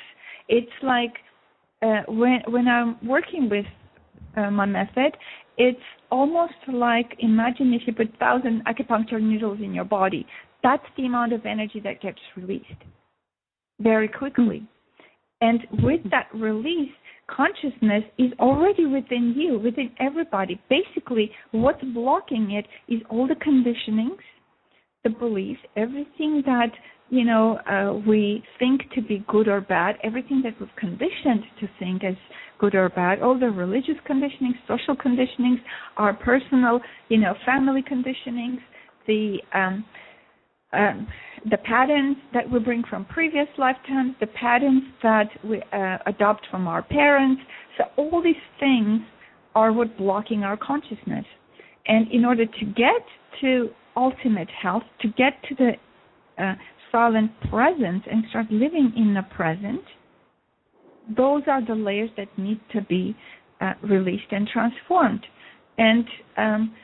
It's 0.49 0.71
like 0.83 1.13
uh, 1.83 2.03
when 2.09 2.41
when 2.49 2.69
I'm 2.69 2.99
working 3.07 3.49
with 3.49 3.67
uh, 4.37 4.51
my 4.51 4.67
method, 4.67 5.17
it's 5.57 5.81
almost 6.11 6.55
like 6.71 7.17
imagine 7.21 7.73
if 7.73 7.83
you 7.87 7.95
put 7.95 8.19
thousand 8.19 8.63
acupuncture 8.67 9.21
needles 9.21 9.59
in 9.63 9.73
your 9.73 9.85
body. 9.85 10.27
That's 10.63 10.85
the 10.97 11.07
amount 11.07 11.33
of 11.33 11.47
energy 11.47 11.81
that 11.85 12.03
gets 12.03 12.19
released 12.37 12.67
very 13.81 14.09
quickly. 14.09 14.67
And 15.41 15.61
with 15.83 16.01
that 16.11 16.29
release, 16.35 16.91
consciousness 17.29 18.03
is 18.19 18.33
already 18.41 18.87
within 18.87 19.35
you, 19.37 19.59
within 19.59 19.91
everybody. 20.01 20.61
Basically, 20.69 21.31
what's 21.53 21.83
blocking 21.95 22.53
it 22.53 22.67
is 22.93 23.01
all 23.11 23.29
the 23.29 23.35
conditionings, 23.35 24.19
the 25.05 25.11
beliefs, 25.11 25.61
everything 25.77 26.43
that 26.47 26.71
you 27.11 27.25
know 27.25 27.59
uh, 27.71 27.95
we 28.07 28.43
think 28.59 28.83
to 28.95 29.03
be 29.03 29.25
good 29.29 29.47
or 29.47 29.61
bad, 29.61 29.97
everything 30.03 30.43
that 30.43 30.59
we've 30.59 30.75
conditioned 30.77 31.45
to 31.61 31.69
think 31.79 32.03
as 32.03 32.17
good 32.59 32.75
or 32.75 32.89
bad, 32.89 33.23
all 33.23 33.39
the 33.39 33.51
religious 33.51 33.95
conditionings, 34.09 34.57
social 34.67 34.97
conditionings, 34.97 35.59
our 35.97 36.15
personal, 36.15 36.81
you 37.09 37.19
know, 37.19 37.35
family 37.47 37.83
conditionings, 37.83 38.59
the 39.07 39.39
um, 39.55 39.85
um, 40.73 41.07
the 41.51 41.57
patterns 41.59 42.17
that 42.35 42.51
we 42.51 42.59
bring 42.59 42.83
from 42.89 43.05
previous 43.07 43.49
lifetimes, 43.57 44.15
the 44.21 44.27
patterns 44.27 44.83
that 45.03 45.29
we 45.45 45.63
uh, 45.73 45.99
adopt 46.07 46.47
from 46.51 46.67
our 46.67 46.83
parents. 46.83 47.41
So 47.77 47.85
all 47.97 48.23
these 48.23 48.35
things 48.61 49.01
are 49.55 49.73
what 49.73 49.97
blocking 49.97 50.45
our 50.45 50.57
consciousness. 50.57 51.25
And 51.87 52.11
in 52.13 52.25
order 52.25 52.45
to 52.45 52.65
get 52.67 53.03
to 53.41 53.71
ultimate 53.97 54.49
health, 54.51 54.83
to 55.01 55.09
get 55.09 55.43
to 55.49 55.55
the 55.55 55.73
uh, 56.43 56.55
silent 56.93 57.31
presence 57.51 58.03
and 58.11 58.25
start 58.31 58.47
living 58.51 58.93
in 58.97 59.15
the 59.15 59.23
present, 59.35 59.83
those 61.17 61.43
are 61.47 61.65
the 61.65 61.75
layers 61.75 62.11
that 62.17 62.29
need 62.37 62.61
to 62.73 62.83
be 62.83 63.17
uh, 63.61 63.73
released 63.83 64.31
and 64.31 64.47
transformed. 64.47 65.25
And 65.79 66.05
um, 66.37 66.75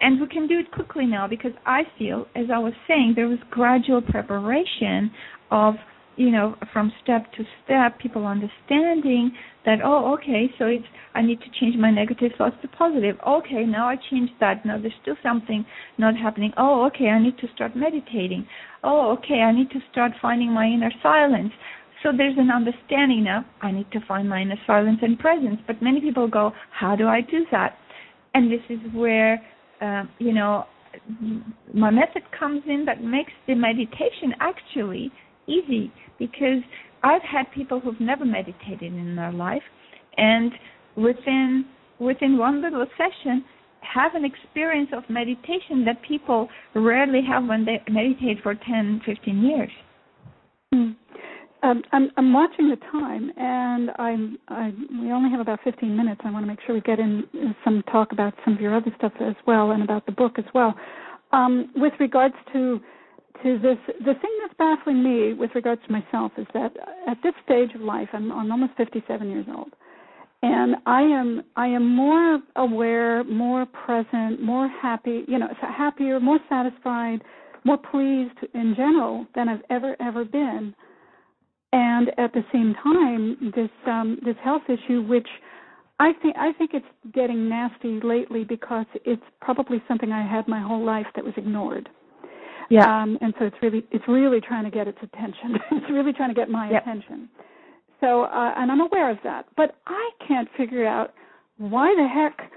and 0.00 0.20
we 0.20 0.26
can 0.26 0.46
do 0.46 0.58
it 0.58 0.70
quickly 0.72 1.06
now 1.06 1.26
because 1.28 1.52
I 1.66 1.82
feel, 1.98 2.26
as 2.34 2.46
I 2.52 2.58
was 2.58 2.72
saying, 2.86 3.14
there 3.16 3.28
was 3.28 3.38
gradual 3.50 4.02
preparation 4.02 5.10
of, 5.50 5.74
you 6.16 6.30
know, 6.30 6.56
from 6.72 6.92
step 7.02 7.32
to 7.32 7.44
step, 7.64 7.98
people 7.98 8.26
understanding 8.26 9.32
that, 9.64 9.78
oh, 9.84 10.14
okay, 10.14 10.50
so 10.58 10.66
it's, 10.66 10.84
I 11.14 11.22
need 11.22 11.40
to 11.40 11.46
change 11.60 11.76
my 11.76 11.90
negative 11.90 12.32
thoughts 12.36 12.56
to 12.62 12.68
positive. 12.68 13.16
Okay, 13.26 13.64
now 13.64 13.88
I 13.88 13.96
changed 14.10 14.34
that. 14.40 14.64
Now 14.66 14.78
there's 14.78 14.92
still 15.02 15.16
something 15.22 15.64
not 15.98 16.16
happening. 16.16 16.52
Oh, 16.56 16.86
okay, 16.86 17.08
I 17.08 17.22
need 17.22 17.38
to 17.38 17.48
start 17.54 17.74
meditating. 17.74 18.46
Oh, 18.82 19.16
okay, 19.18 19.40
I 19.40 19.52
need 19.52 19.70
to 19.70 19.80
start 19.90 20.12
finding 20.20 20.52
my 20.52 20.66
inner 20.66 20.92
silence. 21.02 21.52
So 22.02 22.10
there's 22.14 22.36
an 22.36 22.50
understanding 22.50 23.24
now, 23.24 23.46
I 23.62 23.72
need 23.72 23.90
to 23.92 24.00
find 24.06 24.28
my 24.28 24.42
inner 24.42 24.58
silence 24.66 24.98
and 25.00 25.18
presence. 25.18 25.58
But 25.66 25.80
many 25.80 26.00
people 26.00 26.28
go, 26.28 26.52
how 26.70 26.94
do 26.94 27.08
I 27.08 27.22
do 27.22 27.46
that? 27.50 27.78
And 28.34 28.52
this 28.52 28.60
is 28.68 28.80
where 28.92 29.40
uh, 29.80 30.04
you 30.18 30.32
know, 30.32 30.64
my 31.72 31.90
method 31.90 32.22
comes 32.38 32.62
in 32.66 32.84
that 32.86 33.02
makes 33.02 33.32
the 33.46 33.54
meditation 33.54 34.32
actually 34.40 35.10
easy 35.46 35.92
because 36.18 36.62
I've 37.02 37.22
had 37.22 37.44
people 37.54 37.80
who've 37.80 38.00
never 38.00 38.24
meditated 38.24 38.94
in 38.94 39.16
their 39.16 39.32
life 39.32 39.62
and 40.16 40.52
within 40.96 41.66
within 41.98 42.38
one 42.38 42.62
little 42.62 42.86
session 42.96 43.44
have 43.80 44.14
an 44.14 44.24
experience 44.24 44.88
of 44.96 45.02
meditation 45.08 45.84
that 45.84 46.00
people 46.06 46.48
rarely 46.74 47.20
have 47.28 47.44
when 47.46 47.64
they 47.64 47.80
meditate 47.90 48.38
for 48.42 48.54
10 48.54 49.02
15 49.04 49.42
years 49.42 49.70
mm. 50.74 50.96
Um, 51.64 51.82
I'm, 51.92 52.10
I'm 52.18 52.32
watching 52.34 52.68
the 52.68 52.76
time, 52.92 53.32
and 53.38 53.90
I'm, 53.98 54.38
I, 54.48 54.70
we 55.00 55.10
only 55.12 55.30
have 55.30 55.40
about 55.40 55.60
15 55.64 55.96
minutes. 55.96 56.20
I 56.22 56.30
want 56.30 56.42
to 56.42 56.46
make 56.46 56.58
sure 56.66 56.74
we 56.74 56.82
get 56.82 56.98
in 56.98 57.24
some 57.64 57.82
talk 57.90 58.12
about 58.12 58.34
some 58.44 58.54
of 58.54 58.60
your 58.60 58.76
other 58.76 58.92
stuff 58.98 59.12
as 59.20 59.34
well, 59.46 59.70
and 59.70 59.82
about 59.82 60.04
the 60.04 60.12
book 60.12 60.32
as 60.36 60.44
well. 60.52 60.74
Um, 61.32 61.70
with 61.74 61.94
regards 61.98 62.34
to 62.52 62.80
to 63.42 63.58
this, 63.58 63.78
the 63.98 64.14
thing 64.14 64.30
that's 64.42 64.54
baffling 64.58 65.02
me 65.02 65.32
with 65.32 65.50
regards 65.54 65.80
to 65.86 65.92
myself 65.92 66.32
is 66.36 66.46
that 66.54 66.72
at 67.08 67.16
this 67.22 67.32
stage 67.44 67.74
of 67.74 67.80
life, 67.80 68.08
I'm, 68.12 68.30
I'm 68.30 68.52
almost 68.52 68.72
57 68.76 69.28
years 69.30 69.46
old, 69.56 69.72
and 70.42 70.76
I 70.84 71.00
am 71.00 71.44
I 71.56 71.68
am 71.68 71.96
more 71.96 72.40
aware, 72.56 73.24
more 73.24 73.64
present, 73.64 74.42
more 74.42 74.68
happy, 74.68 75.24
you 75.26 75.38
know, 75.38 75.48
happier, 75.62 76.20
more 76.20 76.40
satisfied, 76.50 77.22
more 77.64 77.78
pleased 77.78 78.38
in 78.52 78.74
general 78.76 79.26
than 79.34 79.48
I've 79.48 79.62
ever 79.70 79.96
ever 79.98 80.26
been 80.26 80.74
and 81.74 82.10
at 82.18 82.32
the 82.32 82.44
same 82.52 82.72
time 82.82 83.52
this 83.54 83.70
um 83.86 84.18
this 84.24 84.36
health 84.42 84.62
issue 84.68 85.02
which 85.02 85.26
i 85.98 86.12
think 86.22 86.36
i 86.38 86.52
think 86.52 86.70
it's 86.72 86.86
getting 87.12 87.48
nasty 87.48 88.00
lately 88.02 88.44
because 88.44 88.86
it's 89.04 89.22
probably 89.40 89.82
something 89.88 90.12
i 90.12 90.24
had 90.26 90.46
my 90.46 90.60
whole 90.60 90.84
life 90.84 91.06
that 91.14 91.24
was 91.24 91.34
ignored. 91.36 91.88
Yeah. 92.70 93.02
Um 93.02 93.18
and 93.20 93.34
so 93.38 93.44
it's 93.44 93.56
really 93.60 93.84
it's 93.90 94.04
really 94.08 94.40
trying 94.40 94.64
to 94.64 94.70
get 94.70 94.88
its 94.88 94.98
attention. 95.02 95.58
It's 95.72 95.90
really 95.90 96.14
trying 96.14 96.30
to 96.30 96.34
get 96.34 96.48
my 96.48 96.70
yep. 96.70 96.82
attention. 96.82 97.28
So 98.00 98.22
uh 98.22 98.52
and 98.56 98.70
i'm 98.70 98.80
aware 98.80 99.10
of 99.10 99.18
that 99.24 99.46
but 99.56 99.76
i 99.86 100.10
can't 100.26 100.48
figure 100.56 100.86
out 100.86 101.12
why 101.58 101.94
the 101.96 102.06
heck 102.06 102.50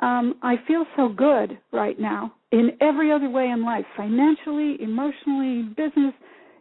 um 0.00 0.34
i 0.42 0.54
feel 0.66 0.84
so 0.96 1.08
good 1.08 1.58
right 1.72 1.98
now 2.00 2.32
in 2.52 2.70
every 2.80 3.12
other 3.12 3.30
way 3.30 3.46
in 3.48 3.64
life 3.64 3.84
financially 3.96 4.76
emotionally 4.80 5.62
business 5.76 6.14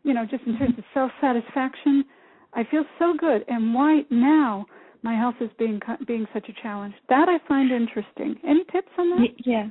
you 0.04 0.14
know, 0.14 0.26
just 0.26 0.44
in 0.46 0.58
terms 0.58 0.76
of 0.78 0.84
self 0.94 1.12
satisfaction, 1.20 2.06
I 2.54 2.64
feel 2.70 2.84
so 3.00 3.14
good. 3.18 3.44
And 3.48 3.74
why 3.74 4.02
now 4.10 4.66
my 5.04 5.16
health 5.16 5.36
is 5.42 5.50
being 5.58 5.80
being 6.08 6.28
such 6.34 6.48
a 6.50 6.62
challenge? 6.62 6.94
That 7.10 7.28
I 7.30 7.46
find 7.48 7.72
interesting. 7.72 8.36
Any 8.48 8.64
tips 8.72 8.92
on 8.98 9.10
that? 9.12 9.28
Yeah, 9.46 9.68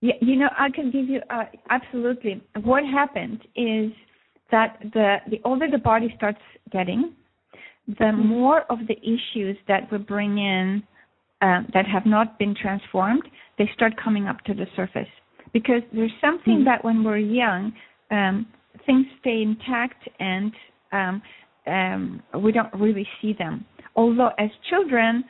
yeah. 0.00 0.14
You 0.20 0.36
know, 0.36 0.48
I 0.58 0.70
can 0.70 0.90
give 0.90 1.08
you 1.08 1.20
uh, 1.30 1.44
absolutely. 1.70 2.42
What 2.62 2.84
happened 2.84 3.40
is 3.56 3.92
that 4.50 4.78
the 4.92 5.16
the 5.30 5.40
older 5.44 5.70
the 5.70 5.78
body 5.78 6.12
starts 6.16 6.40
getting, 6.70 7.14
the 7.86 7.94
mm-hmm. 7.94 8.26
more 8.26 8.62
of 8.70 8.78
the 8.86 8.96
issues 8.98 9.56
that 9.68 9.90
we 9.90 9.98
bring 9.98 10.38
in 10.38 10.82
um, 11.40 11.66
that 11.74 11.86
have 11.86 12.06
not 12.06 12.38
been 12.38 12.54
transformed, 12.54 13.24
they 13.58 13.68
start 13.74 13.94
coming 14.02 14.26
up 14.26 14.40
to 14.44 14.54
the 14.54 14.66
surface. 14.76 15.08
Because 15.52 15.82
there's 15.92 16.12
something 16.20 16.58
mm-hmm. 16.58 16.64
that 16.64 16.84
when 16.84 17.04
we're 17.04 17.18
young, 17.18 17.72
um, 18.10 18.46
things 18.86 19.06
stay 19.20 19.42
intact 19.42 20.08
and 20.18 20.52
um, 20.92 21.22
um, 21.66 22.22
we 22.42 22.52
don't 22.52 22.72
really 22.74 23.06
see 23.20 23.34
them. 23.38 23.64
Although 23.96 24.30
as 24.38 24.50
children, 24.70 25.24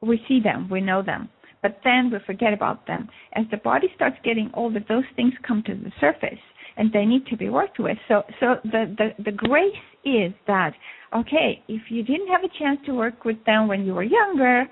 we 0.00 0.20
see 0.28 0.40
them, 0.40 0.68
we 0.70 0.80
know 0.80 1.02
them, 1.02 1.28
but 1.62 1.78
then 1.84 2.10
we 2.10 2.18
forget 2.26 2.52
about 2.52 2.86
them. 2.86 3.08
As 3.34 3.44
the 3.50 3.58
body 3.58 3.88
starts 3.94 4.16
getting 4.24 4.50
older, 4.54 4.80
those 4.88 5.04
things 5.16 5.32
come 5.46 5.62
to 5.66 5.74
the 5.74 5.92
surface 6.00 6.38
and 6.76 6.92
they 6.92 7.04
need 7.04 7.26
to 7.26 7.36
be 7.36 7.48
worked 7.48 7.78
with. 7.78 7.98
So, 8.06 8.22
so 8.40 8.56
the, 8.64 8.94
the, 8.96 9.24
the 9.24 9.32
grace 9.32 9.72
is 10.04 10.32
that, 10.46 10.72
okay, 11.14 11.62
if 11.68 11.82
you 11.90 12.02
didn't 12.02 12.28
have 12.28 12.44
a 12.44 12.58
chance 12.58 12.78
to 12.86 12.94
work 12.94 13.24
with 13.24 13.36
them 13.46 13.68
when 13.68 13.84
you 13.84 13.94
were 13.94 14.04
younger, 14.04 14.64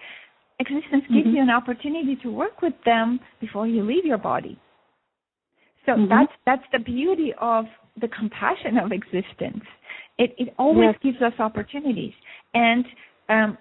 existence 0.61 1.05
mm-hmm. 1.05 1.14
gives 1.14 1.29
you 1.35 1.43
an 1.43 1.51
opportunity 1.51 2.17
to 2.23 2.31
work 2.31 2.62
with 2.62 2.75
them 2.85 3.19
before 3.41 3.67
you 3.67 3.83
leave 3.83 4.05
your 4.05 4.19
body. 4.19 4.59
So 5.85 5.93
mm-hmm. 5.93 6.09
that's 6.09 6.33
that's 6.45 6.64
the 6.73 6.79
beauty 6.79 7.33
of 7.41 7.67
the 8.01 8.09
compassion 8.09 8.79
of 8.79 8.93
existence. 8.93 9.65
It 10.19 10.35
it 10.39 10.55
always 10.59 10.95
yes. 11.03 11.13
gives 11.13 11.23
us 11.23 11.39
opportunities, 11.39 12.15
and 12.55 12.85
um, 13.29 13.59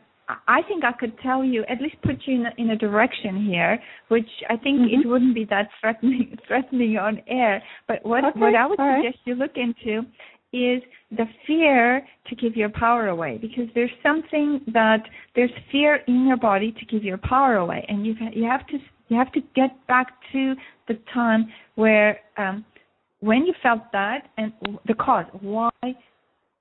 I 0.47 0.61
think 0.67 0.83
I 0.83 0.91
could 0.91 1.17
tell 1.19 1.43
you 1.43 1.63
at 1.69 1.81
least 1.81 1.95
put 2.01 2.15
you 2.25 2.35
in 2.35 2.45
a, 2.45 2.51
in 2.57 2.69
a 2.71 2.75
direction 2.75 3.45
here, 3.45 3.79
which 4.07 4.29
I 4.49 4.57
think 4.57 4.79
mm-hmm. 4.79 5.01
it 5.01 5.07
wouldn't 5.07 5.35
be 5.35 5.45
that 5.45 5.69
threatening 5.79 6.37
threatening 6.47 6.97
on 6.97 7.21
air. 7.27 7.61
But 7.87 8.05
what 8.05 8.23
okay. 8.25 8.39
what 8.39 8.55
I 8.55 8.65
would 8.65 8.79
All 8.79 8.95
suggest 8.97 9.19
right. 9.25 9.27
you 9.27 9.35
look 9.35 9.55
into 9.55 10.07
is 10.53 10.81
the 11.11 11.25
fear 11.45 12.05
to 12.27 12.35
give 12.35 12.55
your 12.55 12.69
power 12.69 13.09
away 13.09 13.37
because 13.37 13.65
there's 13.75 13.91
something 14.01 14.61
that 14.73 15.03
there's 15.35 15.51
fear 15.71 15.99
in 16.07 16.25
your 16.27 16.37
body 16.37 16.73
to 16.79 16.85
give 16.85 17.03
your 17.03 17.17
power 17.17 17.57
away, 17.57 17.85
and 17.87 18.05
you 18.05 18.15
you 18.33 18.45
have 18.45 18.65
to 18.67 18.77
you 19.09 19.17
have 19.17 19.31
to 19.33 19.41
get 19.55 19.85
back 19.87 20.07
to 20.31 20.55
the 20.87 20.97
time 21.13 21.47
where 21.75 22.19
um, 22.37 22.65
when 23.25 23.45
you 23.45 23.53
felt 23.63 23.81
that 23.91 24.27
and 24.37 24.53
the 24.87 24.93
cause. 24.93 25.25
Why 25.41 25.71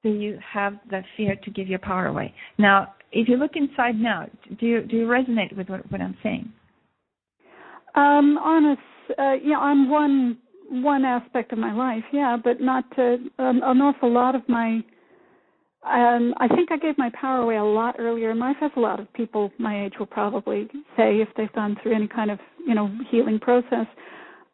do 0.02 0.10
you 0.10 0.38
have 0.52 0.74
the 0.90 1.02
fear 1.16 1.36
to 1.44 1.50
give 1.50 1.68
your 1.68 1.78
power 1.78 2.06
away? 2.06 2.34
Now, 2.58 2.94
if 3.12 3.28
you 3.28 3.36
look 3.36 3.52
inside 3.54 3.96
now, 3.96 4.26
do 4.58 4.66
you 4.66 4.82
do 4.82 4.96
you 4.96 5.06
resonate 5.06 5.56
with 5.56 5.68
what, 5.68 5.90
what 5.92 6.00
I'm 6.00 6.16
saying? 6.22 6.50
Um, 7.94 8.38
honest, 8.38 8.80
uh, 9.18 9.34
yeah, 9.44 9.58
on 9.58 9.88
one 9.88 10.38
one 10.70 11.04
aspect 11.04 11.52
of 11.52 11.58
my 11.58 11.72
life, 11.72 12.04
yeah, 12.12 12.36
but 12.42 12.60
not 12.60 12.84
to, 12.96 13.18
um, 13.38 13.60
an 13.62 13.80
awful 13.80 14.12
lot 14.12 14.34
of 14.34 14.42
my. 14.48 14.82
Um, 15.86 16.32
I 16.38 16.48
think 16.48 16.72
I 16.72 16.78
gave 16.78 16.96
my 16.96 17.10
power 17.20 17.42
away 17.42 17.56
a 17.56 17.64
lot 17.64 17.96
earlier 17.98 18.30
in 18.30 18.38
life, 18.38 18.56
as 18.62 18.70
a 18.74 18.80
lot 18.80 19.00
of 19.00 19.12
people 19.12 19.52
my 19.58 19.84
age 19.84 19.92
will 19.98 20.06
probably 20.06 20.66
say 20.96 21.20
if 21.20 21.28
they've 21.36 21.52
gone 21.52 21.76
through 21.82 21.94
any 21.94 22.08
kind 22.08 22.30
of 22.30 22.38
you 22.66 22.74
know 22.74 22.90
healing 23.10 23.38
process. 23.38 23.86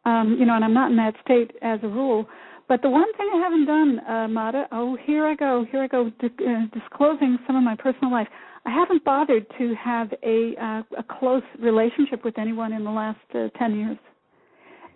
Um, 0.05 0.37
you 0.39 0.45
know, 0.45 0.55
and 0.55 0.65
I'm 0.65 0.73
not 0.73 0.91
in 0.91 0.97
that 0.97 1.13
state 1.23 1.51
as 1.61 1.79
a 1.83 1.87
rule. 1.87 2.27
But 2.67 2.81
the 2.81 2.89
one 2.89 3.11
thing 3.17 3.29
I 3.33 3.37
haven't 3.37 3.65
done, 3.65 3.99
uh, 4.07 4.27
Mada, 4.27 4.65
oh, 4.71 4.97
here 5.05 5.25
I 5.27 5.35
go, 5.35 5.65
here 5.71 5.83
I 5.83 5.87
go, 5.87 6.09
di- 6.21 6.45
uh, 6.47 6.65
disclosing 6.79 7.37
some 7.45 7.55
of 7.57 7.63
my 7.63 7.75
personal 7.75 8.11
life. 8.11 8.27
I 8.65 8.71
haven't 8.71 9.03
bothered 9.03 9.45
to 9.57 9.75
have 9.75 10.13
a 10.23 10.53
uh, 10.61 10.83
a 10.99 11.03
close 11.19 11.43
relationship 11.59 12.23
with 12.23 12.37
anyone 12.37 12.73
in 12.73 12.83
the 12.83 12.91
last 12.91 13.19
uh, 13.35 13.49
10 13.57 13.77
years. 13.77 13.97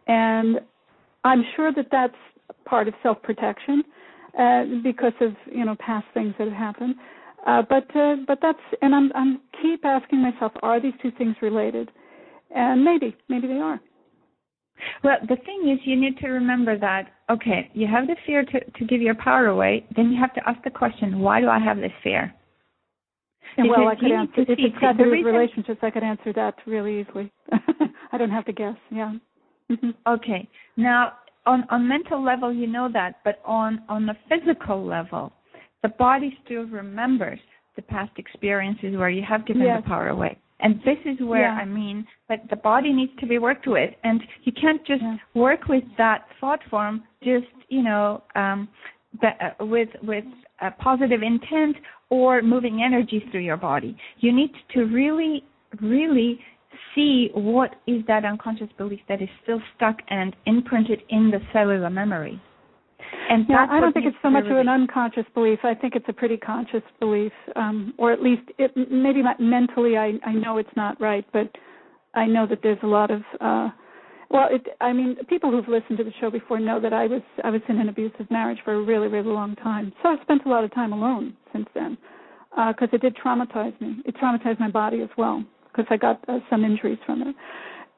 And 0.08 0.60
I'm 1.24 1.44
sure 1.56 1.72
that 1.74 1.88
that's 1.92 2.16
part 2.66 2.88
of 2.88 2.94
self-protection 3.04 3.84
uh, 4.40 4.64
because 4.84 5.14
of, 5.22 5.34
you 5.52 5.66
know, 5.66 5.76
past 5.80 6.06
things 6.14 6.34
that 6.38 6.48
have 6.48 6.58
happened. 6.58 6.96
Uh, 7.46 7.62
but 7.70 7.86
uh, 7.96 8.16
but 8.28 8.40
that's 8.42 8.60
and 8.82 8.96
I'm 8.96 9.12
I'm 9.14 9.42
keep 9.62 9.86
asking 9.86 10.22
myself, 10.22 10.52
are 10.64 10.80
these 10.82 10.94
two 11.02 11.12
things 11.18 11.36
related? 11.42 11.92
And 12.56 12.84
maybe 12.84 13.16
maybe 13.30 13.48
they 13.48 13.56
are. 13.60 13.80
Well, 15.04 15.18
the 15.22 15.38
thing 15.38 15.70
is, 15.72 15.80
you 15.86 16.00
need 16.00 16.18
to 16.20 16.28
remember 16.28 16.78
that 16.78 17.08
okay, 17.30 17.70
you 17.74 17.88
have 17.88 18.08
the 18.08 18.16
fear 18.26 18.44
to 18.44 18.60
to 18.60 18.86
give 18.86 19.02
your 19.02 19.16
power 19.16 19.48
away. 19.48 19.86
Then 19.96 20.12
you 20.12 20.20
have 20.20 20.34
to 20.36 20.42
ask 20.48 20.62
the 20.64 20.70
question, 20.70 21.20
why 21.20 21.42
do 21.42 21.50
I 21.50 21.60
have 21.60 21.78
this 21.78 21.92
fear? 22.04 22.34
And 23.58 23.70
well, 23.70 23.88
I 23.88 23.96
could 23.96 24.12
answer 24.12 24.42
if 24.42 24.60
it's 24.60 24.78
got 24.80 24.94
to 24.94 25.06
do 25.06 25.12
with 25.12 25.26
relationships. 25.26 25.80
I 25.82 25.90
could 25.90 26.04
answer 26.04 26.34
that 26.34 26.56
really 26.66 27.02
easily. 27.02 27.32
I 28.12 28.18
don't 28.18 28.30
have 28.30 28.46
to 28.46 28.54
guess. 28.54 28.76
Yeah. 28.92 29.14
Mm-hmm. 29.72 29.92
Okay. 30.08 30.48
Now, 30.76 31.14
on 31.46 31.66
on 31.70 31.88
mental 31.88 32.24
level, 32.24 32.54
you 32.54 32.68
know 32.68 32.90
that, 32.92 33.20
but 33.24 33.40
on 33.46 33.82
on 33.88 34.06
the 34.06 34.16
physical 34.30 34.86
level, 34.86 35.32
the 35.84 35.90
body 35.90 36.38
still 36.44 36.66
remembers 36.66 37.40
the 37.76 37.82
past 37.82 38.12
experiences 38.18 38.96
where 38.98 39.10
you 39.10 39.24
have 39.28 39.46
given 39.46 39.64
yes. 39.64 39.82
the 39.82 39.88
power 39.88 40.10
away. 40.10 40.38
And 40.62 40.80
this 40.86 40.98
is 41.06 41.20
where 41.20 41.42
yeah. 41.42 41.56
I 41.62 41.66
mean 41.66 42.08
that 42.30 42.50
the 42.50 42.56
body 42.56 42.94
needs 42.94 43.12
to 43.20 43.28
be 43.28 43.40
worked 43.40 43.68
with, 43.68 43.92
and 44.04 44.22
you 44.44 44.54
can't 44.54 44.86
just 44.86 45.02
yeah. 45.02 45.18
work 45.34 45.68
with 45.68 45.84
that 45.98 46.26
thought 46.40 46.62
form 46.70 47.04
just 47.22 47.48
you 47.68 47.84
know 47.84 48.24
um, 48.36 48.70
the, 49.22 49.28
uh, 49.28 49.66
with 49.66 49.90
with 50.02 50.24
a 50.62 50.72
positive 50.72 51.22
intent 51.22 51.76
or 52.10 52.42
moving 52.42 52.82
energy 52.84 53.24
through 53.32 53.42
your 53.42 53.58
body. 53.58 53.98
You 54.20 54.32
need 54.34 54.52
to 54.74 54.84
really, 54.86 55.44
really 55.82 56.40
see 56.94 57.30
what 57.34 57.76
is 57.88 58.02
that 58.08 58.26
unconscious 58.26 58.70
belief 58.78 59.00
that 59.10 59.22
is 59.22 59.30
still 59.44 59.62
stuck 59.76 59.98
and 60.10 60.36
imprinted 60.46 61.02
in 61.10 61.32
the 61.32 61.40
cellular 61.52 61.90
memory. 61.90 62.42
And 63.30 63.46
yeah, 63.50 63.66
I 63.70 63.80
don't 63.80 63.92
think 63.92 64.06
it's 64.06 64.18
so 64.22 64.30
much 64.30 64.46
of 64.46 64.58
an 64.58 64.70
unconscious 64.70 65.26
belief. 65.34 65.60
I 65.64 65.74
think 65.74 65.96
it's 65.96 66.06
a 66.08 66.14
pretty 66.14 66.38
conscious 66.38 66.84
belief, 67.00 67.32
um, 67.56 67.94
or 67.98 68.12
at 68.12 68.22
least 68.22 68.44
it, 68.60 68.72
maybe 68.76 69.24
mentally 69.40 69.98
I, 69.98 70.14
I 70.24 70.34
know 70.34 70.58
it's 70.58 70.70
not 70.76 71.00
right, 71.02 71.26
but 71.34 71.50
I 72.14 72.28
know 72.28 72.46
that 72.48 72.60
there's 72.62 72.78
a 72.84 72.88
lot 72.88 73.10
of 73.10 73.22
uh, 73.42 73.70
well, 74.30 74.48
it, 74.52 74.68
I 74.82 74.92
mean, 74.92 75.16
people 75.30 75.52
who've 75.52 75.68
listened 75.68 75.98
to 76.00 76.04
the 76.04 76.12
show 76.20 76.30
before 76.30 76.60
know 76.60 76.80
that 76.82 76.94
I 76.94 77.06
was 77.08 77.22
I 77.44 77.50
was 77.50 77.62
in 77.70 77.80
an 77.80 77.90
abusive 77.90 78.30
marriage 78.30 78.60
for 78.64 78.74
a 78.74 78.82
really 78.82 79.08
really 79.08 79.30
long 79.30 79.56
time. 79.56 79.94
So 80.02 80.10
I 80.10 80.22
spent 80.22 80.46
a 80.46 80.50
lot 80.50 80.64
of 80.64 80.74
time 80.74 80.94
alone 80.94 81.36
since 81.54 81.68
then 81.74 81.98
because 82.50 82.90
uh, 82.92 82.96
it 82.96 83.02
did 83.02 83.16
traumatize 83.16 83.80
me. 83.80 83.98
It 84.06 84.16
traumatized 84.16 84.60
my 84.60 84.70
body 84.70 85.02
as 85.02 85.10
well 85.18 85.44
because 85.72 85.86
I 85.90 85.98
got 85.98 86.24
uh, 86.28 86.40
some 86.50 86.64
injuries 86.64 86.98
from 87.06 87.22
it. 87.22 87.36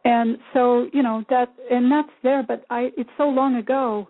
And 0.03 0.37
so 0.53 0.87
you 0.93 1.03
know 1.03 1.23
that 1.29 1.53
and 1.71 1.91
that's 1.91 2.09
there, 2.23 2.43
but 2.47 2.65
I 2.69 2.89
it's 2.97 3.09
so 3.17 3.25
long 3.25 3.55
ago 3.55 4.07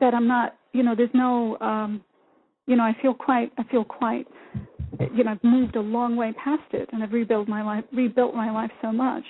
that 0.00 0.14
I'm 0.14 0.28
not 0.28 0.56
you 0.72 0.82
know 0.82 0.94
there's 0.94 1.10
no 1.14 1.58
um, 1.58 2.02
you 2.66 2.76
know 2.76 2.84
I 2.84 2.96
feel 3.00 3.14
quite 3.14 3.52
I 3.58 3.64
feel 3.64 3.84
quite 3.84 4.26
you 5.14 5.24
know 5.24 5.32
I've 5.32 5.44
moved 5.44 5.76
a 5.76 5.80
long 5.80 6.16
way 6.16 6.32
past 6.42 6.72
it 6.72 6.88
and 6.92 7.02
I've 7.02 7.12
rebuilt 7.12 7.48
my 7.48 7.62
life 7.62 7.84
rebuilt 7.92 8.34
my 8.34 8.50
life 8.50 8.70
so 8.82 8.92
much 8.92 9.24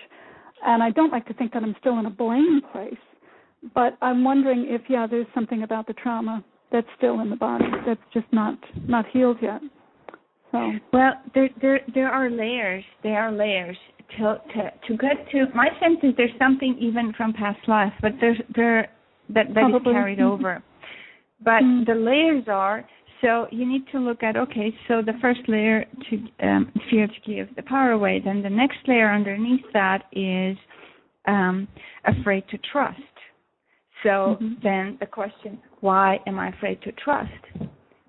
and 0.64 0.82
I 0.82 0.90
don't 0.90 1.12
like 1.12 1.26
to 1.26 1.34
think 1.34 1.52
that 1.52 1.62
I'm 1.62 1.76
still 1.80 1.98
in 1.98 2.06
a 2.06 2.10
blame 2.10 2.60
place, 2.72 2.94
but 3.74 3.96
I'm 4.00 4.24
wondering 4.24 4.66
if 4.68 4.82
yeah, 4.88 5.06
there's 5.06 5.26
something 5.34 5.62
about 5.62 5.86
the 5.86 5.92
trauma 5.94 6.44
that's 6.72 6.86
still 6.96 7.20
in 7.20 7.30
the 7.30 7.36
body 7.36 7.66
that's 7.86 8.00
just 8.12 8.26
not 8.32 8.58
not 8.88 9.04
healed 9.12 9.38
yet. 9.40 9.60
So 10.52 10.72
well, 10.92 11.12
there 11.34 11.50
there 11.60 11.80
there 11.94 12.08
are 12.08 12.30
layers. 12.30 12.84
There 13.02 13.18
are 13.20 13.32
layers 13.32 13.76
to 14.18 14.40
to 14.54 14.70
to 14.88 14.96
get 14.96 15.30
to. 15.32 15.46
My 15.54 15.68
sense 15.80 15.98
is 16.02 16.14
there's 16.16 16.30
something 16.38 16.76
even 16.80 17.12
from 17.16 17.32
past 17.32 17.60
life, 17.68 17.92
but 18.00 18.12
there's 18.20 18.40
there 18.54 18.90
that 19.30 19.46
that 19.54 19.70
is 19.70 19.82
carried 19.84 20.20
over. 20.32 20.62
But 21.42 21.62
mm-hmm. 21.62 21.84
the 21.90 21.98
layers 21.98 22.44
are 22.48 22.84
so 23.24 23.46
you 23.50 23.66
need 23.66 23.84
to 23.92 23.98
look 23.98 24.22
at 24.22 24.36
okay, 24.36 24.74
so 24.86 25.00
the 25.00 25.14
first 25.20 25.40
layer 25.48 25.86
to 26.10 26.46
um, 26.46 26.72
fear 26.90 27.06
to 27.06 27.20
give 27.26 27.54
the 27.56 27.62
power 27.62 27.92
away. 27.92 28.20
Then 28.22 28.42
the 28.42 28.50
next 28.50 28.78
layer 28.86 29.10
underneath 29.10 29.64
that 29.72 30.04
is 30.12 30.58
um, 31.26 31.66
afraid 32.04 32.44
to 32.50 32.58
trust. 32.70 33.00
So 34.02 34.36
mm-hmm. 34.36 34.54
then 34.62 34.98
the 35.00 35.06
question, 35.06 35.58
why 35.80 36.18
am 36.26 36.38
I 36.38 36.48
afraid 36.48 36.82
to 36.82 36.92
trust? 36.92 37.30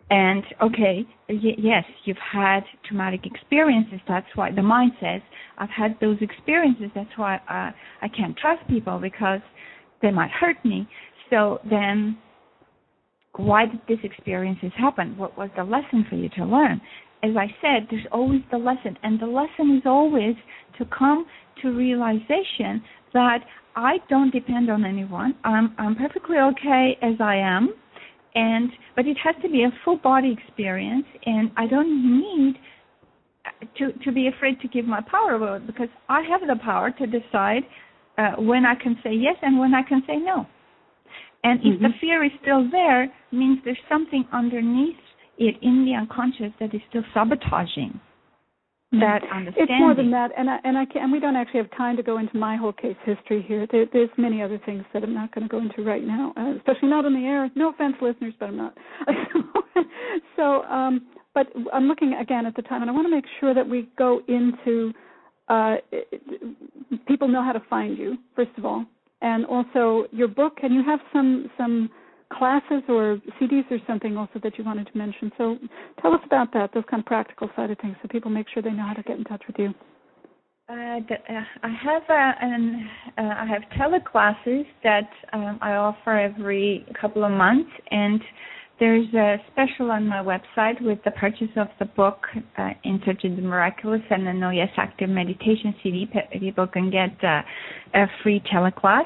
And 0.10 0.44
okay, 0.62 1.06
y- 1.30 1.56
yes, 1.58 1.84
you've 2.04 2.18
had 2.32 2.62
traumatic 2.86 3.22
experiences. 3.26 4.00
That's 4.08 4.28
why 4.36 4.52
the 4.52 4.62
mind 4.62 4.92
says, 5.00 5.22
I've 5.58 5.70
had 5.70 5.98
those 6.02 6.18
experiences. 6.22 6.92
That's 6.94 7.10
why 7.16 7.36
uh, 7.36 7.72
I 8.02 8.10
can't 8.16 8.38
trust 8.38 8.68
people 8.68 9.00
because 9.00 9.40
they 10.02 10.12
might 10.12 10.32
hurt 10.32 10.58
me. 10.64 10.88
So 11.30 11.60
then 11.70 12.18
why 13.38 13.66
did 13.66 13.82
this 13.88 14.00
experiences 14.04 14.72
happen? 14.78 15.18
What 15.18 15.38
was 15.38 15.50
the 15.56 15.64
lesson 15.64 16.06
for 16.10 16.16
you 16.16 16.30
to 16.38 16.46
learn? 16.46 16.82
As 17.24 17.32
I 17.38 17.48
said, 17.62 17.88
there's 17.90 18.06
always 18.12 18.42
the 18.52 18.58
lesson, 18.58 18.98
and 19.04 19.20
the 19.20 19.26
lesson 19.26 19.78
is 19.78 19.84
always 19.86 20.36
to 20.78 20.86
come 20.86 21.26
to 21.62 21.70
realization 21.70 22.84
that 23.14 23.40
I 23.76 23.98
don't 24.10 24.32
depend 24.32 24.70
on 24.70 24.86
anyone. 24.86 25.36
I'm 25.44 25.74
I'm 25.78 25.96
perfectly 25.96 26.38
okay 26.38 26.98
as 27.02 27.16
I 27.20 27.36
am, 27.36 27.74
and 28.36 28.70
but 28.96 29.08
it 29.08 29.18
has 29.24 29.36
to 29.42 29.50
be 29.50 29.64
a 29.64 29.72
full 29.84 29.98
body 29.98 30.38
experience, 30.38 31.06
and 31.26 31.52
I 31.58 31.68
don't 31.68 32.22
need 32.22 32.56
uh, 33.46 33.66
to 33.80 33.92
to 34.04 34.12
be 34.12 34.28
afraid 34.28 34.60
to 34.62 34.68
give 34.68 34.86
my 34.86 35.02
power 35.10 35.32
away 35.32 35.66
because 35.66 35.90
I 36.08 36.22
have 36.30 36.42
the 36.42 36.62
power 36.64 36.92
to 36.92 37.08
decide 37.08 37.64
uh, 38.18 38.32
when 38.38 38.66
I 38.66 38.76
can 38.76 38.98
say 39.04 39.14
yes 39.14 39.36
and 39.42 39.60
when 39.60 39.74
I 39.74 39.84
can 39.84 40.02
say 40.08 40.18
no. 40.18 40.46
And 41.44 41.60
if 41.60 41.76
mm-hmm. 41.76 41.84
the 41.84 41.90
fear 42.02 42.24
is 42.24 42.32
still 42.42 42.70
there, 42.72 43.08
means 43.32 43.60
there's 43.64 43.78
something 43.88 44.26
underneath 44.34 44.98
it 45.38 45.56
in 45.62 45.86
the 45.86 45.94
unconscious 45.94 46.54
that 46.60 46.74
is 46.74 46.82
still 46.90 47.04
sabotaging. 47.14 48.00
that 48.92 49.22
understanding. 49.32 49.76
It's 49.76 49.80
more 49.80 49.94
than 49.94 50.12
that, 50.12 50.32
and 50.38 50.50
I, 50.50 50.58
and 50.64 50.78
I 50.78 50.86
can, 50.86 51.04
and 51.04 51.12
we 51.12 51.20
don't 51.20 51.36
actually 51.36 51.60
have 51.60 51.72
time 51.78 51.98
to 51.98 52.04
go 52.04 52.18
into 52.18 52.38
my 52.38 52.56
whole 52.56 52.74
case 52.74 52.96
history 53.04 53.44
here. 53.48 53.68
There, 53.72 53.86
there's 53.92 54.10
many 54.18 54.42
other 54.42 54.60
things 54.66 54.84
that 54.94 55.04
I'm 55.04 55.14
not 55.14 55.36
going 55.36 55.48
to 55.48 55.52
go 55.52 55.60
into 55.60 55.84
right 55.84 56.04
now, 56.04 56.34
uh, 56.38 56.56
especially 56.58 56.90
not 56.90 57.06
on 57.06 57.14
the 57.14 57.28
air. 57.28 57.50
No 57.56 57.70
offense, 57.70 57.96
listeners, 58.02 58.34
but 58.40 58.48
I'm 58.48 58.58
not. 58.58 58.78
so, 60.36 60.64
um, 60.64 61.06
but 61.34 61.48
I'm 61.74 61.88
looking 61.88 62.14
again 62.14 62.46
at 62.46 62.56
the 62.56 62.62
time, 62.62 62.82
and 62.82 62.90
I 62.90 62.94
want 62.94 63.06
to 63.06 63.12
make 63.12 63.26
sure 63.40 63.54
that 63.54 63.68
we 63.68 63.90
go 63.98 64.22
into 64.28 64.94
uh, 65.48 65.76
people 67.08 67.28
know 67.28 67.44
how 67.44 67.52
to 67.52 67.64
find 67.70 67.98
you 67.98 68.18
first 68.36 68.52
of 68.58 68.66
all, 68.66 68.86
and 69.22 69.46
also 69.46 70.08
your 70.12 70.28
book. 70.28 70.60
And 70.64 70.74
you 70.74 70.84
have 70.84 71.00
some 71.14 71.50
some 71.58 71.90
classes 72.34 72.84
or 72.90 73.20
CDs 73.40 73.70
or 73.72 73.78
something 73.88 74.18
also 74.18 74.40
that 74.44 74.58
you 74.58 74.64
wanted 74.64 74.88
to 74.92 74.98
mention. 74.98 75.32
So 75.38 75.58
tell 76.02 76.14
us 76.14 76.22
about 76.26 76.52
that, 76.54 76.72
those 76.74 76.84
kind 76.90 77.02
of 77.02 77.06
practical 77.06 77.50
side 77.56 77.72
of 77.72 77.78
things, 77.80 77.96
so 78.02 78.08
people 78.08 78.32
make 78.32 78.48
sure 78.54 78.64
they 78.64 78.72
know 78.72 78.86
how 78.86 78.94
to 78.94 79.04
get 79.04 79.18
in 79.18 79.24
touch 79.24 79.44
with 79.48 79.58
you. 79.60 79.74
Uh, 80.68 80.98
the, 81.08 81.16
uh, 81.30 81.44
I 81.62 81.70
have 81.70 82.02
uh, 82.10 82.34
an, 82.42 82.90
uh, 83.20 83.22
I 83.22 83.46
have 83.46 83.62
teleclasses 83.78 84.66
that 84.84 85.10
um, 85.32 85.60
I 85.62 85.74
offer 85.74 86.18
every 86.18 86.88
couple 87.00 87.24
of 87.24 87.32
months, 87.32 87.70
and 87.92 88.20
there's 88.80 89.08
a 89.14 89.38
special 89.52 89.92
on 89.92 90.08
my 90.08 90.24
website 90.24 90.82
with 90.82 91.00
the 91.06 91.12
purchase 91.12 91.52
of 91.56 91.68
the 91.80 91.86
book 91.86 92.26
uh, 92.58 92.70
In 92.84 93.02
Search 93.06 93.24
of 93.24 93.36
the 93.36 93.42
Miraculous 93.42 94.02
and 94.10 94.28
the 94.28 94.34
No 94.34 94.50
Yes 94.50 94.70
Active 94.78 95.10
Meditation 95.10 95.74
CD. 95.82 96.10
People 96.40 96.68
can 96.68 96.92
get 96.92 97.16
uh, 97.24 97.42
a 97.94 98.06
free 98.24 98.42
teleclass 98.54 99.06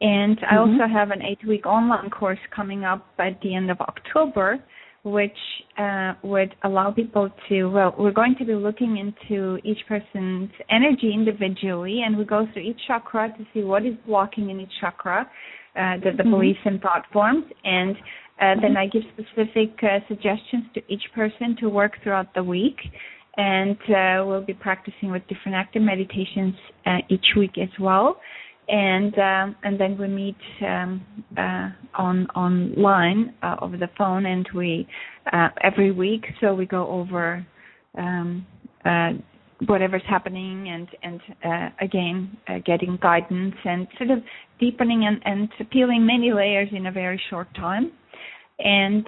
and 0.00 0.38
I 0.48 0.54
mm-hmm. 0.54 0.80
also 0.80 0.92
have 0.92 1.10
an 1.10 1.22
eight 1.22 1.46
week 1.46 1.66
online 1.66 2.10
course 2.10 2.38
coming 2.54 2.84
up 2.84 3.06
at 3.18 3.40
the 3.42 3.54
end 3.54 3.70
of 3.70 3.80
October, 3.80 4.58
which 5.02 5.32
uh, 5.76 6.14
would 6.22 6.54
allow 6.64 6.90
people 6.90 7.30
to, 7.48 7.66
well, 7.66 7.94
we're 7.98 8.12
going 8.12 8.36
to 8.38 8.44
be 8.44 8.54
looking 8.54 8.98
into 8.98 9.58
each 9.64 9.78
person's 9.88 10.50
energy 10.70 11.12
individually, 11.12 12.02
and 12.04 12.16
we 12.16 12.24
go 12.24 12.46
through 12.52 12.62
each 12.62 12.80
chakra 12.86 13.28
to 13.36 13.44
see 13.52 13.62
what 13.62 13.84
is 13.84 13.94
blocking 14.06 14.50
in 14.50 14.60
each 14.60 14.72
chakra, 14.80 15.28
uh, 15.76 15.94
the, 15.96 16.10
the 16.16 16.22
mm-hmm. 16.22 16.30
beliefs 16.30 16.60
and 16.64 16.80
thought 16.80 17.04
forms, 17.12 17.44
and 17.64 17.96
uh, 18.40 18.54
then 18.60 18.76
I 18.76 18.86
give 18.86 19.02
specific 19.14 19.78
uh, 19.82 19.98
suggestions 20.08 20.64
to 20.74 20.80
each 20.88 21.04
person 21.14 21.56
to 21.60 21.68
work 21.68 21.92
throughout 22.02 22.34
the 22.34 22.42
week. 22.42 22.76
And 23.36 23.76
uh, 23.88 24.26
we'll 24.26 24.44
be 24.44 24.54
practicing 24.54 25.12
with 25.12 25.22
different 25.28 25.54
active 25.54 25.82
meditations 25.82 26.54
uh, 26.86 26.98
each 27.08 27.26
week 27.36 27.52
as 27.56 27.68
well 27.78 28.18
and 28.68 29.18
um, 29.18 29.56
and 29.62 29.80
then 29.80 29.96
we 29.98 30.08
meet 30.08 30.36
um, 30.62 31.04
uh, 31.36 31.70
on 31.94 32.26
online 32.34 33.34
uh, 33.42 33.56
over 33.62 33.76
the 33.76 33.88
phone, 33.96 34.26
and 34.26 34.46
we 34.54 34.86
uh, 35.32 35.48
every 35.62 35.90
week. 35.90 36.24
So 36.40 36.54
we 36.54 36.66
go 36.66 36.86
over 36.86 37.46
um, 37.96 38.46
uh, 38.84 39.12
whatever's 39.66 40.02
happening, 40.08 40.68
and 40.68 40.88
and 41.02 41.20
uh, 41.44 41.84
again 41.84 42.36
uh, 42.48 42.58
getting 42.64 42.98
guidance 43.00 43.54
and 43.64 43.88
sort 43.96 44.10
of 44.10 44.18
deepening 44.58 45.06
and, 45.06 45.20
and 45.24 45.70
peeling 45.70 46.06
many 46.06 46.32
layers 46.32 46.68
in 46.72 46.86
a 46.86 46.92
very 46.92 47.20
short 47.30 47.48
time. 47.54 47.92
And 48.60 49.04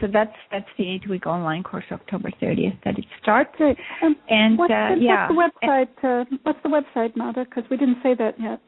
so 0.00 0.06
that's 0.10 0.32
that's 0.50 0.68
the 0.78 0.88
eight 0.88 1.08
week 1.08 1.26
online 1.26 1.62
course, 1.62 1.84
October 1.92 2.30
30th, 2.40 2.82
that 2.84 2.98
it 2.98 3.04
starts. 3.20 3.52
And, 3.58 4.16
and 4.30 4.58
what's, 4.58 4.70
the, 4.70 4.96
yeah, 4.98 5.28
what's 5.30 5.54
the 5.60 5.66
website? 5.68 6.38
what's 6.44 6.58
the 6.62 6.68
website, 6.70 7.14
Mada? 7.14 7.44
Because 7.44 7.64
we 7.70 7.76
didn't 7.76 7.98
say 8.02 8.14
that 8.14 8.40
yet 8.40 8.60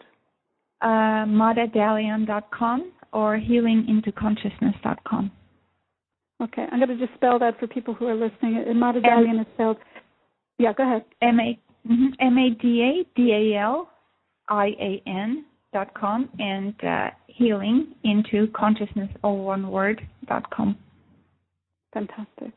uh, 0.83 1.24
madadalian.com 1.26 2.93
or 3.12 3.39
healingintoconsciousness.com. 3.39 5.31
Okay, 6.41 6.66
I'm 6.70 6.79
going 6.79 6.97
to 6.97 7.05
just 7.05 7.16
spell 7.16 7.39
that 7.41 7.59
for 7.59 7.66
people 7.66 7.95
who 7.95 8.07
are 8.07 8.14
listening. 8.14 8.62
Mada 8.79 9.01
Dalian 9.01 9.41
is 9.41 9.47
spelled. 9.55 9.79
Yeah, 10.59 10.72
go 10.72 10.85
ahead. 10.85 11.05
M 11.20 11.39
A 11.41 11.59
mm-hmm, 11.89 12.07
M 12.20 12.39
A 12.39 12.51
D 12.51 12.83
A 12.83 13.16
D 13.16 13.33
A 13.33 13.61
L 13.61 13.91
I 14.49 14.66
A 14.81 15.03
N 15.07 15.45
dot 15.73 15.93
com 15.95 16.29
and 16.39 16.75
uh, 16.85 17.11
healing 17.27 17.95
into 18.05 18.47
consciousness 18.57 19.11
all 19.23 19.45
one 19.45 19.71
word 19.71 20.01
dot 20.27 20.49
com. 20.51 20.77
Fantastic. 21.93 22.53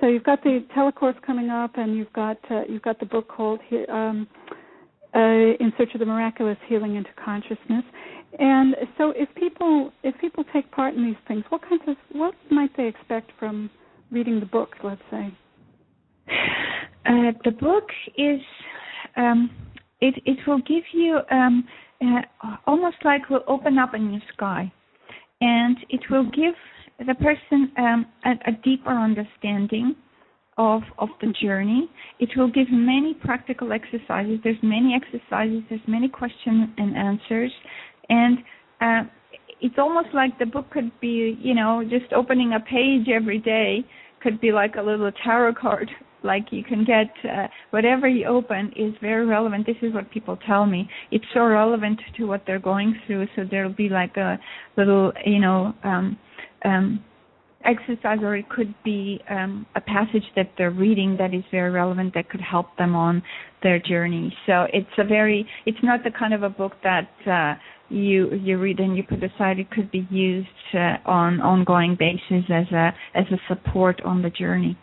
So 0.00 0.08
you've 0.08 0.24
got 0.24 0.42
the 0.42 0.64
telecourse 0.76 1.20
coming 1.24 1.48
up, 1.50 1.72
and 1.76 1.96
you've 1.96 2.12
got 2.12 2.38
uh, 2.50 2.62
you've 2.68 2.82
got 2.82 2.98
the 2.98 3.06
book 3.06 3.28
called 3.28 3.60
um, 3.88 4.26
uh, 5.14 5.18
in 5.18 5.72
search 5.78 5.90
of 5.94 6.00
the 6.00 6.06
miraculous 6.06 6.56
healing 6.68 6.96
into 6.96 7.10
consciousness. 7.24 7.84
And 8.38 8.74
so, 8.96 9.12
if 9.14 9.28
people 9.34 9.92
if 10.02 10.18
people 10.18 10.44
take 10.52 10.70
part 10.72 10.94
in 10.94 11.04
these 11.04 11.16
things, 11.28 11.44
what 11.50 11.62
kinds 11.62 11.82
of 11.86 11.96
what 12.12 12.34
might 12.50 12.76
they 12.76 12.86
expect 12.86 13.30
from 13.38 13.70
reading 14.10 14.40
the 14.40 14.46
book? 14.46 14.70
Let's 14.82 15.02
say. 15.10 15.32
Uh, 17.04 17.32
the 17.44 17.50
book 17.50 17.84
is 18.16 18.40
um, 19.16 19.50
it 20.00 20.14
it 20.24 20.38
will 20.46 20.60
give 20.60 20.84
you 20.92 21.20
um, 21.30 21.68
almost 22.66 22.96
like 23.04 23.28
will 23.30 23.44
open 23.46 23.78
up 23.78 23.94
a 23.94 23.98
new 23.98 24.20
sky, 24.34 24.72
and 25.40 25.76
it 25.88 26.00
will 26.10 26.24
give 26.24 26.54
the 27.06 27.14
person 27.14 27.72
um, 27.78 28.06
a, 28.24 28.30
a 28.50 28.52
deeper 28.64 28.90
understanding 28.90 29.94
of 30.58 30.82
of 30.98 31.08
the 31.20 31.32
journey. 31.42 31.88
It 32.18 32.30
will 32.36 32.50
give 32.50 32.66
many 32.70 33.14
practical 33.14 33.72
exercises. 33.72 34.38
There's 34.44 34.62
many 34.62 34.94
exercises. 34.94 35.62
There's 35.68 35.80
many 35.86 36.08
questions 36.08 36.68
and 36.76 36.96
answers, 36.96 37.52
and 38.08 38.38
uh, 38.80 39.02
it's 39.60 39.76
almost 39.78 40.08
like 40.12 40.38
the 40.38 40.46
book 40.46 40.70
could 40.70 40.90
be, 41.00 41.38
you 41.40 41.54
know, 41.54 41.82
just 41.88 42.12
opening 42.12 42.52
a 42.52 42.60
page 42.60 43.08
every 43.08 43.38
day 43.38 43.84
could 44.20 44.40
be 44.40 44.52
like 44.52 44.74
a 44.76 44.82
little 44.82 45.10
tarot 45.24 45.54
card. 45.54 45.90
Like 46.22 46.46
you 46.50 46.62
can 46.64 46.84
get 46.84 47.10
uh, 47.30 47.48
whatever 47.70 48.08
you 48.08 48.26
open 48.26 48.72
is 48.76 48.94
very 49.00 49.26
relevant. 49.26 49.66
This 49.66 49.76
is 49.82 49.92
what 49.94 50.10
people 50.10 50.38
tell 50.46 50.66
me. 50.66 50.88
It's 51.10 51.24
so 51.34 51.40
relevant 51.44 52.00
to 52.16 52.24
what 52.26 52.42
they're 52.46 52.58
going 52.58 52.98
through. 53.06 53.26
So 53.36 53.44
there'll 53.48 53.72
be 53.72 53.88
like 53.88 54.16
a 54.16 54.38
little, 54.76 55.12
you 55.24 55.40
know. 55.40 55.74
um 55.84 56.18
um 56.64 57.04
exercise 57.64 58.18
or 58.22 58.36
it 58.36 58.48
could 58.48 58.74
be 58.84 59.20
um, 59.30 59.66
a 59.76 59.80
passage 59.80 60.24
that 60.36 60.50
they're 60.58 60.70
reading 60.70 61.16
that 61.18 61.34
is 61.34 61.44
very 61.50 61.70
relevant 61.70 62.14
that 62.14 62.28
could 62.28 62.40
help 62.40 62.66
them 62.76 62.94
on 62.94 63.22
their 63.62 63.78
journey. 63.78 64.34
So 64.46 64.66
it's 64.72 64.86
a 64.98 65.04
very 65.04 65.46
it's 65.66 65.78
not 65.82 66.04
the 66.04 66.10
kind 66.10 66.34
of 66.34 66.42
a 66.42 66.50
book 66.50 66.72
that 66.82 67.08
uh, 67.26 67.54
you 67.88 68.32
you 68.34 68.58
read 68.58 68.80
and 68.80 68.96
you 68.96 69.02
put 69.02 69.22
aside. 69.22 69.58
It 69.58 69.70
could 69.70 69.90
be 69.90 70.06
used 70.10 70.48
uh, 70.74 70.96
on 71.06 71.40
ongoing 71.40 71.96
basis 71.98 72.44
as 72.50 72.66
a 72.72 72.92
as 73.14 73.24
a 73.30 73.38
support 73.48 74.00
on 74.04 74.22
the 74.22 74.30
journey. 74.30 74.76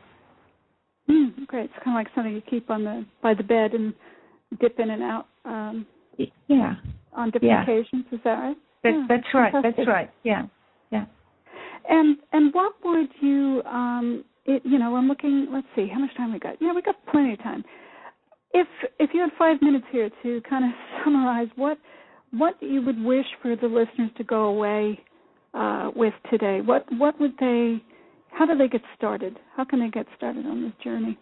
Mm, 1.09 1.47
great. 1.47 1.65
It's 1.65 1.73
kind 1.83 1.97
of 1.97 1.99
like 1.99 2.07
something 2.13 2.33
you 2.33 2.41
keep 2.41 2.69
on 2.69 2.83
the 2.83 3.05
by 3.21 3.33
the 3.33 3.43
bed 3.43 3.73
and 3.73 3.93
dip 4.59 4.79
in 4.79 4.91
and 4.91 5.01
out. 5.01 5.27
Um, 5.45 5.85
yeah. 6.47 6.75
On 7.13 7.31
different 7.31 7.45
yeah. 7.45 7.63
occasions, 7.63 8.05
is 8.11 8.19
that 8.23 8.33
right? 8.33 8.57
That, 8.83 8.89
yeah, 8.89 9.05
that's 9.09 9.27
right. 9.33 9.51
Fantastic. 9.51 9.77
That's 9.77 9.87
right. 9.87 10.11
Yeah. 10.23 10.43
Yeah. 10.91 11.05
And 11.89 12.17
and 12.33 12.53
what 12.53 12.73
would 12.83 13.09
you 13.21 13.61
um 13.63 14.23
it, 14.45 14.61
you 14.65 14.79
know, 14.79 14.95
I'm 14.95 15.07
looking 15.07 15.47
let's 15.51 15.67
see, 15.75 15.87
how 15.91 15.99
much 15.99 16.15
time 16.15 16.33
we 16.33 16.39
got? 16.39 16.55
Yeah, 16.61 16.73
we 16.73 16.81
got 16.81 16.95
plenty 17.11 17.33
of 17.33 17.39
time. 17.39 17.63
If 18.53 18.67
if 18.99 19.11
you 19.13 19.21
had 19.21 19.31
five 19.37 19.61
minutes 19.61 19.85
here 19.91 20.09
to 20.23 20.41
kind 20.49 20.65
of 20.65 20.71
summarize 21.03 21.47
what 21.55 21.77
what 22.31 22.55
you 22.61 22.81
would 22.83 23.01
wish 23.03 23.25
for 23.41 23.55
the 23.55 23.67
listeners 23.67 24.11
to 24.17 24.23
go 24.23 24.45
away 24.45 24.99
uh, 25.55 25.89
with 25.95 26.13
today, 26.29 26.61
what 26.63 26.85
what 26.97 27.19
would 27.19 27.33
they 27.39 27.81
how 28.39 28.45
do 28.45 28.57
they 28.57 28.69
get 28.69 28.81
started? 28.97 29.37
How 29.57 29.65
can 29.65 29.81
they 29.81 29.89
get 29.89 30.05
started 30.15 30.45
on 30.45 30.63
this 30.63 30.71
journey? 30.81 31.19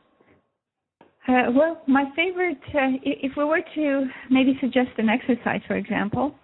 Uh, 1.28 1.52
well, 1.52 1.82
my 1.88 2.06
favorite, 2.16 2.60
uh, 2.68 2.94
if 3.02 3.32
we 3.36 3.44
were 3.44 3.62
to 3.74 4.06
maybe 4.30 4.56
suggest 4.62 4.90
an 5.00 5.10
exercise, 5.10 5.62
for 5.68 5.76
example, 5.78 6.36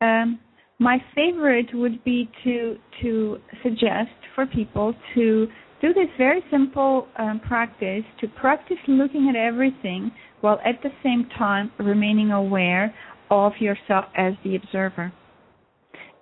um, 0.00 0.40
my 0.80 0.98
favorite 1.14 1.68
would 1.72 2.02
be 2.02 2.28
to 2.42 2.76
to 3.00 3.38
suggest 3.62 4.10
for 4.34 4.44
people 4.44 4.92
to 5.14 5.46
do 5.80 5.94
this 5.94 6.08
very 6.18 6.42
simple 6.50 7.06
um, 7.16 7.40
practice 7.46 8.02
to 8.20 8.26
practice 8.26 8.78
looking 8.88 9.28
at 9.28 9.36
everything 9.36 10.10
while 10.40 10.58
at 10.64 10.82
the 10.82 10.90
same 11.04 11.28
time 11.38 11.70
remaining 11.78 12.32
aware 12.32 12.92
of 13.30 13.52
yourself 13.60 14.06
as 14.16 14.34
the 14.42 14.56
observer. 14.56 15.12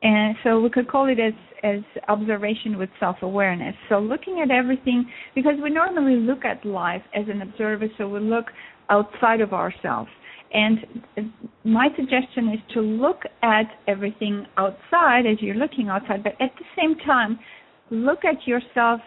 And 0.02 0.34
so 0.42 0.60
we 0.60 0.70
could 0.70 0.88
call 0.88 1.08
it 1.08 1.18
as 1.20 1.34
as 1.62 1.80
observation 2.08 2.78
with 2.78 2.88
self-awareness. 2.98 3.74
So 3.88 3.98
looking 3.98 4.40
at 4.42 4.50
everything 4.50 5.04
because 5.34 5.54
we 5.62 5.70
normally 5.70 6.16
look 6.16 6.44
at 6.44 6.64
life 6.64 7.02
as 7.14 7.26
an 7.28 7.42
observer, 7.42 7.86
so 7.98 8.08
we 8.08 8.20
look 8.20 8.46
outside 8.88 9.40
of 9.40 9.52
ourselves. 9.52 10.08
And 10.52 10.78
my 11.64 11.88
suggestion 11.96 12.48
is 12.48 12.60
to 12.74 12.80
look 12.80 13.22
at 13.42 13.66
everything 13.86 14.46
outside 14.56 15.26
as 15.30 15.40
you're 15.40 15.54
looking 15.54 15.88
outside, 15.88 16.24
but 16.24 16.32
at 16.40 16.50
the 16.58 16.64
same 16.76 16.96
time, 17.06 17.38
look 17.90 18.24
at 18.24 18.46
yourself 18.46 19.00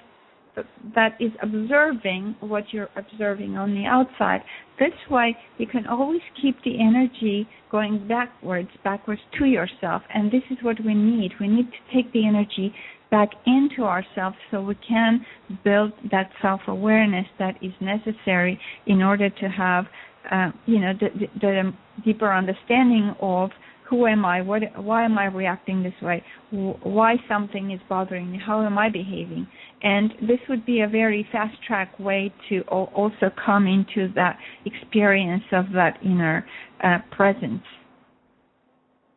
that 0.95 1.16
is 1.20 1.32
observing 1.41 2.36
what 2.39 2.66
you're 2.72 2.89
observing 2.95 3.58
on 3.58 3.74
the 3.74 3.86
outside. 3.86 4.41
This 4.80 4.93
way, 5.10 5.36
you 5.58 5.68
can 5.68 5.88
always 5.88 6.22
keep 6.41 6.56
the 6.64 6.80
energy 6.80 7.47
going 7.72 8.08
backwards, 8.08 8.70
backwards 8.84 9.22
to 9.39 9.45
yourself. 9.45 10.04
And 10.14 10.32
this 10.32 10.43
is 10.51 10.58
what 10.62 10.78
we 10.86 10.93
need. 10.93 11.32
We 11.39 11.47
need 11.47 11.68
to 11.72 11.95
take 11.95 12.12
the 12.14 12.28
energy 12.28 12.74
back 13.10 13.30
into 13.45 13.84
ourselves 13.84 14.36
so 14.49 14.62
we 14.62 14.76
can 14.88 15.26
build 15.64 15.93
that 16.12 16.32
self 16.41 16.62
awareness 16.68 17.28
that 17.38 17.56
is 17.62 17.74
necessary 17.80 18.60
in 18.88 19.01
order 19.04 19.30
to 19.30 19.49
have 19.49 19.86
uh, 20.32 20.49
you 20.66 20.80
know 20.80 20.93
the, 20.99 21.10
the, 21.20 21.28
the 21.41 21.74
deeper 22.04 22.34
understanding 22.34 23.14
of 23.22 23.51
who 23.89 24.08
am 24.08 24.26
I? 24.26 24.41
What? 24.41 24.64
Why 24.78 25.06
am 25.06 25.18
I 25.20 25.26
reacting 25.26 25.84
this 25.84 25.93
way? 26.01 26.24
Why 26.51 27.18
something 27.28 27.70
is 27.72 27.80
bothering 27.88 28.32
me? 28.32 28.39
How 28.43 28.66
am 28.66 28.78
I 28.78 28.89
behaving? 28.89 29.47
And 29.84 30.11
this 30.21 30.39
would 30.47 30.65
be 30.65 30.81
a 30.81 30.88
very 30.88 31.27
fast 31.31 31.61
track 31.67 31.99
way 31.99 32.34
to 32.49 32.61
also 32.61 33.29
come 33.45 33.67
into 33.67 34.11
that 34.15 34.38
experience 34.65 35.43
of 35.51 35.65
that 35.73 35.97
inner 36.03 36.45
uh, 36.84 36.99
presence. 37.11 37.63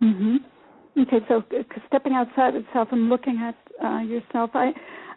Mhm. 0.02 0.38
Okay, 0.98 1.20
so 1.28 1.42
stepping 1.86 2.14
outside 2.14 2.54
itself 2.54 2.88
and 2.90 3.08
looking 3.08 3.38
at 3.38 3.54
uh, 3.84 3.98
yourself, 3.98 4.50
I, 4.54 4.72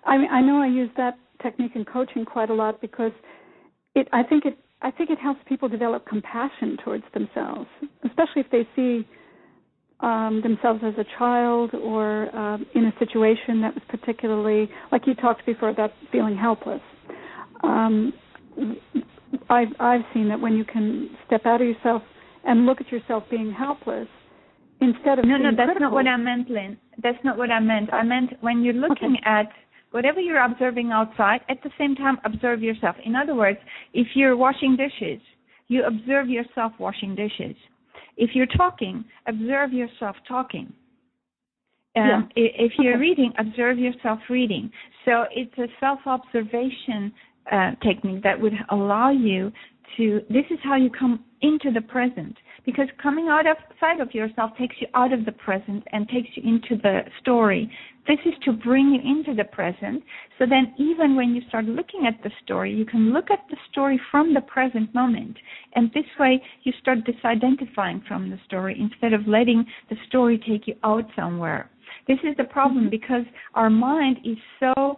I, 0.06 0.16
I 0.16 0.42
know 0.42 0.62
I 0.62 0.68
use 0.68 0.90
that 0.98 1.18
technique 1.42 1.72
in 1.76 1.86
coaching 1.86 2.26
quite 2.26 2.50
a 2.50 2.54
lot 2.54 2.82
because 2.82 3.14
it. 3.96 4.08
I 4.12 4.24
think 4.24 4.46
it. 4.46 4.58
I 4.82 4.92
think 4.92 5.10
it 5.10 5.18
helps 5.20 5.42
people 5.48 5.68
develop 5.68 6.06
compassion 6.06 6.78
towards 6.84 7.04
themselves, 7.14 7.68
especially 8.06 8.42
if 8.42 8.52
they 8.52 8.68
see 8.76 9.08
um, 10.02 10.42
themselves 10.44 10.82
as 10.84 10.94
a 10.98 11.06
child 11.18 11.74
or 11.74 12.34
um, 12.36 12.66
in 12.76 12.86
a 12.86 12.94
situation 13.00 13.62
that 13.62 13.74
was 13.74 13.84
particularly, 13.90 14.70
like 14.92 15.04
you 15.06 15.14
talked 15.14 15.46
before 15.46 15.70
about 15.70 15.92
feeling 16.12 16.38
helpless. 16.38 16.82
Um, 17.64 18.14
I've, 19.50 19.68
I've 19.80 20.02
seen 20.14 20.30
that 20.30 20.40
when 20.40 20.54
you 20.54 20.64
can 20.64 21.10
step 21.28 21.46
out 21.46 21.62
of 21.62 21.68
yourself 21.68 22.02
and 22.46 22.66
look 22.66 22.80
at 22.80 22.92
yourself 22.92 23.24
being 23.30 23.52
helpless, 23.52 24.08
instead 24.82 25.20
of 25.20 25.26
no, 25.26 25.36
no, 25.36 25.50
that's 25.52 25.66
critical, 25.66 25.82
not 25.82 25.92
what 25.92 26.08
I 26.08 26.16
meant, 26.16 26.50
Lynn. 26.50 26.78
That's 27.04 27.18
not 27.26 27.38
what 27.38 27.52
I 27.52 27.60
meant. 27.60 27.94
I 27.94 28.04
meant 28.04 28.32
when 28.42 28.64
you're 28.64 28.74
looking 28.74 29.18
okay. 29.20 29.30
at 29.30 29.50
whatever 29.92 30.22
you're 30.22 30.44
observing 30.44 30.92
outside, 30.92 31.42
at 31.50 31.62
the 31.64 31.70
same 31.78 31.96
time 31.96 32.18
observe 32.24 32.62
yourself. 32.62 32.96
In 33.06 33.16
other 33.16 33.36
words, 33.36 33.60
if 33.94 34.08
you're 34.16 34.38
washing 34.38 34.78
dishes, 34.78 35.22
you 35.68 35.84
observe 35.84 36.30
yourself 36.30 36.72
washing 36.80 37.16
dishes 37.16 37.56
if 38.20 38.32
you're 38.36 38.46
talking, 38.46 39.04
observe 39.28 39.74
yourself 39.74 40.16
talking. 40.28 40.72
Um, 41.96 42.30
yeah. 42.36 42.44
If 42.46 42.74
you're 42.78 42.94
okay. 42.94 43.02
reading, 43.02 43.34
observe 43.40 43.80
yourself 43.80 44.20
reading. 44.30 44.70
So 45.06 45.26
it's 45.32 45.58
a 45.58 45.68
self-observation 45.80 47.12
uh, 47.52 47.72
technique 47.82 48.22
that 48.24 48.40
would 48.40 48.54
allow 48.70 49.10
you 49.10 49.52
to. 49.98 50.22
This 50.30 50.46
is 50.52 50.60
how 50.64 50.76
you 50.76 50.92
come 50.92 51.24
into 51.42 51.72
the 51.72 51.82
present 51.82 52.36
because 52.66 52.88
coming 53.02 53.28
out 53.30 53.48
of 53.48 53.58
sight 53.80 54.02
of 54.02 54.14
yourself 54.14 54.52
takes 54.60 54.76
you 54.80 54.88
out 54.94 55.14
of 55.14 55.26
the 55.26 55.32
present 55.32 55.84
and 55.92 56.08
takes 56.10 56.30
you 56.36 56.44
into 56.44 56.80
the 56.82 57.02
story. 57.22 57.72
This 58.10 58.18
is 58.26 58.34
to 58.46 58.54
bring 58.54 58.90
you 58.90 59.00
into 59.00 59.36
the 59.36 59.44
present. 59.44 60.04
So 60.40 60.48
then, 60.50 60.74
even 60.80 61.16
when 61.16 61.36
you 61.36 61.44
start 61.48 61.66
looking 61.66 62.08
at 62.08 62.24
the 62.24 62.32
story, 62.44 62.74
you 62.74 62.84
can 62.84 63.14
look 63.14 63.30
at 63.30 63.46
the 63.52 63.58
story 63.72 64.02
from 64.10 64.34
the 64.34 64.42
present 64.42 64.92
moment. 64.96 65.38
And 65.76 65.92
this 65.94 66.10
way, 66.20 66.42
you 66.64 66.74
start 66.82 67.06
disidentifying 67.06 68.08
from 68.08 68.32
the 68.32 68.40
story 68.48 68.76
instead 68.80 69.14
of 69.14 69.28
letting 69.28 69.64
the 69.92 69.96
story 70.08 70.40
take 70.40 70.68
you 70.68 70.74
out 70.84 71.06
somewhere. 71.16 71.70
This 72.08 72.18
is 72.24 72.36
the 72.36 72.46
problem 72.46 72.86
mm-hmm. 72.86 72.90
because 72.90 73.26
our 73.54 73.70
mind 73.70 74.18
is 74.26 74.38
so 74.60 74.98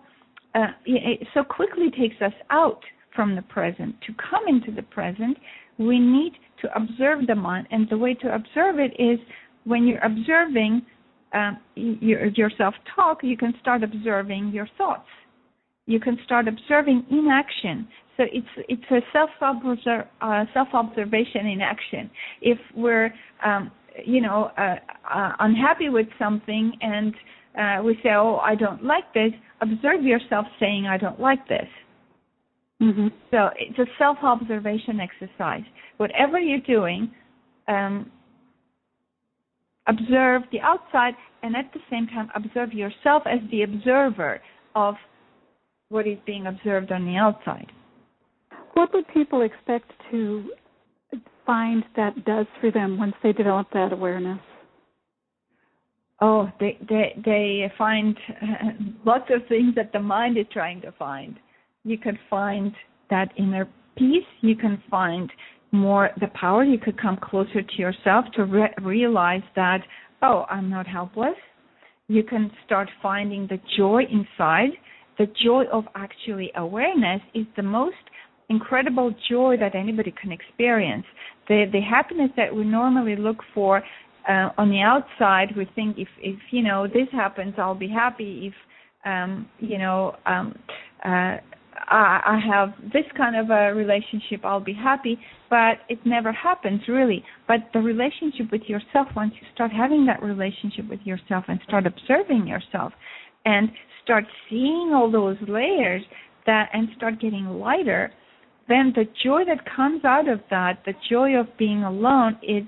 uh, 0.55 0.67
it 0.85 1.27
so 1.33 1.43
quickly 1.43 1.91
takes 1.91 2.21
us 2.21 2.33
out 2.49 2.81
from 3.13 3.35
the 3.35 3.41
present. 3.41 3.93
To 4.07 4.13
come 4.13 4.47
into 4.47 4.71
the 4.71 4.83
present, 4.83 5.37
we 5.77 5.99
need 5.99 6.31
to 6.61 6.73
observe 6.77 7.27
the 7.27 7.35
mind, 7.35 7.67
and 7.71 7.89
the 7.89 7.97
way 7.97 8.13
to 8.13 8.33
observe 8.33 8.79
it 8.79 8.93
is 8.97 9.19
when 9.65 9.85
you're 9.85 10.05
observing 10.05 10.81
um, 11.33 11.57
your, 11.75 12.25
yourself 12.27 12.73
talk, 12.95 13.19
you 13.23 13.37
can 13.37 13.53
start 13.61 13.83
observing 13.83 14.51
your 14.53 14.67
thoughts. 14.77 15.07
You 15.85 15.99
can 15.99 16.17
start 16.25 16.47
observing 16.47 17.05
in 17.09 17.27
action. 17.31 17.87
So 18.17 18.23
it's 18.31 18.47
it's 18.69 18.91
a 18.91 18.99
self 19.11 19.29
uh, 19.41 20.45
self 20.53 20.67
observation 20.73 21.47
in 21.47 21.61
action. 21.61 22.09
If 22.41 22.59
we're 22.75 23.13
um, 23.43 23.71
you 24.05 24.21
know 24.21 24.51
uh, 24.57 24.75
uh, 25.11 25.31
unhappy 25.39 25.89
with 25.89 26.07
something 26.19 26.73
and 26.81 27.13
uh, 27.57 27.83
we 27.83 27.95
say, 28.03 28.09
"Oh, 28.13 28.37
I 28.37 28.55
don't 28.55 28.83
like 28.83 29.13
this," 29.13 29.31
observe 29.61 30.03
yourself 30.03 30.45
saying, 30.59 30.85
"I 30.87 30.97
don't 30.97 31.19
like 31.19 31.47
this." 31.47 31.67
Mm-hmm. 32.81 33.07
So 33.29 33.49
it's 33.57 33.77
a 33.77 33.85
self-observation 33.99 34.99
exercise. 34.99 35.63
Whatever 35.97 36.39
you're 36.39 36.59
doing, 36.59 37.11
um, 37.67 38.11
observe 39.91 40.43
the 40.51 40.59
outside 40.61 41.13
and 41.43 41.55
at 41.55 41.71
the 41.73 41.79
same 41.89 42.07
time 42.07 42.29
observe 42.35 42.73
yourself 42.73 43.23
as 43.25 43.39
the 43.51 43.63
observer 43.63 44.41
of 44.75 44.95
what 45.89 46.07
is 46.07 46.17
being 46.25 46.47
observed 46.47 46.91
on 46.91 47.05
the 47.05 47.15
outside. 47.15 47.71
What 48.73 48.93
would 48.93 49.07
people 49.13 49.41
expect 49.41 49.91
to 50.11 50.49
find 51.45 51.83
that 51.95 52.25
does 52.25 52.45
for 52.59 52.71
them 52.71 52.97
once 52.97 53.15
they 53.21 53.33
develop 53.33 53.67
that 53.73 53.91
awareness? 53.91 54.39
Oh, 56.21 56.49
they 56.59 56.77
they 56.87 57.13
they 57.25 57.71
find 57.77 58.17
lots 59.05 59.29
of 59.29 59.47
things 59.47 59.75
that 59.75 59.91
the 59.91 59.99
mind 59.99 60.37
is 60.37 60.45
trying 60.51 60.81
to 60.81 60.91
find 60.93 61.37
you 61.83 61.97
can 61.97 62.17
find 62.29 62.73
that 63.09 63.31
inner 63.37 63.67
peace. 63.97 64.25
You 64.41 64.55
can 64.55 64.81
find 64.89 65.31
more 65.71 66.09
the 66.19 66.27
power. 66.27 66.63
You 66.63 66.77
could 66.77 66.99
come 66.99 67.17
closer 67.21 67.61
to 67.61 67.75
yourself 67.77 68.25
to 68.35 68.45
re- 68.45 68.73
realize 68.81 69.43
that, 69.55 69.79
oh, 70.21 70.45
I'm 70.49 70.69
not 70.69 70.87
helpless. 70.87 71.35
You 72.07 72.23
can 72.23 72.51
start 72.65 72.89
finding 73.01 73.47
the 73.47 73.59
joy 73.77 74.03
inside. 74.11 74.71
The 75.17 75.27
joy 75.43 75.63
of 75.71 75.85
actually 75.95 76.51
awareness 76.55 77.21
is 77.33 77.45
the 77.55 77.63
most 77.63 77.95
incredible 78.49 79.13
joy 79.29 79.55
that 79.59 79.75
anybody 79.75 80.13
can 80.21 80.31
experience. 80.31 81.05
The 81.47 81.65
the 81.71 81.81
happiness 81.81 82.31
that 82.35 82.53
we 82.53 82.63
normally 82.63 83.15
look 83.15 83.37
for 83.53 83.81
uh, 84.27 84.49
on 84.57 84.69
the 84.69 84.81
outside, 84.81 85.55
we 85.55 85.65
think 85.73 85.97
if 85.97 86.09
if 86.19 86.39
you 86.51 86.61
know 86.61 86.87
this 86.87 87.07
happens, 87.11 87.53
I'll 87.57 87.75
be 87.75 87.87
happy. 87.87 88.51
If 88.51 88.53
um, 89.09 89.47
you 89.59 89.77
know 89.77 90.15
um, 90.25 90.53
uh, 91.03 91.37
I, 91.73 92.21
I 92.25 92.39
have 92.53 92.73
this 92.91 93.05
kind 93.15 93.35
of 93.35 93.49
a 93.49 93.73
relationship, 93.73 94.43
I'll 94.43 94.59
be 94.59 94.73
happy. 94.73 95.19
But 95.49 95.79
it 95.89 95.99
never 96.05 96.31
happens 96.31 96.81
really. 96.87 97.23
But 97.47 97.69
the 97.73 97.79
relationship 97.79 98.51
with 98.51 98.63
yourself, 98.67 99.07
once 99.15 99.33
you 99.39 99.47
start 99.53 99.71
having 99.71 100.05
that 100.05 100.23
relationship 100.23 100.89
with 100.89 101.01
yourself 101.03 101.45
and 101.47 101.59
start 101.67 101.85
observing 101.85 102.47
yourself 102.47 102.93
and 103.45 103.69
start 104.03 104.23
seeing 104.49 104.91
all 104.93 105.11
those 105.11 105.37
layers 105.47 106.03
that 106.45 106.69
and 106.73 106.87
start 106.95 107.19
getting 107.19 107.45
lighter, 107.45 108.11
then 108.67 108.93
the 108.95 109.05
joy 109.23 109.43
that 109.45 109.65
comes 109.75 110.05
out 110.05 110.29
of 110.29 110.39
that, 110.49 110.79
the 110.85 110.93
joy 111.09 111.35
of 111.35 111.47
being 111.57 111.83
alone, 111.83 112.37
it 112.41 112.65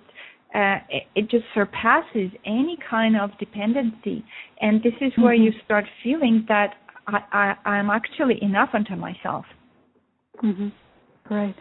uh, 0.53 0.77
it, 1.15 1.29
just 1.31 1.45
surpasses 1.55 2.29
any 2.45 2.77
kind 2.87 3.19
of 3.19 3.31
dependency. 3.39 4.23
And 4.61 4.83
this 4.83 4.93
is 5.01 5.11
where 5.17 5.33
mm-hmm. 5.33 5.45
you 5.45 5.51
start 5.65 5.85
feeling 6.03 6.45
that 6.47 6.75
I, 7.07 7.55
I 7.65 7.69
I'm 7.69 7.89
actually 7.89 8.37
enough 8.41 8.69
unto 8.73 8.95
myself. 8.95 9.45
Mm-hmm. 10.43 10.69
Great. 11.25 11.55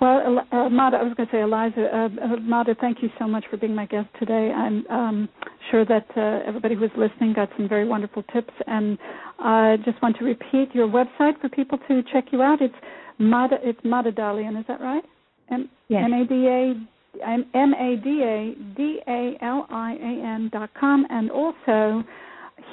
Well, 0.00 0.46
uh, 0.52 0.68
Mada, 0.68 0.98
I 0.98 1.02
was 1.02 1.14
going 1.16 1.28
to 1.28 1.34
say, 1.34 1.40
Eliza, 1.40 1.88
uh, 1.92 2.34
uh, 2.34 2.36
Mada, 2.40 2.76
thank 2.80 3.02
you 3.02 3.08
so 3.18 3.26
much 3.26 3.44
for 3.50 3.56
being 3.56 3.74
my 3.74 3.86
guest 3.86 4.06
today. 4.20 4.52
I'm 4.54 4.86
um, 4.86 5.28
sure 5.72 5.84
that 5.84 6.06
uh, 6.16 6.46
everybody 6.46 6.76
who's 6.76 6.92
listening 6.96 7.32
got 7.32 7.48
some 7.56 7.68
very 7.68 7.86
wonderful 7.86 8.22
tips, 8.32 8.52
and 8.68 8.96
I 9.40 9.76
just 9.84 10.00
want 10.00 10.16
to 10.18 10.24
repeat 10.24 10.72
your 10.72 10.86
website 10.86 11.40
for 11.40 11.48
people 11.48 11.78
to 11.88 12.02
check 12.12 12.26
you 12.30 12.42
out. 12.42 12.62
It's 12.62 12.74
Mada, 13.18 13.56
it's 13.60 13.80
Mada 13.84 14.12
Dalian, 14.12 14.58
is 14.60 14.66
that 14.68 14.80
right? 14.80 15.02
Yes. 15.88 16.04
M 16.04 16.12
A 16.12 16.24
D 16.26 16.46
A 16.46 16.74
M 17.24 17.74
A 17.74 17.96
D 17.96 18.22
A 18.22 18.54
D 18.76 19.00
A 19.08 19.36
L 19.42 19.66
I 19.70 19.94
A 19.94 20.26
N 20.34 20.50
dot 20.52 20.70
com, 20.78 21.06
and 21.10 21.30
also 21.30 22.04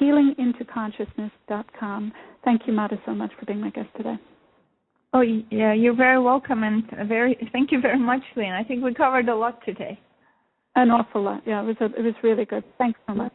healingintoconsciousness.com. 0.00 2.12
Thank 2.44 2.62
you, 2.66 2.72
Mada, 2.72 2.98
so 3.04 3.12
much 3.12 3.32
for 3.38 3.44
being 3.46 3.60
my 3.60 3.70
guest 3.70 3.88
today. 3.96 4.16
Oh, 5.12 5.22
yeah, 5.22 5.72
you're 5.72 5.96
very 5.96 6.20
welcome, 6.20 6.62
and 6.62 6.84
very 7.08 7.36
thank 7.52 7.72
you 7.72 7.80
very 7.80 7.98
much, 7.98 8.22
Lynn. 8.36 8.52
I 8.52 8.62
think 8.62 8.84
we 8.84 8.92
covered 8.92 9.28
a 9.28 9.34
lot 9.34 9.64
today. 9.64 9.98
An 10.74 10.90
awful 10.90 11.22
lot. 11.22 11.42
Yeah, 11.46 11.62
it 11.62 11.66
was 11.66 11.76
a, 11.80 11.86
it 11.86 12.02
was 12.02 12.14
really 12.22 12.44
good. 12.44 12.64
Thanks 12.76 13.00
so 13.06 13.14
much. 13.14 13.32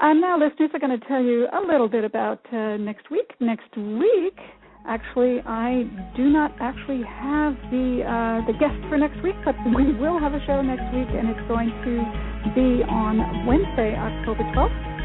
And 0.00 0.20
now, 0.20 0.38
listeners, 0.38 0.70
are 0.72 0.80
going 0.80 0.98
to 0.98 1.06
tell 1.06 1.22
you 1.22 1.46
a 1.52 1.60
little 1.60 1.88
bit 1.88 2.04
about 2.04 2.40
uh, 2.52 2.78
next 2.78 3.10
week. 3.10 3.34
Next 3.38 3.68
week, 3.76 4.38
actually, 4.86 5.42
I 5.44 5.84
do 6.16 6.30
not 6.30 6.54
actually 6.58 7.02
have 7.04 7.54
the 7.70 8.00
uh, 8.00 8.40
the 8.46 8.54
guest 8.58 8.80
for 8.88 8.96
next 8.96 9.22
week, 9.22 9.36
but 9.44 9.54
we 9.76 9.92
will 9.92 10.18
have 10.18 10.32
a 10.32 10.40
show 10.46 10.62
next 10.62 10.88
week, 10.94 11.08
and 11.12 11.28
it's 11.28 11.46
going 11.48 11.68
to 11.84 12.00
be 12.54 12.82
on 12.88 13.44
Wednesday, 13.44 13.94
October 13.94 14.44
12th. 14.56 14.99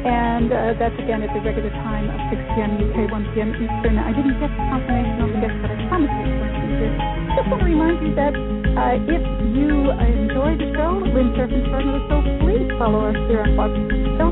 And 0.00 0.48
uh, 0.48 0.72
that's 0.80 0.96
again 0.96 1.20
at 1.22 1.28
the 1.36 1.44
regular 1.44 1.68
time 1.84 2.08
of 2.08 2.16
6 2.32 2.40
p.m. 2.56 2.80
UK, 2.80 3.04
1 3.10 3.34
p.m. 3.34 3.50
Eastern. 3.58 3.98
I 4.00 4.12
didn't 4.16 4.40
get 4.40 4.48
confirmation 4.48 5.20
on 5.20 5.28
the 5.34 5.40
guest, 5.44 5.52
but 5.60 5.68
I 5.70 5.76
promise 5.92 6.08
you 6.08 6.24
to 6.24 6.40
be 6.40 6.72
good. 6.80 6.96
Just 7.36 7.52
want 7.52 7.60
to 7.60 7.68
remind 7.68 8.00
you 8.00 8.14
that 8.16 8.32
uh, 8.70 8.94
if 8.96 9.20
you 9.52 9.90
enjoy 9.90 10.54
the 10.56 10.70
show, 10.78 11.02
Lynn 11.02 11.34
Surf 11.34 11.50
and 11.50 11.66
Soul, 11.68 12.22
please 12.40 12.70
follow 12.78 13.10
us 13.10 13.18
here 13.28 13.42
on 13.42 13.50
Blog 13.58 13.74
Show. 14.16 14.30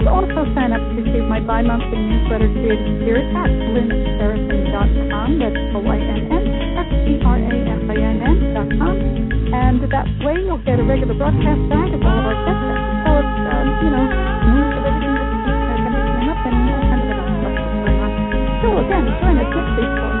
And 0.00 0.08
also 0.08 0.48
sign 0.56 0.72
up 0.72 0.80
to 0.80 0.96
receive 0.96 1.28
my 1.28 1.44
bi-monthly 1.44 2.00
newsletter, 2.00 2.48
Creative 2.56 3.04
Spirit, 3.04 3.28
at 3.36 3.50
lynnserafinn.com. 3.50 5.28
That's 5.36 5.60
O-Y-N-N-S-E-R-A-F-I-N-N 5.76 8.36
dot 8.56 8.70
com. 8.80 8.96
And 9.50 9.82
that 9.90 10.06
way 10.24 10.38
you'll 10.40 10.62
get 10.64 10.78
a 10.80 10.84
regular 10.86 11.12
broadcast 11.12 11.60
guide 11.68 11.92
of 11.92 12.00
all 12.00 12.16
of 12.16 12.24
our 12.24 12.32
guest 12.46 12.62
episodes, 12.70 13.34
um, 13.50 13.66
you 13.84 13.90
know, 13.90 14.06
news 14.54 14.79
of 18.80 18.90
everything 18.90 19.36
that's 19.36 19.52
to 19.54 19.74
be 19.76 19.82
coming 20.00 20.18
up 20.18 20.19